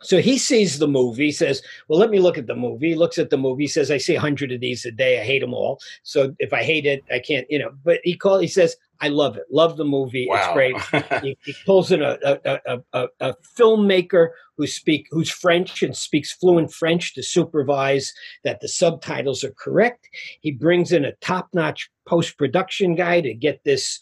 So 0.02 0.20
he 0.20 0.38
sees 0.38 0.78
the 0.78 0.88
movie, 0.88 1.32
says, 1.32 1.62
Well, 1.88 1.98
let 1.98 2.10
me 2.10 2.18
look 2.18 2.38
at 2.38 2.46
the 2.46 2.56
movie. 2.56 2.90
He 2.90 2.94
looks 2.94 3.18
at 3.18 3.30
the 3.30 3.38
movie, 3.38 3.66
says, 3.66 3.90
I 3.90 3.98
see 3.98 4.14
a 4.14 4.20
hundred 4.20 4.52
of 4.52 4.60
these 4.60 4.84
a 4.84 4.90
day. 4.90 5.20
I 5.20 5.24
hate 5.24 5.40
them 5.40 5.54
all. 5.54 5.80
So 6.02 6.34
if 6.38 6.52
I 6.52 6.62
hate 6.62 6.86
it, 6.86 7.02
I 7.10 7.18
can't, 7.18 7.46
you 7.50 7.58
know. 7.58 7.70
But 7.84 8.00
he 8.02 8.16
call 8.16 8.38
he 8.38 8.48
says, 8.48 8.76
I 9.00 9.08
love 9.08 9.36
it. 9.36 9.44
Love 9.50 9.76
the 9.76 9.84
movie. 9.84 10.28
Wow. 10.28 10.36
It's 10.36 10.52
great. 10.52 11.22
he, 11.22 11.36
he, 11.44 11.54
pulls 11.66 11.90
in 11.90 12.02
a 12.02 12.16
a, 12.24 12.38
a, 12.44 12.78
a, 12.92 13.08
a, 13.20 13.34
filmmaker 13.58 14.28
who 14.56 14.66
speak 14.68 15.08
who's 15.10 15.30
French 15.30 15.82
and 15.82 15.96
speaks 15.96 16.32
fluent 16.32 16.72
French 16.72 17.14
to 17.14 17.22
supervise 17.22 18.12
that 18.44 18.60
the 18.60 18.68
subtitles 18.68 19.42
are 19.42 19.54
correct. 19.58 20.08
He 20.40 20.52
brings 20.52 20.92
in 20.92 21.04
a 21.04 21.14
top-notch 21.14 21.90
post-production 22.06 22.94
guy 22.94 23.20
to 23.20 23.34
get 23.34 23.64
this 23.64 23.98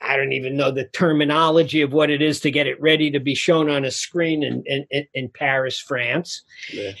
I 0.00 0.16
don't 0.16 0.32
even 0.32 0.56
know 0.56 0.70
the 0.70 0.84
terminology 0.84 1.80
of 1.80 1.92
what 1.92 2.10
it 2.10 2.20
is 2.20 2.40
to 2.40 2.50
get 2.50 2.66
it 2.66 2.80
ready 2.80 3.10
to 3.10 3.20
be 3.20 3.34
shown 3.34 3.70
on 3.70 3.84
a 3.84 3.90
screen 3.90 4.42
in, 4.42 4.62
in, 4.66 5.06
in 5.14 5.28
Paris, 5.30 5.78
France. 5.78 6.42
Yeah. 6.72 6.92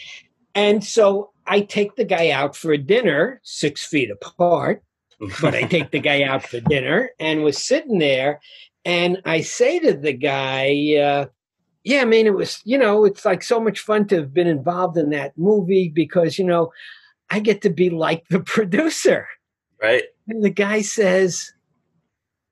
And 0.54 0.82
so 0.82 1.32
I 1.46 1.60
take 1.60 1.96
the 1.96 2.04
guy 2.04 2.30
out 2.30 2.56
for 2.56 2.72
a 2.72 2.78
dinner, 2.78 3.40
six 3.44 3.84
feet 3.84 4.10
apart, 4.10 4.82
but 5.40 5.54
I 5.54 5.62
take 5.62 5.90
the 5.90 6.00
guy 6.00 6.22
out 6.22 6.44
for 6.44 6.60
dinner 6.60 7.10
and 7.20 7.42
was 7.42 7.62
sitting 7.62 7.98
there. 7.98 8.40
And 8.84 9.20
I 9.24 9.42
say 9.42 9.78
to 9.80 9.92
the 9.92 10.12
guy, 10.12 10.96
uh, 10.98 11.26
yeah, 11.84 12.00
I 12.00 12.04
mean, 12.04 12.26
it 12.26 12.34
was, 12.34 12.60
you 12.64 12.78
know, 12.78 13.04
it's 13.04 13.24
like 13.24 13.42
so 13.42 13.60
much 13.60 13.80
fun 13.80 14.06
to 14.08 14.16
have 14.16 14.32
been 14.34 14.46
involved 14.46 14.96
in 14.96 15.10
that 15.10 15.36
movie 15.36 15.88
because, 15.88 16.38
you 16.38 16.44
know, 16.44 16.72
I 17.30 17.40
get 17.40 17.62
to 17.62 17.70
be 17.70 17.90
like 17.90 18.26
the 18.28 18.40
producer. 18.44 19.28
Right. 19.82 20.04
And 20.28 20.42
the 20.42 20.50
guy 20.50 20.80
says, 20.80 21.52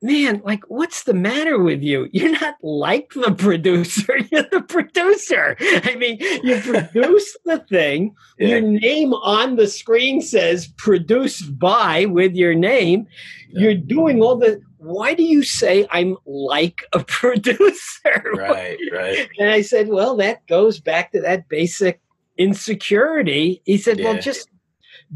man, 0.05 0.43
like, 0.45 0.63
what's 0.69 1.05
the 1.05 1.15
matter 1.15 1.59
with 1.59 1.83
you? 1.83 2.09
You're 2.13 2.39
not 2.39 2.57
like 2.63 3.13
the 3.15 3.35
producer. 3.35 4.19
You're 4.31 4.47
the 4.51 4.61
producer. 4.61 5.57
I 5.61 5.97
mean, 5.97 6.19
you 6.21 6.61
produce 6.63 7.37
the 7.45 7.59
thing. 7.71 8.15
Yeah. 8.39 8.49
Your 8.49 8.61
name 8.61 9.15
on 9.15 9.57
the 9.57 9.67
screen 9.67 10.21
says 10.21 10.69
produced 10.77 11.59
by 11.59 12.05
with 12.05 12.35
your 12.35 12.55
name. 12.55 13.07
Yeah. 13.49 13.63
You're 13.63 13.75
doing 13.75 14.23
all 14.23 14.37
the. 14.37 14.61
Why 14.77 15.15
do 15.15 15.23
you 15.23 15.43
say 15.43 15.87
I'm 15.91 16.19
like 16.27 16.83
a 16.93 17.03
producer? 17.03 18.23
Right, 18.37 18.79
right. 18.93 19.29
And 19.39 19.49
I 19.49 19.63
said, 19.63 19.89
well, 19.89 20.15
that 20.17 20.47
goes 20.47 20.79
back 20.79 21.13
to 21.13 21.23
that 21.23 21.49
basic 21.49 22.03
insecurity. 22.37 23.63
He 23.65 23.79
said, 23.79 23.99
yeah. 23.99 24.13
well, 24.13 24.21
just 24.21 24.51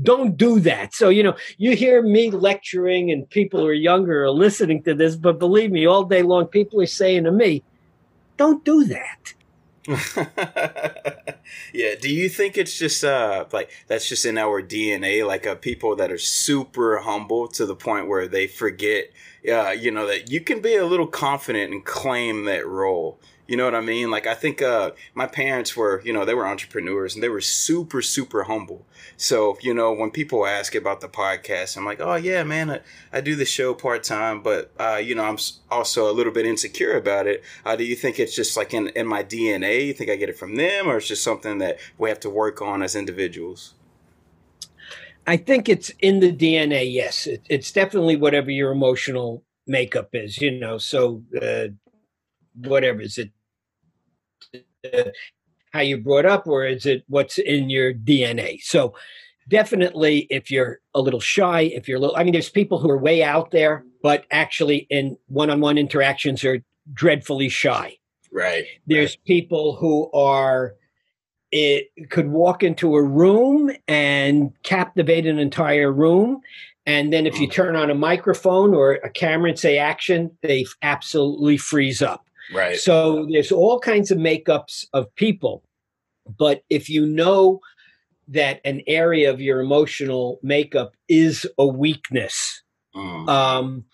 don't 0.02 0.36
do 0.36 0.60
that. 0.60 0.94
So, 0.94 1.08
you 1.08 1.22
know, 1.22 1.36
you 1.56 1.74
hear 1.74 2.02
me 2.02 2.30
lecturing 2.30 3.10
and 3.10 3.28
people 3.28 3.60
who 3.60 3.66
are 3.66 3.72
younger 3.72 4.24
are 4.24 4.30
listening 4.30 4.82
to 4.84 4.94
this, 4.94 5.16
but 5.16 5.38
believe 5.38 5.70
me, 5.70 5.86
all 5.86 6.04
day 6.04 6.22
long, 6.22 6.46
people 6.46 6.80
are 6.80 6.86
saying 6.86 7.24
to 7.24 7.32
me, 7.32 7.62
don't 8.36 8.64
do 8.64 8.84
that. 8.84 9.34
yeah. 11.72 11.94
Do 11.98 12.12
you 12.12 12.28
think 12.28 12.58
it's 12.58 12.78
just 12.78 13.02
uh 13.02 13.46
like 13.52 13.70
that's 13.86 14.06
just 14.06 14.26
in 14.26 14.36
our 14.36 14.62
DNA, 14.62 15.26
like 15.26 15.46
uh, 15.46 15.54
people 15.54 15.96
that 15.96 16.12
are 16.12 16.18
super 16.18 16.98
humble 16.98 17.48
to 17.48 17.64
the 17.64 17.74
point 17.74 18.06
where 18.06 18.28
they 18.28 18.46
forget, 18.46 19.06
uh, 19.50 19.70
you 19.70 19.90
know, 19.90 20.06
that 20.06 20.30
you 20.30 20.42
can 20.42 20.60
be 20.60 20.76
a 20.76 20.84
little 20.84 21.06
confident 21.06 21.72
and 21.72 21.86
claim 21.86 22.44
that 22.44 22.66
role. 22.66 23.18
You 23.48 23.56
know 23.56 23.64
what 23.64 23.74
I 23.74 23.80
mean? 23.80 24.10
Like 24.10 24.26
I 24.26 24.34
think 24.34 24.60
uh, 24.60 24.90
my 25.14 25.26
parents 25.26 25.74
were, 25.74 26.02
you 26.04 26.12
know, 26.12 26.26
they 26.26 26.34
were 26.34 26.46
entrepreneurs 26.46 27.14
and 27.14 27.22
they 27.22 27.30
were 27.30 27.40
super, 27.40 28.02
super 28.02 28.42
humble. 28.42 28.86
So 29.16 29.56
you 29.62 29.72
know, 29.72 29.90
when 29.90 30.10
people 30.10 30.46
ask 30.46 30.74
about 30.74 31.00
the 31.00 31.08
podcast, 31.08 31.78
I'm 31.78 31.86
like, 31.86 31.98
oh 31.98 32.16
yeah, 32.16 32.44
man, 32.44 32.70
I, 32.70 32.80
I 33.10 33.22
do 33.22 33.34
the 33.34 33.46
show 33.46 33.72
part 33.72 34.04
time, 34.04 34.42
but 34.42 34.70
uh, 34.78 35.00
you 35.02 35.14
know, 35.14 35.24
I'm 35.24 35.38
also 35.70 36.10
a 36.10 36.12
little 36.12 36.32
bit 36.32 36.44
insecure 36.44 36.94
about 36.94 37.26
it. 37.26 37.42
Uh, 37.64 37.74
do 37.74 37.84
you 37.84 37.96
think 37.96 38.18
it's 38.18 38.36
just 38.36 38.54
like 38.54 38.74
in 38.74 38.88
in 38.88 39.06
my 39.06 39.24
DNA? 39.24 39.86
You 39.86 39.94
think 39.94 40.10
I 40.10 40.16
get 40.16 40.28
it 40.28 40.36
from 40.36 40.56
them, 40.56 40.86
or 40.86 40.98
it's 40.98 41.08
just 41.08 41.24
something 41.24 41.56
that 41.56 41.78
we 41.96 42.10
have 42.10 42.20
to 42.20 42.30
work 42.30 42.60
on 42.60 42.82
as 42.82 42.94
individuals? 42.94 43.72
I 45.26 45.38
think 45.38 45.70
it's 45.70 45.90
in 46.00 46.20
the 46.20 46.32
DNA. 46.32 46.92
Yes, 46.92 47.26
it, 47.26 47.46
it's 47.48 47.72
definitely 47.72 48.16
whatever 48.16 48.50
your 48.50 48.72
emotional 48.72 49.42
makeup 49.66 50.10
is. 50.12 50.36
You 50.36 50.50
know, 50.50 50.76
so 50.76 51.22
uh, 51.40 51.68
whatever 52.54 53.00
is 53.00 53.16
it 53.16 53.30
how 55.72 55.80
you 55.80 55.98
brought 55.98 56.26
up 56.26 56.46
or 56.46 56.66
is 56.66 56.86
it 56.86 57.04
what's 57.08 57.38
in 57.38 57.70
your 57.70 57.92
DNA? 57.92 58.60
So 58.62 58.94
definitely 59.48 60.26
if 60.30 60.50
you're 60.50 60.80
a 60.94 61.00
little 61.00 61.20
shy, 61.20 61.62
if 61.62 61.88
you're 61.88 61.98
a 61.98 62.00
little 62.00 62.16
I 62.16 62.24
mean 62.24 62.32
there's 62.32 62.48
people 62.50 62.78
who 62.78 62.90
are 62.90 62.98
way 62.98 63.22
out 63.22 63.50
there 63.50 63.84
but 64.02 64.24
actually 64.30 64.86
in 64.90 65.16
one-on-one 65.26 65.78
interactions 65.78 66.44
are 66.44 66.62
dreadfully 66.92 67.48
shy. 67.48 67.96
Right. 68.32 68.66
There's 68.86 69.12
right. 69.12 69.24
people 69.24 69.76
who 69.76 70.10
are 70.12 70.74
it 71.50 71.88
could 72.10 72.28
walk 72.28 72.62
into 72.62 72.94
a 72.94 73.02
room 73.02 73.70
and 73.86 74.52
captivate 74.62 75.26
an 75.26 75.38
entire 75.38 75.90
room 75.90 76.40
and 76.84 77.12
then 77.12 77.26
if 77.26 77.38
you 77.40 77.48
mm. 77.48 77.52
turn 77.52 77.74
on 77.74 77.90
a 77.90 77.94
microphone 77.94 78.74
or 78.74 78.94
a 78.94 79.10
camera 79.10 79.50
and 79.50 79.58
say 79.58 79.78
action 79.78 80.30
they 80.42 80.66
absolutely 80.82 81.56
freeze 81.56 82.02
up 82.02 82.27
Right. 82.52 82.76
So 82.76 83.26
there's 83.30 83.52
all 83.52 83.78
kinds 83.78 84.10
of 84.10 84.18
makeups 84.18 84.86
of 84.92 85.14
people. 85.14 85.62
But 86.38 86.62
if 86.70 86.88
you 86.88 87.06
know 87.06 87.60
that 88.28 88.60
an 88.64 88.82
area 88.86 89.30
of 89.30 89.40
your 89.40 89.60
emotional 89.60 90.38
makeup 90.42 90.92
is 91.08 91.46
a 91.58 91.66
weakness, 91.66 92.62
mm. 92.94 93.28
um, 93.28 93.84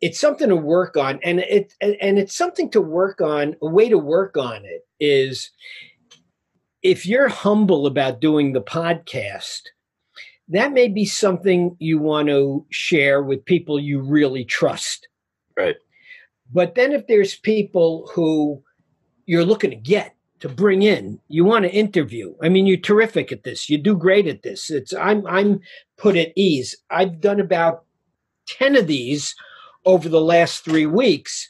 it's 0.00 0.20
something 0.20 0.48
to 0.48 0.56
work 0.56 0.96
on. 0.96 1.18
And 1.22 1.40
it 1.40 1.74
and 1.80 2.18
it's 2.18 2.36
something 2.36 2.70
to 2.70 2.80
work 2.80 3.20
on. 3.20 3.56
A 3.62 3.68
way 3.68 3.88
to 3.88 3.98
work 3.98 4.36
on 4.36 4.64
it 4.64 4.82
is 4.98 5.50
if 6.82 7.06
you're 7.06 7.28
humble 7.28 7.86
about 7.86 8.20
doing 8.20 8.52
the 8.52 8.62
podcast, 8.62 9.62
that 10.48 10.72
may 10.72 10.88
be 10.88 11.04
something 11.04 11.76
you 11.78 11.98
want 11.98 12.28
to 12.28 12.66
share 12.70 13.22
with 13.22 13.44
people 13.44 13.78
you 13.78 14.00
really 14.00 14.44
trust. 14.44 15.08
Right. 15.56 15.76
But 16.52 16.74
then 16.74 16.92
if 16.92 17.06
there's 17.06 17.36
people 17.36 18.10
who 18.14 18.62
you're 19.26 19.44
looking 19.44 19.70
to 19.70 19.76
get 19.76 20.14
to 20.40 20.48
bring 20.48 20.82
in, 20.82 21.20
you 21.28 21.44
want 21.44 21.64
to 21.64 21.70
interview. 21.70 22.34
I 22.42 22.48
mean, 22.48 22.66
you're 22.66 22.78
terrific 22.78 23.30
at 23.30 23.44
this. 23.44 23.68
You 23.68 23.78
do 23.78 23.96
great 23.96 24.26
at 24.26 24.42
this. 24.42 24.70
It's 24.70 24.92
I'm 24.94 25.26
I'm 25.26 25.60
put 25.96 26.16
at 26.16 26.32
ease. 26.36 26.76
I've 26.90 27.20
done 27.20 27.40
about 27.40 27.84
10 28.48 28.76
of 28.76 28.86
these 28.86 29.34
over 29.84 30.08
the 30.08 30.20
last 30.20 30.64
3 30.64 30.86
weeks. 30.86 31.48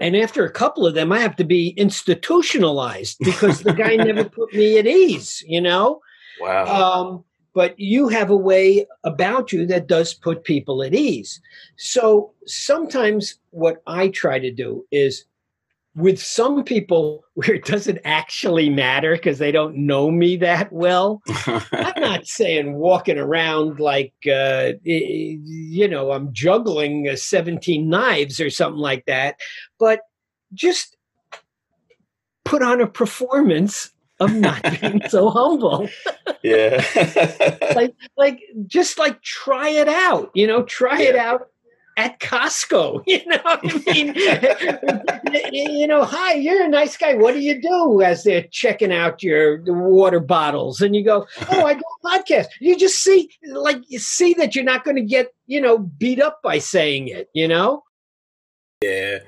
And 0.00 0.16
after 0.16 0.44
a 0.44 0.50
couple 0.50 0.86
of 0.86 0.94
them, 0.94 1.12
I 1.12 1.18
have 1.18 1.36
to 1.36 1.44
be 1.44 1.70
institutionalized 1.70 3.16
because 3.20 3.62
the 3.62 3.72
guy 3.72 3.96
never 3.96 4.24
put 4.24 4.54
me 4.54 4.78
at 4.78 4.86
ease, 4.86 5.42
you 5.46 5.60
know? 5.60 6.00
Wow. 6.40 7.02
Um, 7.02 7.24
but 7.58 7.74
you 7.76 8.06
have 8.06 8.30
a 8.30 8.36
way 8.36 8.86
about 9.02 9.52
you 9.52 9.66
that 9.66 9.88
does 9.88 10.14
put 10.14 10.44
people 10.44 10.80
at 10.80 10.94
ease. 10.94 11.40
So 11.76 12.32
sometimes 12.46 13.34
what 13.50 13.82
I 13.84 14.10
try 14.10 14.38
to 14.38 14.52
do 14.52 14.86
is 14.92 15.24
with 15.96 16.22
some 16.22 16.62
people 16.62 17.24
where 17.34 17.54
it 17.54 17.64
doesn't 17.64 17.98
actually 18.04 18.70
matter 18.70 19.16
because 19.16 19.38
they 19.38 19.50
don't 19.50 19.74
know 19.74 20.08
me 20.08 20.36
that 20.36 20.72
well. 20.72 21.20
I'm 21.46 21.64
not 22.00 22.28
saying 22.28 22.74
walking 22.74 23.18
around 23.18 23.80
like, 23.80 24.14
uh, 24.32 24.74
you 24.84 25.88
know, 25.88 26.12
I'm 26.12 26.32
juggling 26.32 27.08
uh, 27.08 27.16
17 27.16 27.88
knives 27.88 28.38
or 28.38 28.50
something 28.50 28.78
like 28.78 29.04
that, 29.06 29.34
but 29.80 30.02
just 30.54 30.96
put 32.44 32.62
on 32.62 32.80
a 32.80 32.86
performance 32.86 33.90
of 34.20 34.34
not 34.34 34.62
being 34.80 35.02
so 35.08 35.30
humble. 35.30 35.88
yeah. 36.42 36.84
like, 37.74 37.94
like, 38.16 38.42
just 38.66 38.98
like 38.98 39.22
try 39.22 39.68
it 39.68 39.88
out, 39.88 40.30
you 40.34 40.46
know, 40.46 40.62
try 40.64 41.00
yeah. 41.00 41.08
it 41.08 41.16
out 41.16 41.48
at 41.96 42.20
Costco. 42.20 43.02
You 43.08 43.24
know, 43.26 43.40
I 43.44 43.82
mean, 43.86 44.14
you 45.52 45.86
know, 45.86 46.04
hi, 46.04 46.34
you're 46.34 46.64
a 46.64 46.68
nice 46.68 46.96
guy. 46.96 47.14
What 47.14 47.34
do 47.34 47.40
you 47.40 47.60
do 47.60 48.02
as 48.02 48.22
they're 48.22 48.46
checking 48.50 48.92
out 48.92 49.22
your 49.22 49.62
water 49.66 50.20
bottles? 50.20 50.80
And 50.80 50.94
you 50.94 51.04
go, 51.04 51.26
oh, 51.50 51.64
I 51.64 51.74
do 51.74 51.80
a 51.80 52.08
podcast. 52.08 52.46
You 52.60 52.76
just 52.76 53.02
see, 53.02 53.30
like, 53.46 53.78
you 53.88 53.98
see 53.98 54.34
that 54.34 54.54
you're 54.54 54.64
not 54.64 54.84
going 54.84 54.96
to 54.96 55.02
get, 55.02 55.34
you 55.46 55.60
know, 55.60 55.78
beat 55.78 56.20
up 56.20 56.40
by 56.42 56.58
saying 56.58 57.08
it. 57.08 57.28
You 57.34 57.48
know. 57.48 57.82
Yeah. 58.82 59.18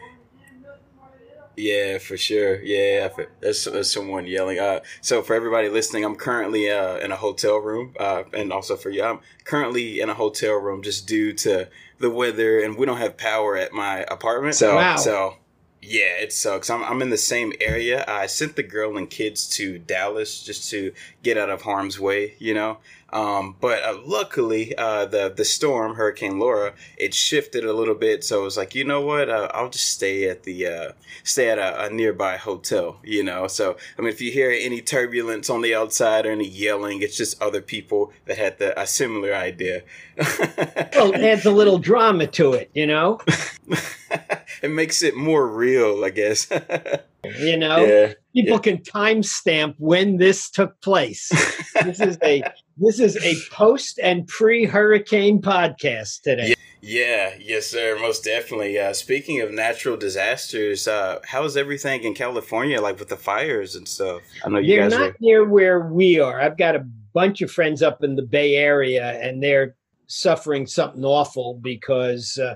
Yeah, 1.61 1.99
for 1.99 2.17
sure. 2.17 2.63
Yeah, 2.63 3.11
there's, 3.41 3.65
there's 3.65 3.91
someone 3.91 4.27
yelling. 4.27 4.59
Uh, 4.59 4.81
so 5.03 5.23
for 5.23 5.35
everybody 5.35 5.69
listening, 5.69 6.05
I'm 6.05 6.17
currently 6.17 6.71
uh, 6.71 6.97
in 6.97 7.13
a 7.13 7.17
hotel 7.17 7.59
room, 7.59 7.95
uh, 8.01 8.23
and 8.33 8.51
also 8.51 8.77
for 8.77 8.89
you, 8.89 9.03
I'm 9.03 9.21
currently 9.45 10.01
in 10.01 10.09
a 10.09 10.15
hotel 10.15 10.55
room 10.55 10.83
just 10.83 11.07
due 11.07 11.35
to 11.35 11.69
the 11.99 12.11
weather, 12.11 12.61
and 12.61 12.77
we 12.77 12.87
don't 12.87 12.97
have 12.97 13.19
power 13.19 13.57
at 13.57 13.73
my 13.73 13.99
apartment. 14.09 14.55
So, 14.55 14.77
wow. 14.77 14.97
so 14.97 15.37
yeah, 15.83 16.19
it 16.21 16.33
sucks. 16.33 16.69
I'm 16.69 16.83
I'm 16.85 17.01
in 17.03 17.11
the 17.11 17.19
same 17.19 17.53
area. 17.61 18.05
I 18.07 18.27
sent 18.27 18.57
the 18.57 18.63
girl 18.63 18.97
and 18.97 19.09
kids 19.09 19.49
to 19.51 19.79
Dallas 19.79 20.43
just 20.43 20.71
to 20.71 20.93
get 21.23 21.39
out 21.39 21.51
of 21.51 21.63
harm's 21.63 21.99
way, 21.99 22.35
you 22.39 22.55
know. 22.55 22.79
Um, 23.13 23.57
but 23.61 23.83
uh, 23.83 23.99
luckily, 24.05 24.75
uh, 24.77 25.07
the 25.07 25.33
the 25.35 25.45
storm, 25.45 25.95
Hurricane 25.95 26.39
Laura, 26.39 26.75
it 26.97 27.15
shifted 27.15 27.65
a 27.65 27.73
little 27.73 27.95
bit. 27.95 28.25
So 28.25 28.41
it 28.41 28.45
was 28.45 28.57
like, 28.57 28.75
you 28.75 28.85
know 28.85 29.01
what? 29.01 29.29
Uh, 29.29 29.49
I'll 29.53 29.71
just 29.71 29.89
stay 29.89 30.29
at 30.29 30.45
the 30.45 30.67
uh, 30.67 30.93
stay 31.25 31.51
at 31.51 31.59
a, 31.59 31.87
a, 31.87 31.91
nearby 31.91 32.37
hotel. 32.37 33.01
You 33.03 33.25
know. 33.25 33.47
So 33.47 33.77
I 33.99 34.03
mean, 34.03 34.11
if 34.11 34.21
you 34.21 34.31
hear 34.31 34.51
any 34.51 34.81
turbulence 34.81 35.51
on 35.51 35.63
the 35.63 35.75
outside 35.75 36.27
or 36.27 36.31
any 36.31 36.49
yelling, 36.49 37.03
it's 37.03 37.17
just 37.17 37.41
other 37.43 37.61
people 37.61 38.13
that 38.27 38.39
had 38.39 38.59
the, 38.59 38.81
a 38.81 38.87
similar 38.87 39.35
idea. 39.35 39.83
well, 40.17 41.13
it 41.13 41.23
adds 41.23 41.47
a 41.47 41.51
little 41.51 41.79
drama 41.79 42.27
to 42.29 42.53
it. 42.53 42.71
You 42.75 42.87
know. 42.87 43.21
it 44.63 44.71
makes 44.71 45.03
it 45.03 45.17
more 45.17 45.47
real, 45.47 46.05
I 46.05 46.11
guess. 46.11 46.49
you 47.41 47.57
know, 47.57 47.85
yeah, 47.85 48.13
people 48.35 48.57
yeah. 48.57 48.59
can 48.59 48.79
timestamp 48.79 49.75
when 49.79 50.17
this 50.17 50.51
took 50.51 50.81
place. 50.81 51.29
this 51.85 52.01
is 52.01 52.19
a 52.23 52.43
this 52.81 52.99
is 52.99 53.17
a 53.23 53.37
post 53.51 54.01
and 54.03 54.27
pre 54.27 54.65
hurricane 54.65 55.41
podcast 55.41 56.23
today. 56.23 56.55
Yeah, 56.83 57.35
yes, 57.39 57.67
sir, 57.67 57.99
most 58.01 58.25
definitely. 58.25 58.79
Uh, 58.79 58.95
speaking 58.95 59.43
of 59.43 59.53
natural 59.53 59.99
disasters, 59.99 60.89
uh, 60.89 61.21
how's 61.25 61.57
everything 61.57 62.05
in 62.05 62.15
California, 62.15 62.81
like 62.81 62.99
with 62.99 63.09
the 63.09 63.19
fires 63.19 63.77
and 63.77 63.87
stuff? 63.87 64.23
I 64.45 64.49
know 64.49 64.59
you 64.59 64.77
they're 64.77 64.89
guys 64.89 64.99
not 64.99 65.11
are... 65.11 65.17
near 65.21 65.45
where 65.45 65.81
we 65.81 66.19
are. 66.19 66.41
I've 66.41 66.57
got 66.57 66.75
a 66.75 66.87
bunch 67.13 67.43
of 67.43 67.51
friends 67.51 67.83
up 67.83 68.03
in 68.03 68.17
the 68.17 68.23
Bay 68.23 68.57
Area, 68.57 69.21
and 69.21 69.43
they're 69.43 69.77
suffering 70.07 70.67
something 70.67 71.05
awful 71.05 71.61
because 71.63 72.39
uh, 72.39 72.55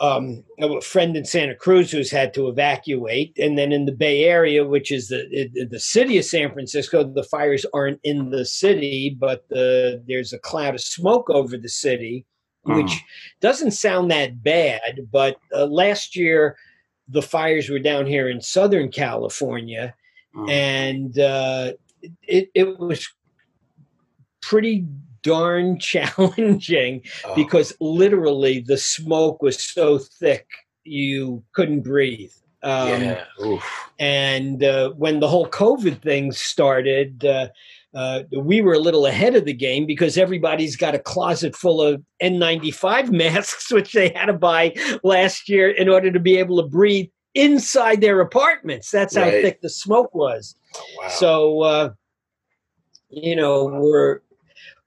um, 0.00 0.44
a 0.60 0.80
friend 0.80 1.16
in 1.16 1.24
Santa 1.24 1.54
Cruz 1.54 1.90
who's 1.90 2.10
had 2.10 2.34
to 2.34 2.48
evacuate, 2.48 3.36
and 3.38 3.56
then 3.56 3.72
in 3.72 3.86
the 3.86 3.92
Bay 3.92 4.24
Area, 4.24 4.66
which 4.66 4.92
is 4.92 5.08
the 5.08 5.48
the 5.70 5.80
city 5.80 6.18
of 6.18 6.24
San 6.24 6.52
Francisco, 6.52 7.02
the 7.04 7.22
fires 7.22 7.64
aren't 7.72 8.00
in 8.04 8.30
the 8.30 8.44
city, 8.44 9.16
but 9.18 9.48
the, 9.48 10.02
there's 10.06 10.32
a 10.32 10.38
cloud 10.38 10.74
of 10.74 10.80
smoke 10.80 11.30
over 11.30 11.56
the 11.56 11.68
city, 11.68 12.26
which 12.64 12.86
uh-huh. 12.86 13.06
doesn't 13.40 13.70
sound 13.70 14.10
that 14.10 14.42
bad. 14.42 15.00
But 15.10 15.38
uh, 15.54 15.66
last 15.66 16.14
year, 16.14 16.56
the 17.08 17.22
fires 17.22 17.70
were 17.70 17.78
down 17.78 18.06
here 18.06 18.28
in 18.28 18.40
Southern 18.42 18.90
California, 18.90 19.94
uh-huh. 20.36 20.46
and 20.50 21.18
uh, 21.18 21.72
it 22.22 22.50
it 22.54 22.78
was 22.78 23.08
pretty 24.42 24.86
darn 25.26 25.78
challenging 25.80 27.02
oh. 27.24 27.34
because 27.34 27.74
literally 27.80 28.60
the 28.60 28.78
smoke 28.78 29.42
was 29.42 29.62
so 29.62 29.98
thick 29.98 30.46
you 30.84 31.42
couldn't 31.52 31.82
breathe. 31.82 32.32
Um, 32.62 32.88
yeah. 32.88 33.24
And 33.98 34.64
uh, 34.64 34.90
when 34.90 35.20
the 35.20 35.28
whole 35.28 35.48
COVID 35.48 36.00
thing 36.02 36.32
started, 36.32 37.24
uh, 37.24 37.48
uh, 37.94 38.22
we 38.36 38.60
were 38.60 38.74
a 38.74 38.78
little 38.78 39.06
ahead 39.06 39.34
of 39.34 39.44
the 39.44 39.52
game 39.52 39.86
because 39.86 40.18
everybody's 40.18 40.76
got 40.76 40.94
a 40.94 40.98
closet 40.98 41.54
full 41.54 41.80
of 41.80 42.02
N95 42.22 43.10
masks, 43.12 43.72
which 43.72 43.92
they 43.92 44.08
had 44.08 44.26
to 44.26 44.32
buy 44.32 44.74
last 45.02 45.48
year 45.48 45.70
in 45.70 45.88
order 45.88 46.10
to 46.10 46.20
be 46.20 46.36
able 46.38 46.60
to 46.62 46.68
breathe 46.68 47.08
inside 47.34 48.00
their 48.00 48.20
apartments. 48.20 48.90
That's 48.90 49.16
right. 49.16 49.24
how 49.24 49.30
thick 49.30 49.60
the 49.60 49.70
smoke 49.70 50.14
was. 50.14 50.54
Wow. 50.98 51.08
So, 51.08 51.62
uh, 51.62 51.90
you 53.10 53.36
know, 53.36 53.66
we're 53.66 54.20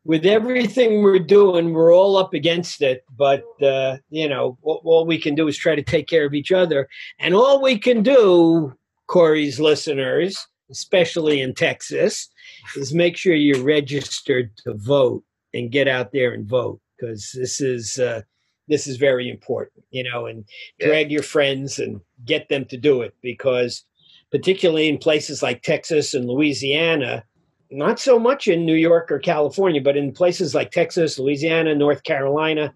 with 0.05 0.25
everything 0.25 1.01
we're 1.01 1.19
doing, 1.19 1.73
we're 1.73 1.93
all 1.93 2.17
up 2.17 2.33
against 2.33 2.81
it. 2.81 3.03
But 3.15 3.43
uh, 3.61 3.97
you 4.09 4.27
know, 4.27 4.57
all, 4.63 4.81
all 4.83 5.05
we 5.05 5.19
can 5.19 5.35
do 5.35 5.47
is 5.47 5.57
try 5.57 5.75
to 5.75 5.83
take 5.83 6.07
care 6.07 6.25
of 6.25 6.33
each 6.33 6.51
other, 6.51 6.87
and 7.19 7.33
all 7.33 7.61
we 7.61 7.77
can 7.77 8.03
do, 8.03 8.73
Corey's 9.07 9.59
listeners, 9.59 10.47
especially 10.69 11.41
in 11.41 11.53
Texas, 11.53 12.29
is 12.75 12.93
make 12.93 13.17
sure 13.17 13.35
you're 13.35 13.63
registered 13.63 14.55
to 14.57 14.73
vote 14.73 15.23
and 15.53 15.71
get 15.71 15.87
out 15.87 16.11
there 16.11 16.33
and 16.33 16.47
vote 16.47 16.79
because 16.97 17.31
this 17.33 17.59
is 17.59 17.99
uh, 17.99 18.21
this 18.67 18.87
is 18.87 18.97
very 18.97 19.29
important. 19.29 19.83
You 19.91 20.03
know, 20.03 20.25
and 20.25 20.45
drag 20.79 21.11
your 21.11 21.23
friends 21.23 21.79
and 21.79 22.01
get 22.25 22.49
them 22.49 22.65
to 22.65 22.77
do 22.77 23.01
it 23.01 23.15
because, 23.21 23.83
particularly 24.31 24.87
in 24.87 24.97
places 24.97 25.43
like 25.43 25.61
Texas 25.61 26.13
and 26.13 26.27
Louisiana 26.27 27.25
not 27.71 27.99
so 27.99 28.17
much 28.17 28.47
in 28.47 28.65
New 28.65 28.75
York 28.75 29.11
or 29.11 29.19
California, 29.19 29.81
but 29.81 29.97
in 29.97 30.11
places 30.11 30.55
like 30.55 30.71
Texas, 30.71 31.19
Louisiana, 31.19 31.75
North 31.75 32.03
Carolina, 32.03 32.73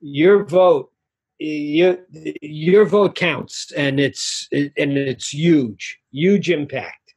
your 0.00 0.44
vote 0.44 0.92
your 1.38 1.98
your 2.12 2.84
vote 2.86 3.14
counts 3.14 3.70
and 3.72 4.00
it's 4.00 4.48
and 4.52 4.70
it's 4.76 5.34
huge 5.34 5.98
huge 6.10 6.50
impact. 6.50 7.14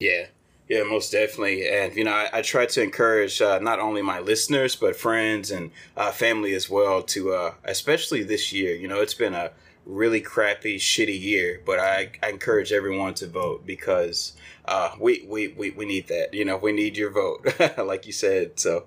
Yeah. 0.00 0.26
Yeah 0.68 0.82
most 0.84 1.12
definitely. 1.12 1.68
And 1.68 1.94
you 1.94 2.04
know 2.04 2.12
i, 2.12 2.28
I 2.32 2.42
try 2.42 2.66
to 2.66 2.82
encourage 2.82 3.40
uh, 3.40 3.58
not 3.60 3.78
only 3.78 4.02
my 4.02 4.20
listeners 4.20 4.74
but 4.74 4.96
friends 4.96 5.50
and 5.50 5.70
uh, 5.96 6.10
family 6.10 6.54
as 6.54 6.68
well 6.68 7.02
to 7.02 7.32
uh, 7.32 7.54
especially 7.64 8.22
this 8.22 8.52
year. 8.52 8.74
You 8.74 8.88
know 8.88 9.00
it's 9.00 9.14
been 9.14 9.34
a 9.34 9.52
really 9.86 10.20
crappy 10.20 10.78
shitty 10.78 11.20
year 11.20 11.60
but 11.66 11.78
i, 11.78 12.10
I 12.22 12.28
encourage 12.30 12.72
everyone 12.72 13.14
to 13.14 13.26
vote 13.26 13.66
because 13.66 14.34
uh, 14.64 14.92
we, 15.00 15.24
we, 15.28 15.48
we, 15.48 15.70
we 15.70 15.84
need 15.84 16.08
that. 16.08 16.32
You 16.34 16.44
know, 16.44 16.56
we 16.56 16.72
need 16.72 16.96
your 16.96 17.10
vote, 17.10 17.46
like 17.78 18.06
you 18.06 18.12
said. 18.12 18.58
So, 18.58 18.86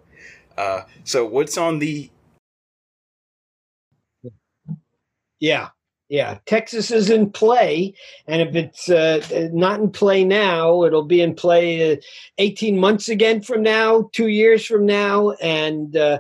uh, 0.57 0.83
so 1.03 1.25
what's 1.25 1.57
on 1.57 1.79
the? 1.79 2.09
Yeah, 5.39 5.69
yeah. 6.07 6.39
Texas 6.45 6.91
is 6.91 7.09
in 7.09 7.29
play, 7.31 7.93
and 8.27 8.41
if 8.41 8.55
it's 8.55 8.89
uh, 8.89 9.49
not 9.53 9.81
in 9.81 9.91
play 9.91 10.23
now, 10.23 10.83
it'll 10.83 11.03
be 11.03 11.21
in 11.21 11.35
play 11.35 11.93
uh, 11.93 11.97
eighteen 12.37 12.79
months 12.79 13.09
again 13.09 13.41
from 13.41 13.61
now, 13.61 14.09
two 14.13 14.27
years 14.29 14.65
from 14.65 14.85
now, 14.85 15.31
and. 15.41 15.95
Uh, 15.97 16.19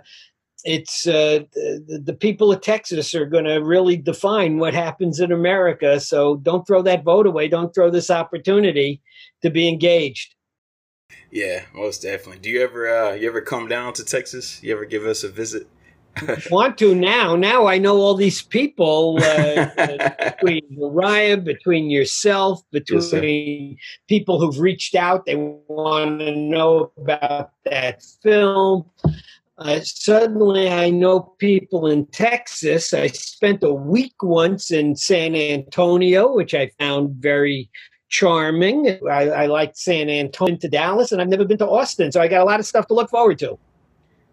it's 0.65 1.05
uh, 1.05 1.41
the, 1.53 2.01
the, 2.03 2.13
people 2.13 2.51
of 2.51 2.59
Texas 2.59 3.13
are 3.13 3.25
going 3.25 3.45
to 3.45 3.63
really 3.63 3.95
define 3.95 4.57
what 4.57 4.73
happens 4.73 5.19
in 5.19 5.31
America. 5.31 5.99
So 5.99 6.37
don't 6.37 6.65
throw 6.65 6.81
that 6.81 7.03
vote 7.03 7.27
away. 7.27 7.47
Don't 7.47 7.73
throw 7.73 7.91
this 7.91 8.09
opportunity 8.09 9.01
to 9.43 9.51
be 9.51 9.69
engaged. 9.69 10.33
Yeah, 11.31 11.61
most 11.73 12.01
definitely. 12.01 12.39
Do 12.39 12.49
you 12.49 12.63
ever 12.63 12.87
uh, 12.87 13.13
you 13.13 13.27
ever 13.29 13.41
come 13.41 13.67
down 13.67 13.93
to 13.93 14.03
Texas? 14.03 14.61
You 14.63 14.73
ever 14.73 14.85
give 14.85 15.05
us 15.05 15.23
a 15.23 15.29
visit? 15.29 15.67
want 16.49 16.77
to 16.77 16.95
now. 16.95 17.35
Now 17.35 17.67
I 17.67 17.77
know 17.77 17.97
all 17.97 18.15
these 18.15 18.41
people 18.41 19.19
uh, 19.21 19.67
between 20.31 20.63
Mariah, 20.71 21.37
between 21.37 21.89
yourself, 21.89 22.61
between 22.71 23.71
yes, 23.71 23.79
people 24.07 24.39
who've 24.39 24.59
reached 24.59 24.95
out. 24.95 25.25
They 25.25 25.35
want 25.35 26.19
to 26.19 26.35
know 26.35 26.91
about 26.97 27.51
that 27.65 28.01
film. 28.23 28.85
Uh, 29.57 29.79
suddenly, 29.83 30.69
I 30.69 30.89
know 30.89 31.21
people 31.39 31.87
in 31.87 32.07
Texas. 32.07 32.93
I 32.93 33.07
spent 33.07 33.63
a 33.63 33.73
week 33.73 34.15
once 34.21 34.69
in 34.69 34.95
San 34.95 35.33
Antonio, 35.33 36.33
which 36.33 36.53
I 36.53 36.71
found 36.77 37.15
very 37.15 37.69
charming. 38.09 38.99
I, 39.09 39.29
I 39.29 39.45
liked 39.45 39.77
San 39.77 40.09
Antonio 40.09 40.57
to 40.57 40.67
Dallas, 40.67 41.11
and 41.11 41.21
I've 41.21 41.29
never 41.29 41.45
been 41.45 41.57
to 41.59 41.67
Austin, 41.67 42.11
so 42.11 42.21
I 42.21 42.27
got 42.27 42.41
a 42.41 42.45
lot 42.45 42.59
of 42.59 42.65
stuff 42.65 42.87
to 42.87 42.93
look 42.93 43.09
forward 43.09 43.39
to. 43.39 43.57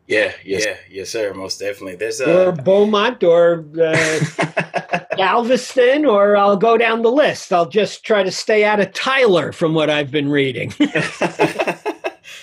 Yeah, 0.08 0.32
yeah, 0.44 0.76
yes, 0.90 1.10
sir, 1.10 1.32
most 1.32 1.60
definitely. 1.60 1.94
There's 1.94 2.20
a 2.20 2.48
or 2.48 2.52
Beaumont 2.52 3.22
or 3.22 3.64
uh, 3.80 4.20
Galveston, 5.16 6.04
or 6.04 6.36
I'll 6.36 6.56
go 6.56 6.76
down 6.76 7.02
the 7.02 7.10
list. 7.10 7.52
I'll 7.52 7.68
just 7.68 8.04
try 8.04 8.24
to 8.24 8.30
stay 8.32 8.64
out 8.64 8.80
of 8.80 8.92
Tyler 8.92 9.52
from 9.52 9.74
what 9.74 9.88
I've 9.88 10.10
been 10.10 10.28
reading. 10.28 10.74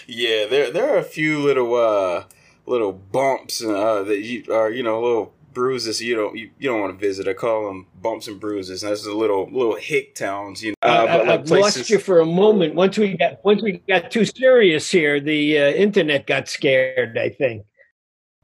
yeah, 0.07 0.45
there 0.47 0.71
there 0.71 0.89
are 0.93 0.97
a 0.97 1.03
few 1.03 1.39
little 1.39 1.75
uh, 1.75 2.23
little 2.69 2.93
bumps 2.93 3.63
uh, 3.63 4.03
that 4.03 4.19
you 4.19 4.43
are 4.53 4.69
you 4.71 4.83
know 4.83 5.01
little 5.01 5.33
bruises 5.53 6.01
you 6.01 6.15
don't 6.15 6.37
you, 6.37 6.49
you 6.59 6.69
don't 6.69 6.79
want 6.79 6.93
to 6.93 6.99
visit. 6.99 7.27
I 7.27 7.33
call 7.33 7.67
them 7.67 7.87
bumps 8.01 8.27
and 8.27 8.39
bruises. 8.39 8.83
And 8.83 8.91
that's 8.91 9.03
the 9.03 9.13
little 9.13 9.49
little 9.51 9.75
hick 9.75 10.15
towns. 10.15 10.63
You 10.63 10.71
know, 10.71 10.89
uh, 10.89 11.05
I, 11.09 11.17
like 11.17 11.27
I've 11.27 11.49
lost 11.49 11.89
you 11.89 11.99
for 11.99 12.19
a 12.19 12.25
moment. 12.25 12.75
Once 12.75 12.97
we 12.97 13.17
got 13.17 13.43
once 13.43 13.61
we 13.61 13.79
got 13.87 14.11
too 14.11 14.25
serious 14.25 14.89
here, 14.89 15.19
the 15.19 15.59
uh, 15.59 15.71
internet 15.71 16.27
got 16.27 16.47
scared. 16.47 17.17
I 17.17 17.29
think. 17.29 17.65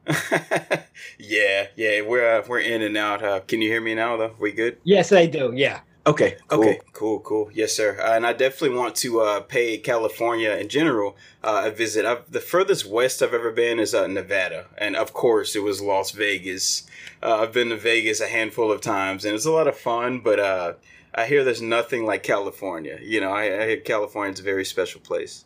yeah, 1.17 1.67
yeah, 1.75 2.01
we're 2.01 2.39
uh, 2.39 2.43
we're 2.47 2.59
in 2.59 2.81
and 2.81 2.97
out. 2.97 3.23
Uh, 3.23 3.39
can 3.41 3.61
you 3.61 3.69
hear 3.69 3.81
me 3.81 3.95
now? 3.95 4.17
Though 4.17 4.35
we 4.39 4.51
good? 4.51 4.77
Yes, 4.83 5.11
I 5.11 5.25
do. 5.25 5.51
Yeah. 5.55 5.79
Okay. 6.07 6.37
Cool. 6.47 6.59
Okay. 6.59 6.79
Cool. 6.93 7.19
Cool. 7.21 7.49
Yes, 7.53 7.73
sir. 7.73 7.99
Uh, 7.99 8.15
and 8.15 8.27
I 8.27 8.33
definitely 8.33 8.77
want 8.77 8.95
to 8.97 9.21
uh, 9.21 9.39
pay 9.41 9.77
California 9.77 10.51
in 10.51 10.69
general 10.69 11.15
uh, 11.43 11.63
a 11.65 11.71
visit. 11.71 12.05
I've, 12.05 12.31
the 12.31 12.39
furthest 12.39 12.85
west 12.85 13.23
I've 13.23 13.33
ever 13.33 13.51
been 13.51 13.79
is 13.79 13.95
uh, 13.95 14.05
Nevada, 14.05 14.67
and 14.77 14.95
of 14.95 15.13
course, 15.13 15.55
it 15.55 15.63
was 15.63 15.81
Las 15.81 16.11
Vegas. 16.11 16.83
Uh, 17.23 17.37
I've 17.37 17.53
been 17.53 17.69
to 17.69 17.77
Vegas 17.77 18.21
a 18.21 18.27
handful 18.27 18.71
of 18.71 18.81
times, 18.81 19.25
and 19.25 19.33
it's 19.33 19.45
a 19.45 19.51
lot 19.51 19.67
of 19.67 19.77
fun. 19.77 20.19
But 20.19 20.39
uh, 20.39 20.73
I 21.15 21.25
hear 21.25 21.43
there's 21.43 21.61
nothing 21.61 22.05
like 22.05 22.21
California. 22.21 22.99
You 23.01 23.21
know, 23.21 23.31
I, 23.31 23.63
I 23.63 23.67
hear 23.67 23.77
California's 23.77 24.39
a 24.39 24.43
very 24.43 24.65
special 24.65 25.01
place. 25.01 25.45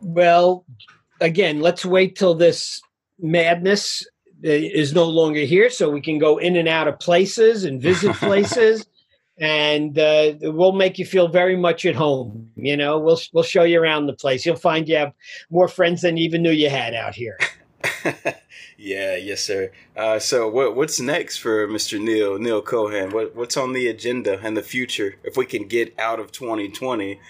Well, 0.00 0.64
again, 1.20 1.60
let's 1.60 1.84
wait 1.84 2.14
till 2.14 2.34
this 2.34 2.80
madness 3.18 4.06
is 4.42 4.92
no 4.92 5.06
longer 5.06 5.40
here 5.40 5.70
so 5.70 5.90
we 5.90 6.02
can 6.02 6.18
go 6.18 6.38
in 6.38 6.54
and 6.56 6.68
out 6.68 6.86
of 6.86 7.00
places 7.00 7.64
and 7.64 7.80
visit 7.80 8.14
places 8.16 8.86
and 9.38 9.98
uh, 9.98 10.34
we'll 10.40 10.72
make 10.72 10.98
you 10.98 11.06
feel 11.06 11.28
very 11.28 11.56
much 11.56 11.84
at 11.84 11.94
home. 11.94 12.50
You 12.56 12.76
know, 12.76 12.98
we'll 12.98 13.20
we'll 13.32 13.44
show 13.44 13.64
you 13.64 13.80
around 13.80 14.06
the 14.06 14.12
place. 14.12 14.46
You'll 14.46 14.56
find 14.56 14.88
you 14.88 14.96
have 14.96 15.12
more 15.50 15.68
friends 15.68 16.02
than 16.02 16.16
you 16.16 16.24
even 16.24 16.42
knew 16.42 16.50
you 16.50 16.70
had 16.70 16.94
out 16.94 17.14
here. 17.14 17.38
yeah, 18.78 19.16
yes, 19.16 19.42
sir. 19.42 19.70
Uh, 19.96 20.18
so, 20.18 20.48
what 20.48 20.76
what's 20.76 21.00
next 21.00 21.38
for 21.38 21.66
Mr. 21.68 22.00
Neil 22.00 22.38
Neil 22.38 22.62
Cohen? 22.62 23.10
What 23.10 23.34
what's 23.34 23.56
on 23.56 23.72
the 23.72 23.88
agenda 23.88 24.38
and 24.42 24.56
the 24.56 24.62
future? 24.62 25.16
If 25.24 25.36
we 25.36 25.46
can 25.46 25.66
get 25.66 25.98
out 25.98 26.20
of 26.20 26.32
2020. 26.32 27.20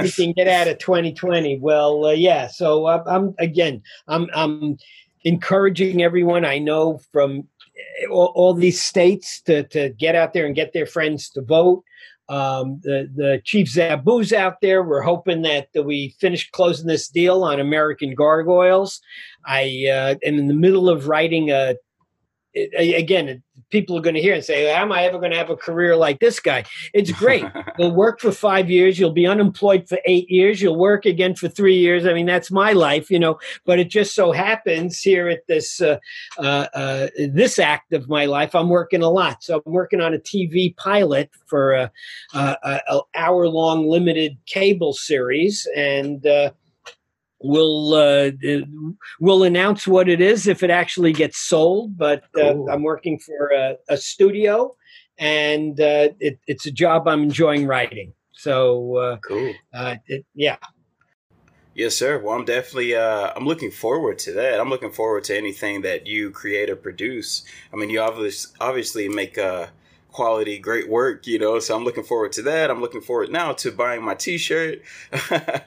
we 0.00 0.10
can 0.10 0.32
get 0.36 0.48
out 0.48 0.68
of 0.68 0.78
2020. 0.78 1.58
Well, 1.60 2.06
uh, 2.06 2.12
yeah. 2.12 2.46
So 2.48 2.86
I'm, 2.86 3.02
I'm 3.06 3.34
again. 3.38 3.82
I'm 4.08 4.28
I'm 4.34 4.78
encouraging 5.24 6.02
everyone 6.02 6.44
I 6.44 6.58
know 6.58 7.00
from 7.12 7.48
all, 8.10 8.32
all, 8.34 8.54
these 8.54 8.82
states 8.82 9.40
to, 9.42 9.64
to 9.68 9.90
get 9.90 10.14
out 10.14 10.32
there 10.32 10.46
and 10.46 10.54
get 10.54 10.72
their 10.72 10.86
friends 10.86 11.30
to 11.30 11.42
vote. 11.42 11.82
Um, 12.28 12.80
the, 12.82 13.10
the 13.14 13.42
Chief 13.44 13.68
Zabu's 13.68 14.32
out 14.32 14.60
there. 14.62 14.82
We're 14.82 15.02
hoping 15.02 15.42
that 15.42 15.68
we 15.74 16.14
finish 16.20 16.50
closing 16.50 16.86
this 16.86 17.08
deal 17.08 17.44
on 17.44 17.60
American 17.60 18.14
Gargoyles. 18.14 19.00
I 19.44 19.86
uh, 19.90 20.14
am 20.24 20.38
in 20.38 20.48
the 20.48 20.54
middle 20.54 20.88
of 20.88 21.08
writing 21.08 21.50
a, 21.50 21.74
again, 22.54 23.42
people 23.70 23.96
are 23.96 24.00
going 24.00 24.14
to 24.14 24.20
hear 24.20 24.34
and 24.34 24.44
say, 24.44 24.70
am 24.70 24.92
I 24.92 25.04
ever 25.04 25.18
going 25.18 25.32
to 25.32 25.36
have 25.36 25.50
a 25.50 25.56
career 25.56 25.96
like 25.96 26.20
this 26.20 26.38
guy? 26.38 26.64
It's 26.92 27.10
great. 27.10 27.44
you'll 27.78 27.94
work 27.94 28.20
for 28.20 28.32
five 28.32 28.70
years, 28.70 28.98
you'll 28.98 29.12
be 29.12 29.26
unemployed 29.26 29.88
for 29.88 29.98
eight 30.06 30.30
years, 30.30 30.62
you'll 30.62 30.78
work 30.78 31.04
again 31.04 31.34
for 31.34 31.48
three 31.48 31.76
years. 31.76 32.06
I 32.06 32.12
mean, 32.12 32.26
that's 32.26 32.50
my 32.50 32.72
life, 32.72 33.10
you 33.10 33.18
know. 33.18 33.38
But 33.64 33.78
it 33.78 33.88
just 33.88 34.14
so 34.14 34.32
happens 34.32 35.00
here 35.00 35.28
at 35.28 35.46
this 35.48 35.80
uh, 35.80 35.98
uh, 36.38 36.66
uh, 36.74 37.08
this 37.28 37.58
act 37.58 37.92
of 37.92 38.08
my 38.08 38.26
life, 38.26 38.54
I'm 38.54 38.68
working 38.68 39.02
a 39.02 39.10
lot. 39.10 39.42
So 39.42 39.62
I'm 39.64 39.72
working 39.72 40.00
on 40.00 40.14
a 40.14 40.18
TV 40.18 40.76
pilot 40.76 41.30
for 41.46 41.72
a, 41.72 41.92
a, 42.34 42.56
a 42.62 43.00
hour 43.14 43.48
long 43.48 43.88
limited 43.88 44.36
cable 44.46 44.92
series, 44.92 45.66
and 45.76 46.26
uh, 46.26 46.50
we'll 47.40 47.94
uh, 47.94 48.30
we'll 49.20 49.44
announce 49.44 49.86
what 49.86 50.08
it 50.08 50.20
is 50.20 50.46
if 50.46 50.62
it 50.62 50.70
actually 50.70 51.12
gets 51.12 51.38
sold. 51.38 51.96
But 51.96 52.24
uh. 52.36 52.64
I'm 52.66 52.82
working 52.82 53.18
for 53.18 53.50
a, 53.50 53.76
a 53.88 53.96
studio, 53.96 54.74
and 55.18 55.80
uh, 55.80 56.10
it, 56.20 56.38
it's 56.46 56.66
a 56.66 56.70
job 56.70 57.08
I'm 57.08 57.22
enjoying 57.22 57.66
writing. 57.66 58.12
So 58.32 58.96
uh, 58.96 59.16
cool. 59.18 59.52
Uh, 59.72 59.96
it, 60.06 60.24
yeah. 60.34 60.56
Yes, 61.74 61.96
sir. 61.96 62.20
Well, 62.20 62.36
I'm 62.36 62.44
definitely 62.44 62.94
uh, 62.94 63.32
I'm 63.34 63.46
looking 63.46 63.70
forward 63.70 64.18
to 64.20 64.32
that. 64.32 64.60
I'm 64.60 64.70
looking 64.70 64.92
forward 64.92 65.24
to 65.24 65.36
anything 65.36 65.82
that 65.82 66.06
you 66.06 66.30
create 66.30 66.70
or 66.70 66.76
produce. 66.76 67.44
I 67.72 67.76
mean, 67.76 67.90
you 67.90 68.00
obviously 68.00 68.54
obviously 68.60 69.08
make 69.08 69.38
a 69.38 69.70
quality, 70.14 70.58
great 70.58 70.88
work, 70.88 71.26
you 71.26 71.38
know. 71.38 71.58
So 71.58 71.76
I'm 71.76 71.84
looking 71.84 72.04
forward 72.04 72.32
to 72.32 72.42
that. 72.42 72.70
I'm 72.70 72.80
looking 72.80 73.02
forward 73.02 73.30
now 73.30 73.52
to 73.52 73.72
buying 73.72 74.02
my 74.02 74.14
T-shirt. 74.14 74.80
uh, 75.30 75.60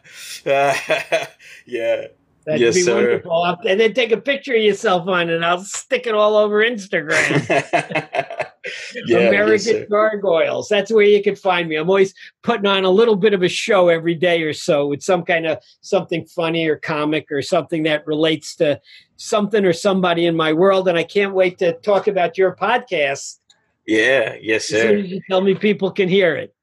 yeah. 1.65 2.07
That'd 2.45 2.61
yes, 2.61 2.75
be 2.75 2.81
sir. 2.81 2.95
wonderful. 2.95 3.57
And 3.67 3.77
then 3.77 3.93
take 3.93 4.13
a 4.13 4.21
picture 4.21 4.55
of 4.55 4.61
yourself 4.61 5.05
on 5.09 5.29
it. 5.29 5.35
and 5.35 5.43
I'll 5.43 5.59
stick 5.59 6.07
it 6.07 6.15
all 6.15 6.37
over 6.37 6.63
Instagram. 6.63 7.45
yeah, 9.05 9.17
American 9.17 9.75
yes, 9.75 9.89
Gargoyles. 9.89 10.69
That's 10.69 10.89
where 10.89 11.03
you 11.03 11.21
can 11.21 11.35
find 11.35 11.67
me. 11.67 11.75
I'm 11.75 11.89
always 11.89 12.13
putting 12.43 12.65
on 12.65 12.85
a 12.85 12.89
little 12.89 13.17
bit 13.17 13.33
of 13.33 13.43
a 13.43 13.49
show 13.49 13.89
every 13.89 14.15
day 14.15 14.43
or 14.43 14.53
so 14.53 14.87
with 14.87 15.03
some 15.03 15.23
kind 15.23 15.45
of 15.45 15.57
something 15.81 16.25
funny 16.25 16.69
or 16.69 16.77
comic 16.77 17.29
or 17.33 17.41
something 17.41 17.83
that 17.83 18.07
relates 18.07 18.55
to 18.55 18.79
something 19.17 19.65
or 19.65 19.73
somebody 19.73 20.25
in 20.25 20.37
my 20.37 20.53
world. 20.53 20.87
And 20.87 20.97
I 20.97 21.03
can't 21.03 21.33
wait 21.33 21.57
to 21.57 21.73
talk 21.79 22.07
about 22.07 22.37
your 22.37 22.55
podcast 22.55 23.39
yeah, 23.87 24.35
yes, 24.41 24.65
sir. 24.65 24.77
As 24.77 24.81
soon 24.83 24.99
as 25.05 25.11
you 25.11 25.21
tell 25.29 25.41
me 25.41 25.55
people 25.55 25.91
can 25.91 26.09
hear 26.09 26.35
it. 26.35 26.53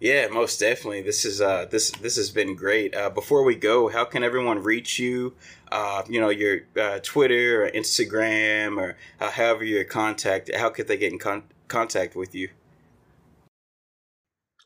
Yeah, 0.00 0.26
most 0.26 0.58
definitely. 0.58 1.02
This 1.02 1.24
is 1.24 1.40
uh 1.40 1.66
this 1.70 1.92
this 1.92 2.16
has 2.16 2.28
been 2.30 2.56
great. 2.56 2.92
Uh, 2.92 3.08
before 3.08 3.44
we 3.44 3.54
go, 3.54 3.88
how 3.88 4.04
can 4.04 4.24
everyone 4.24 4.60
reach 4.60 4.98
you? 4.98 5.34
Uh, 5.70 6.02
you 6.08 6.20
know, 6.20 6.28
your 6.28 6.62
uh, 6.78 6.98
Twitter 7.04 7.64
or 7.64 7.70
Instagram 7.70 8.78
or 8.78 8.96
uh, 9.20 9.30
however 9.30 9.62
your 9.62 9.84
contact. 9.84 10.52
How 10.52 10.70
could 10.70 10.88
they 10.88 10.96
get 10.96 11.12
in 11.12 11.20
con- 11.20 11.44
contact 11.68 12.16
with 12.16 12.34
you? 12.34 12.48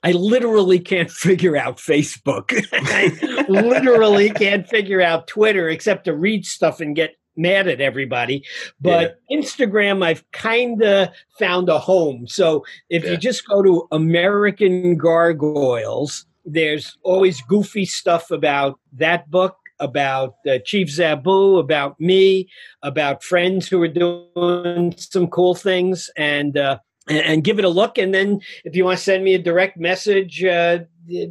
I 0.02 0.12
literally 0.12 0.78
can't 0.78 1.10
figure 1.26 1.54
out 1.54 1.76
Facebook. 1.76 2.58
I 2.72 3.44
literally 3.46 4.30
can't 4.30 4.66
figure 4.66 5.02
out 5.02 5.26
Twitter 5.26 5.68
except 5.68 6.06
to 6.06 6.14
read 6.14 6.46
stuff 6.46 6.80
and 6.80 6.96
get 6.96 7.14
mad 7.36 7.68
at 7.68 7.80
everybody. 7.80 8.44
But 8.80 9.18
yeah. 9.28 9.38
Instagram, 9.38 10.04
I've 10.04 10.30
kind 10.32 10.82
of 10.82 11.08
found 11.38 11.68
a 11.68 11.78
home. 11.78 12.26
So 12.26 12.64
if 12.88 13.04
yeah. 13.04 13.12
you 13.12 13.16
just 13.16 13.46
go 13.46 13.62
to 13.62 13.86
American 13.92 14.96
Gargoyles, 14.96 16.26
there's 16.44 16.96
always 17.02 17.40
goofy 17.42 17.84
stuff 17.84 18.30
about 18.30 18.78
that 18.92 19.30
book, 19.30 19.56
about 19.80 20.36
uh, 20.48 20.58
Chief 20.64 20.88
Zabu, 20.88 21.58
about 21.58 22.00
me, 22.00 22.48
about 22.82 23.22
friends 23.22 23.68
who 23.68 23.82
are 23.82 23.88
doing 23.88 24.94
some 24.96 25.26
cool 25.26 25.54
things, 25.54 26.08
and 26.16 26.56
uh, 26.56 26.78
and, 27.08 27.44
give 27.44 27.58
it 27.58 27.64
a 27.64 27.68
look. 27.68 27.98
And 27.98 28.14
then 28.14 28.40
if 28.64 28.74
you 28.74 28.84
want 28.84 28.98
to 28.98 29.04
send 29.04 29.24
me 29.24 29.34
a 29.34 29.38
direct 29.38 29.76
message, 29.76 30.42
uh, 30.44 30.80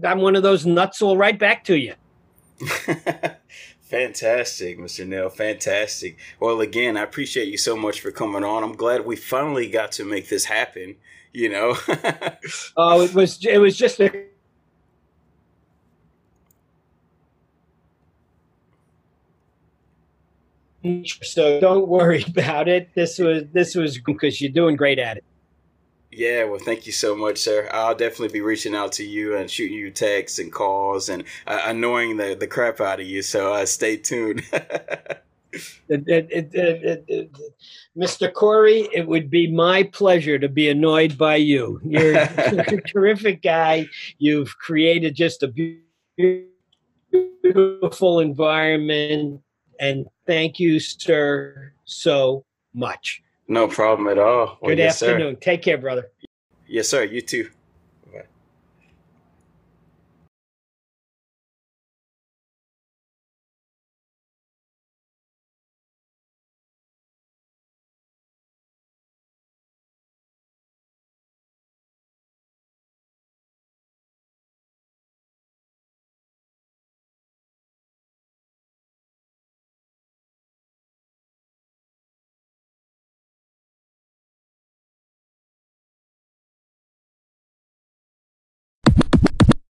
I'm 0.03 0.19
one 0.19 0.35
of 0.35 0.43
those 0.43 0.65
nuts. 0.65 1.01
I'll 1.01 1.17
write 1.17 1.39
back 1.39 1.63
to 1.65 1.77
you. 1.77 1.93
Fantastic, 3.85 4.79
Mr. 4.79 5.07
Neil. 5.07 5.29
Fantastic. 5.29 6.17
Well, 6.39 6.59
again, 6.59 6.97
I 6.97 7.03
appreciate 7.03 7.47
you 7.49 7.57
so 7.57 7.77
much 7.77 8.01
for 8.01 8.11
coming 8.11 8.43
on. 8.43 8.63
I'm 8.63 8.75
glad 8.75 9.05
we 9.05 9.15
finally 9.15 9.69
got 9.69 9.91
to 9.93 10.03
make 10.03 10.27
this 10.27 10.45
happen. 10.45 10.95
You 11.33 11.49
know. 11.49 11.77
Oh, 12.77 13.01
it 13.01 13.13
was 13.13 13.43
it 13.45 13.57
was 13.57 13.77
just 13.77 13.99
a 13.99 14.25
so 21.23 21.59
don't 21.59 21.87
worry 21.87 22.23
about 22.27 22.67
it. 22.67 22.89
This 22.95 23.17
was 23.19 23.43
this 23.51 23.75
was 23.75 23.97
because 23.99 24.41
you're 24.41 24.51
doing 24.51 24.75
great 24.75 24.99
at 24.99 25.17
it. 25.17 25.23
Yeah, 26.17 26.45
well, 26.45 26.59
thank 26.59 26.85
you 26.85 26.93
so 26.93 27.13
much, 27.13 27.39
sir. 27.39 27.67
I'll 27.73 27.93
definitely 27.93 28.29
be 28.29 28.39
reaching 28.39 28.73
out 28.73 28.93
to 28.93 29.03
you 29.03 29.35
and 29.35 29.51
shooting 29.51 29.77
you 29.77 29.91
texts 29.91 30.39
and 30.39 30.49
calls 30.49 31.09
and 31.09 31.25
uh, 31.45 31.59
annoying 31.65 32.15
the, 32.15 32.37
the 32.39 32.47
crap 32.47 32.79
out 32.79 33.01
of 33.01 33.05
you. 33.05 33.21
So 33.21 33.53
uh, 33.53 33.65
stay 33.65 33.97
tuned. 33.97 34.41
Mr. 35.89 37.27
Corey, 38.33 38.87
it 38.93 39.05
would 39.05 39.29
be 39.29 39.51
my 39.51 39.83
pleasure 39.83 40.39
to 40.39 40.47
be 40.47 40.69
annoyed 40.69 41.17
by 41.17 41.35
you. 41.35 41.81
You're 41.83 42.15
a 42.15 42.81
terrific 42.87 43.41
guy. 43.41 43.87
You've 44.17 44.57
created 44.57 45.15
just 45.15 45.43
a 45.43 45.53
beautiful 47.43 48.21
environment. 48.21 49.41
And 49.81 50.05
thank 50.25 50.61
you, 50.61 50.79
sir, 50.79 51.73
so 51.83 52.45
much. 52.73 53.21
No 53.47 53.67
problem 53.67 54.07
at 54.07 54.17
all. 54.17 54.57
Well, 54.61 54.71
Good 54.71 54.79
yes, 54.79 55.01
afternoon. 55.01 55.35
Sir. 55.35 55.39
Take 55.41 55.61
care, 55.61 55.77
brother. 55.77 56.11
Yes, 56.67 56.89
sir. 56.89 57.03
You 57.03 57.21
too. 57.21 57.49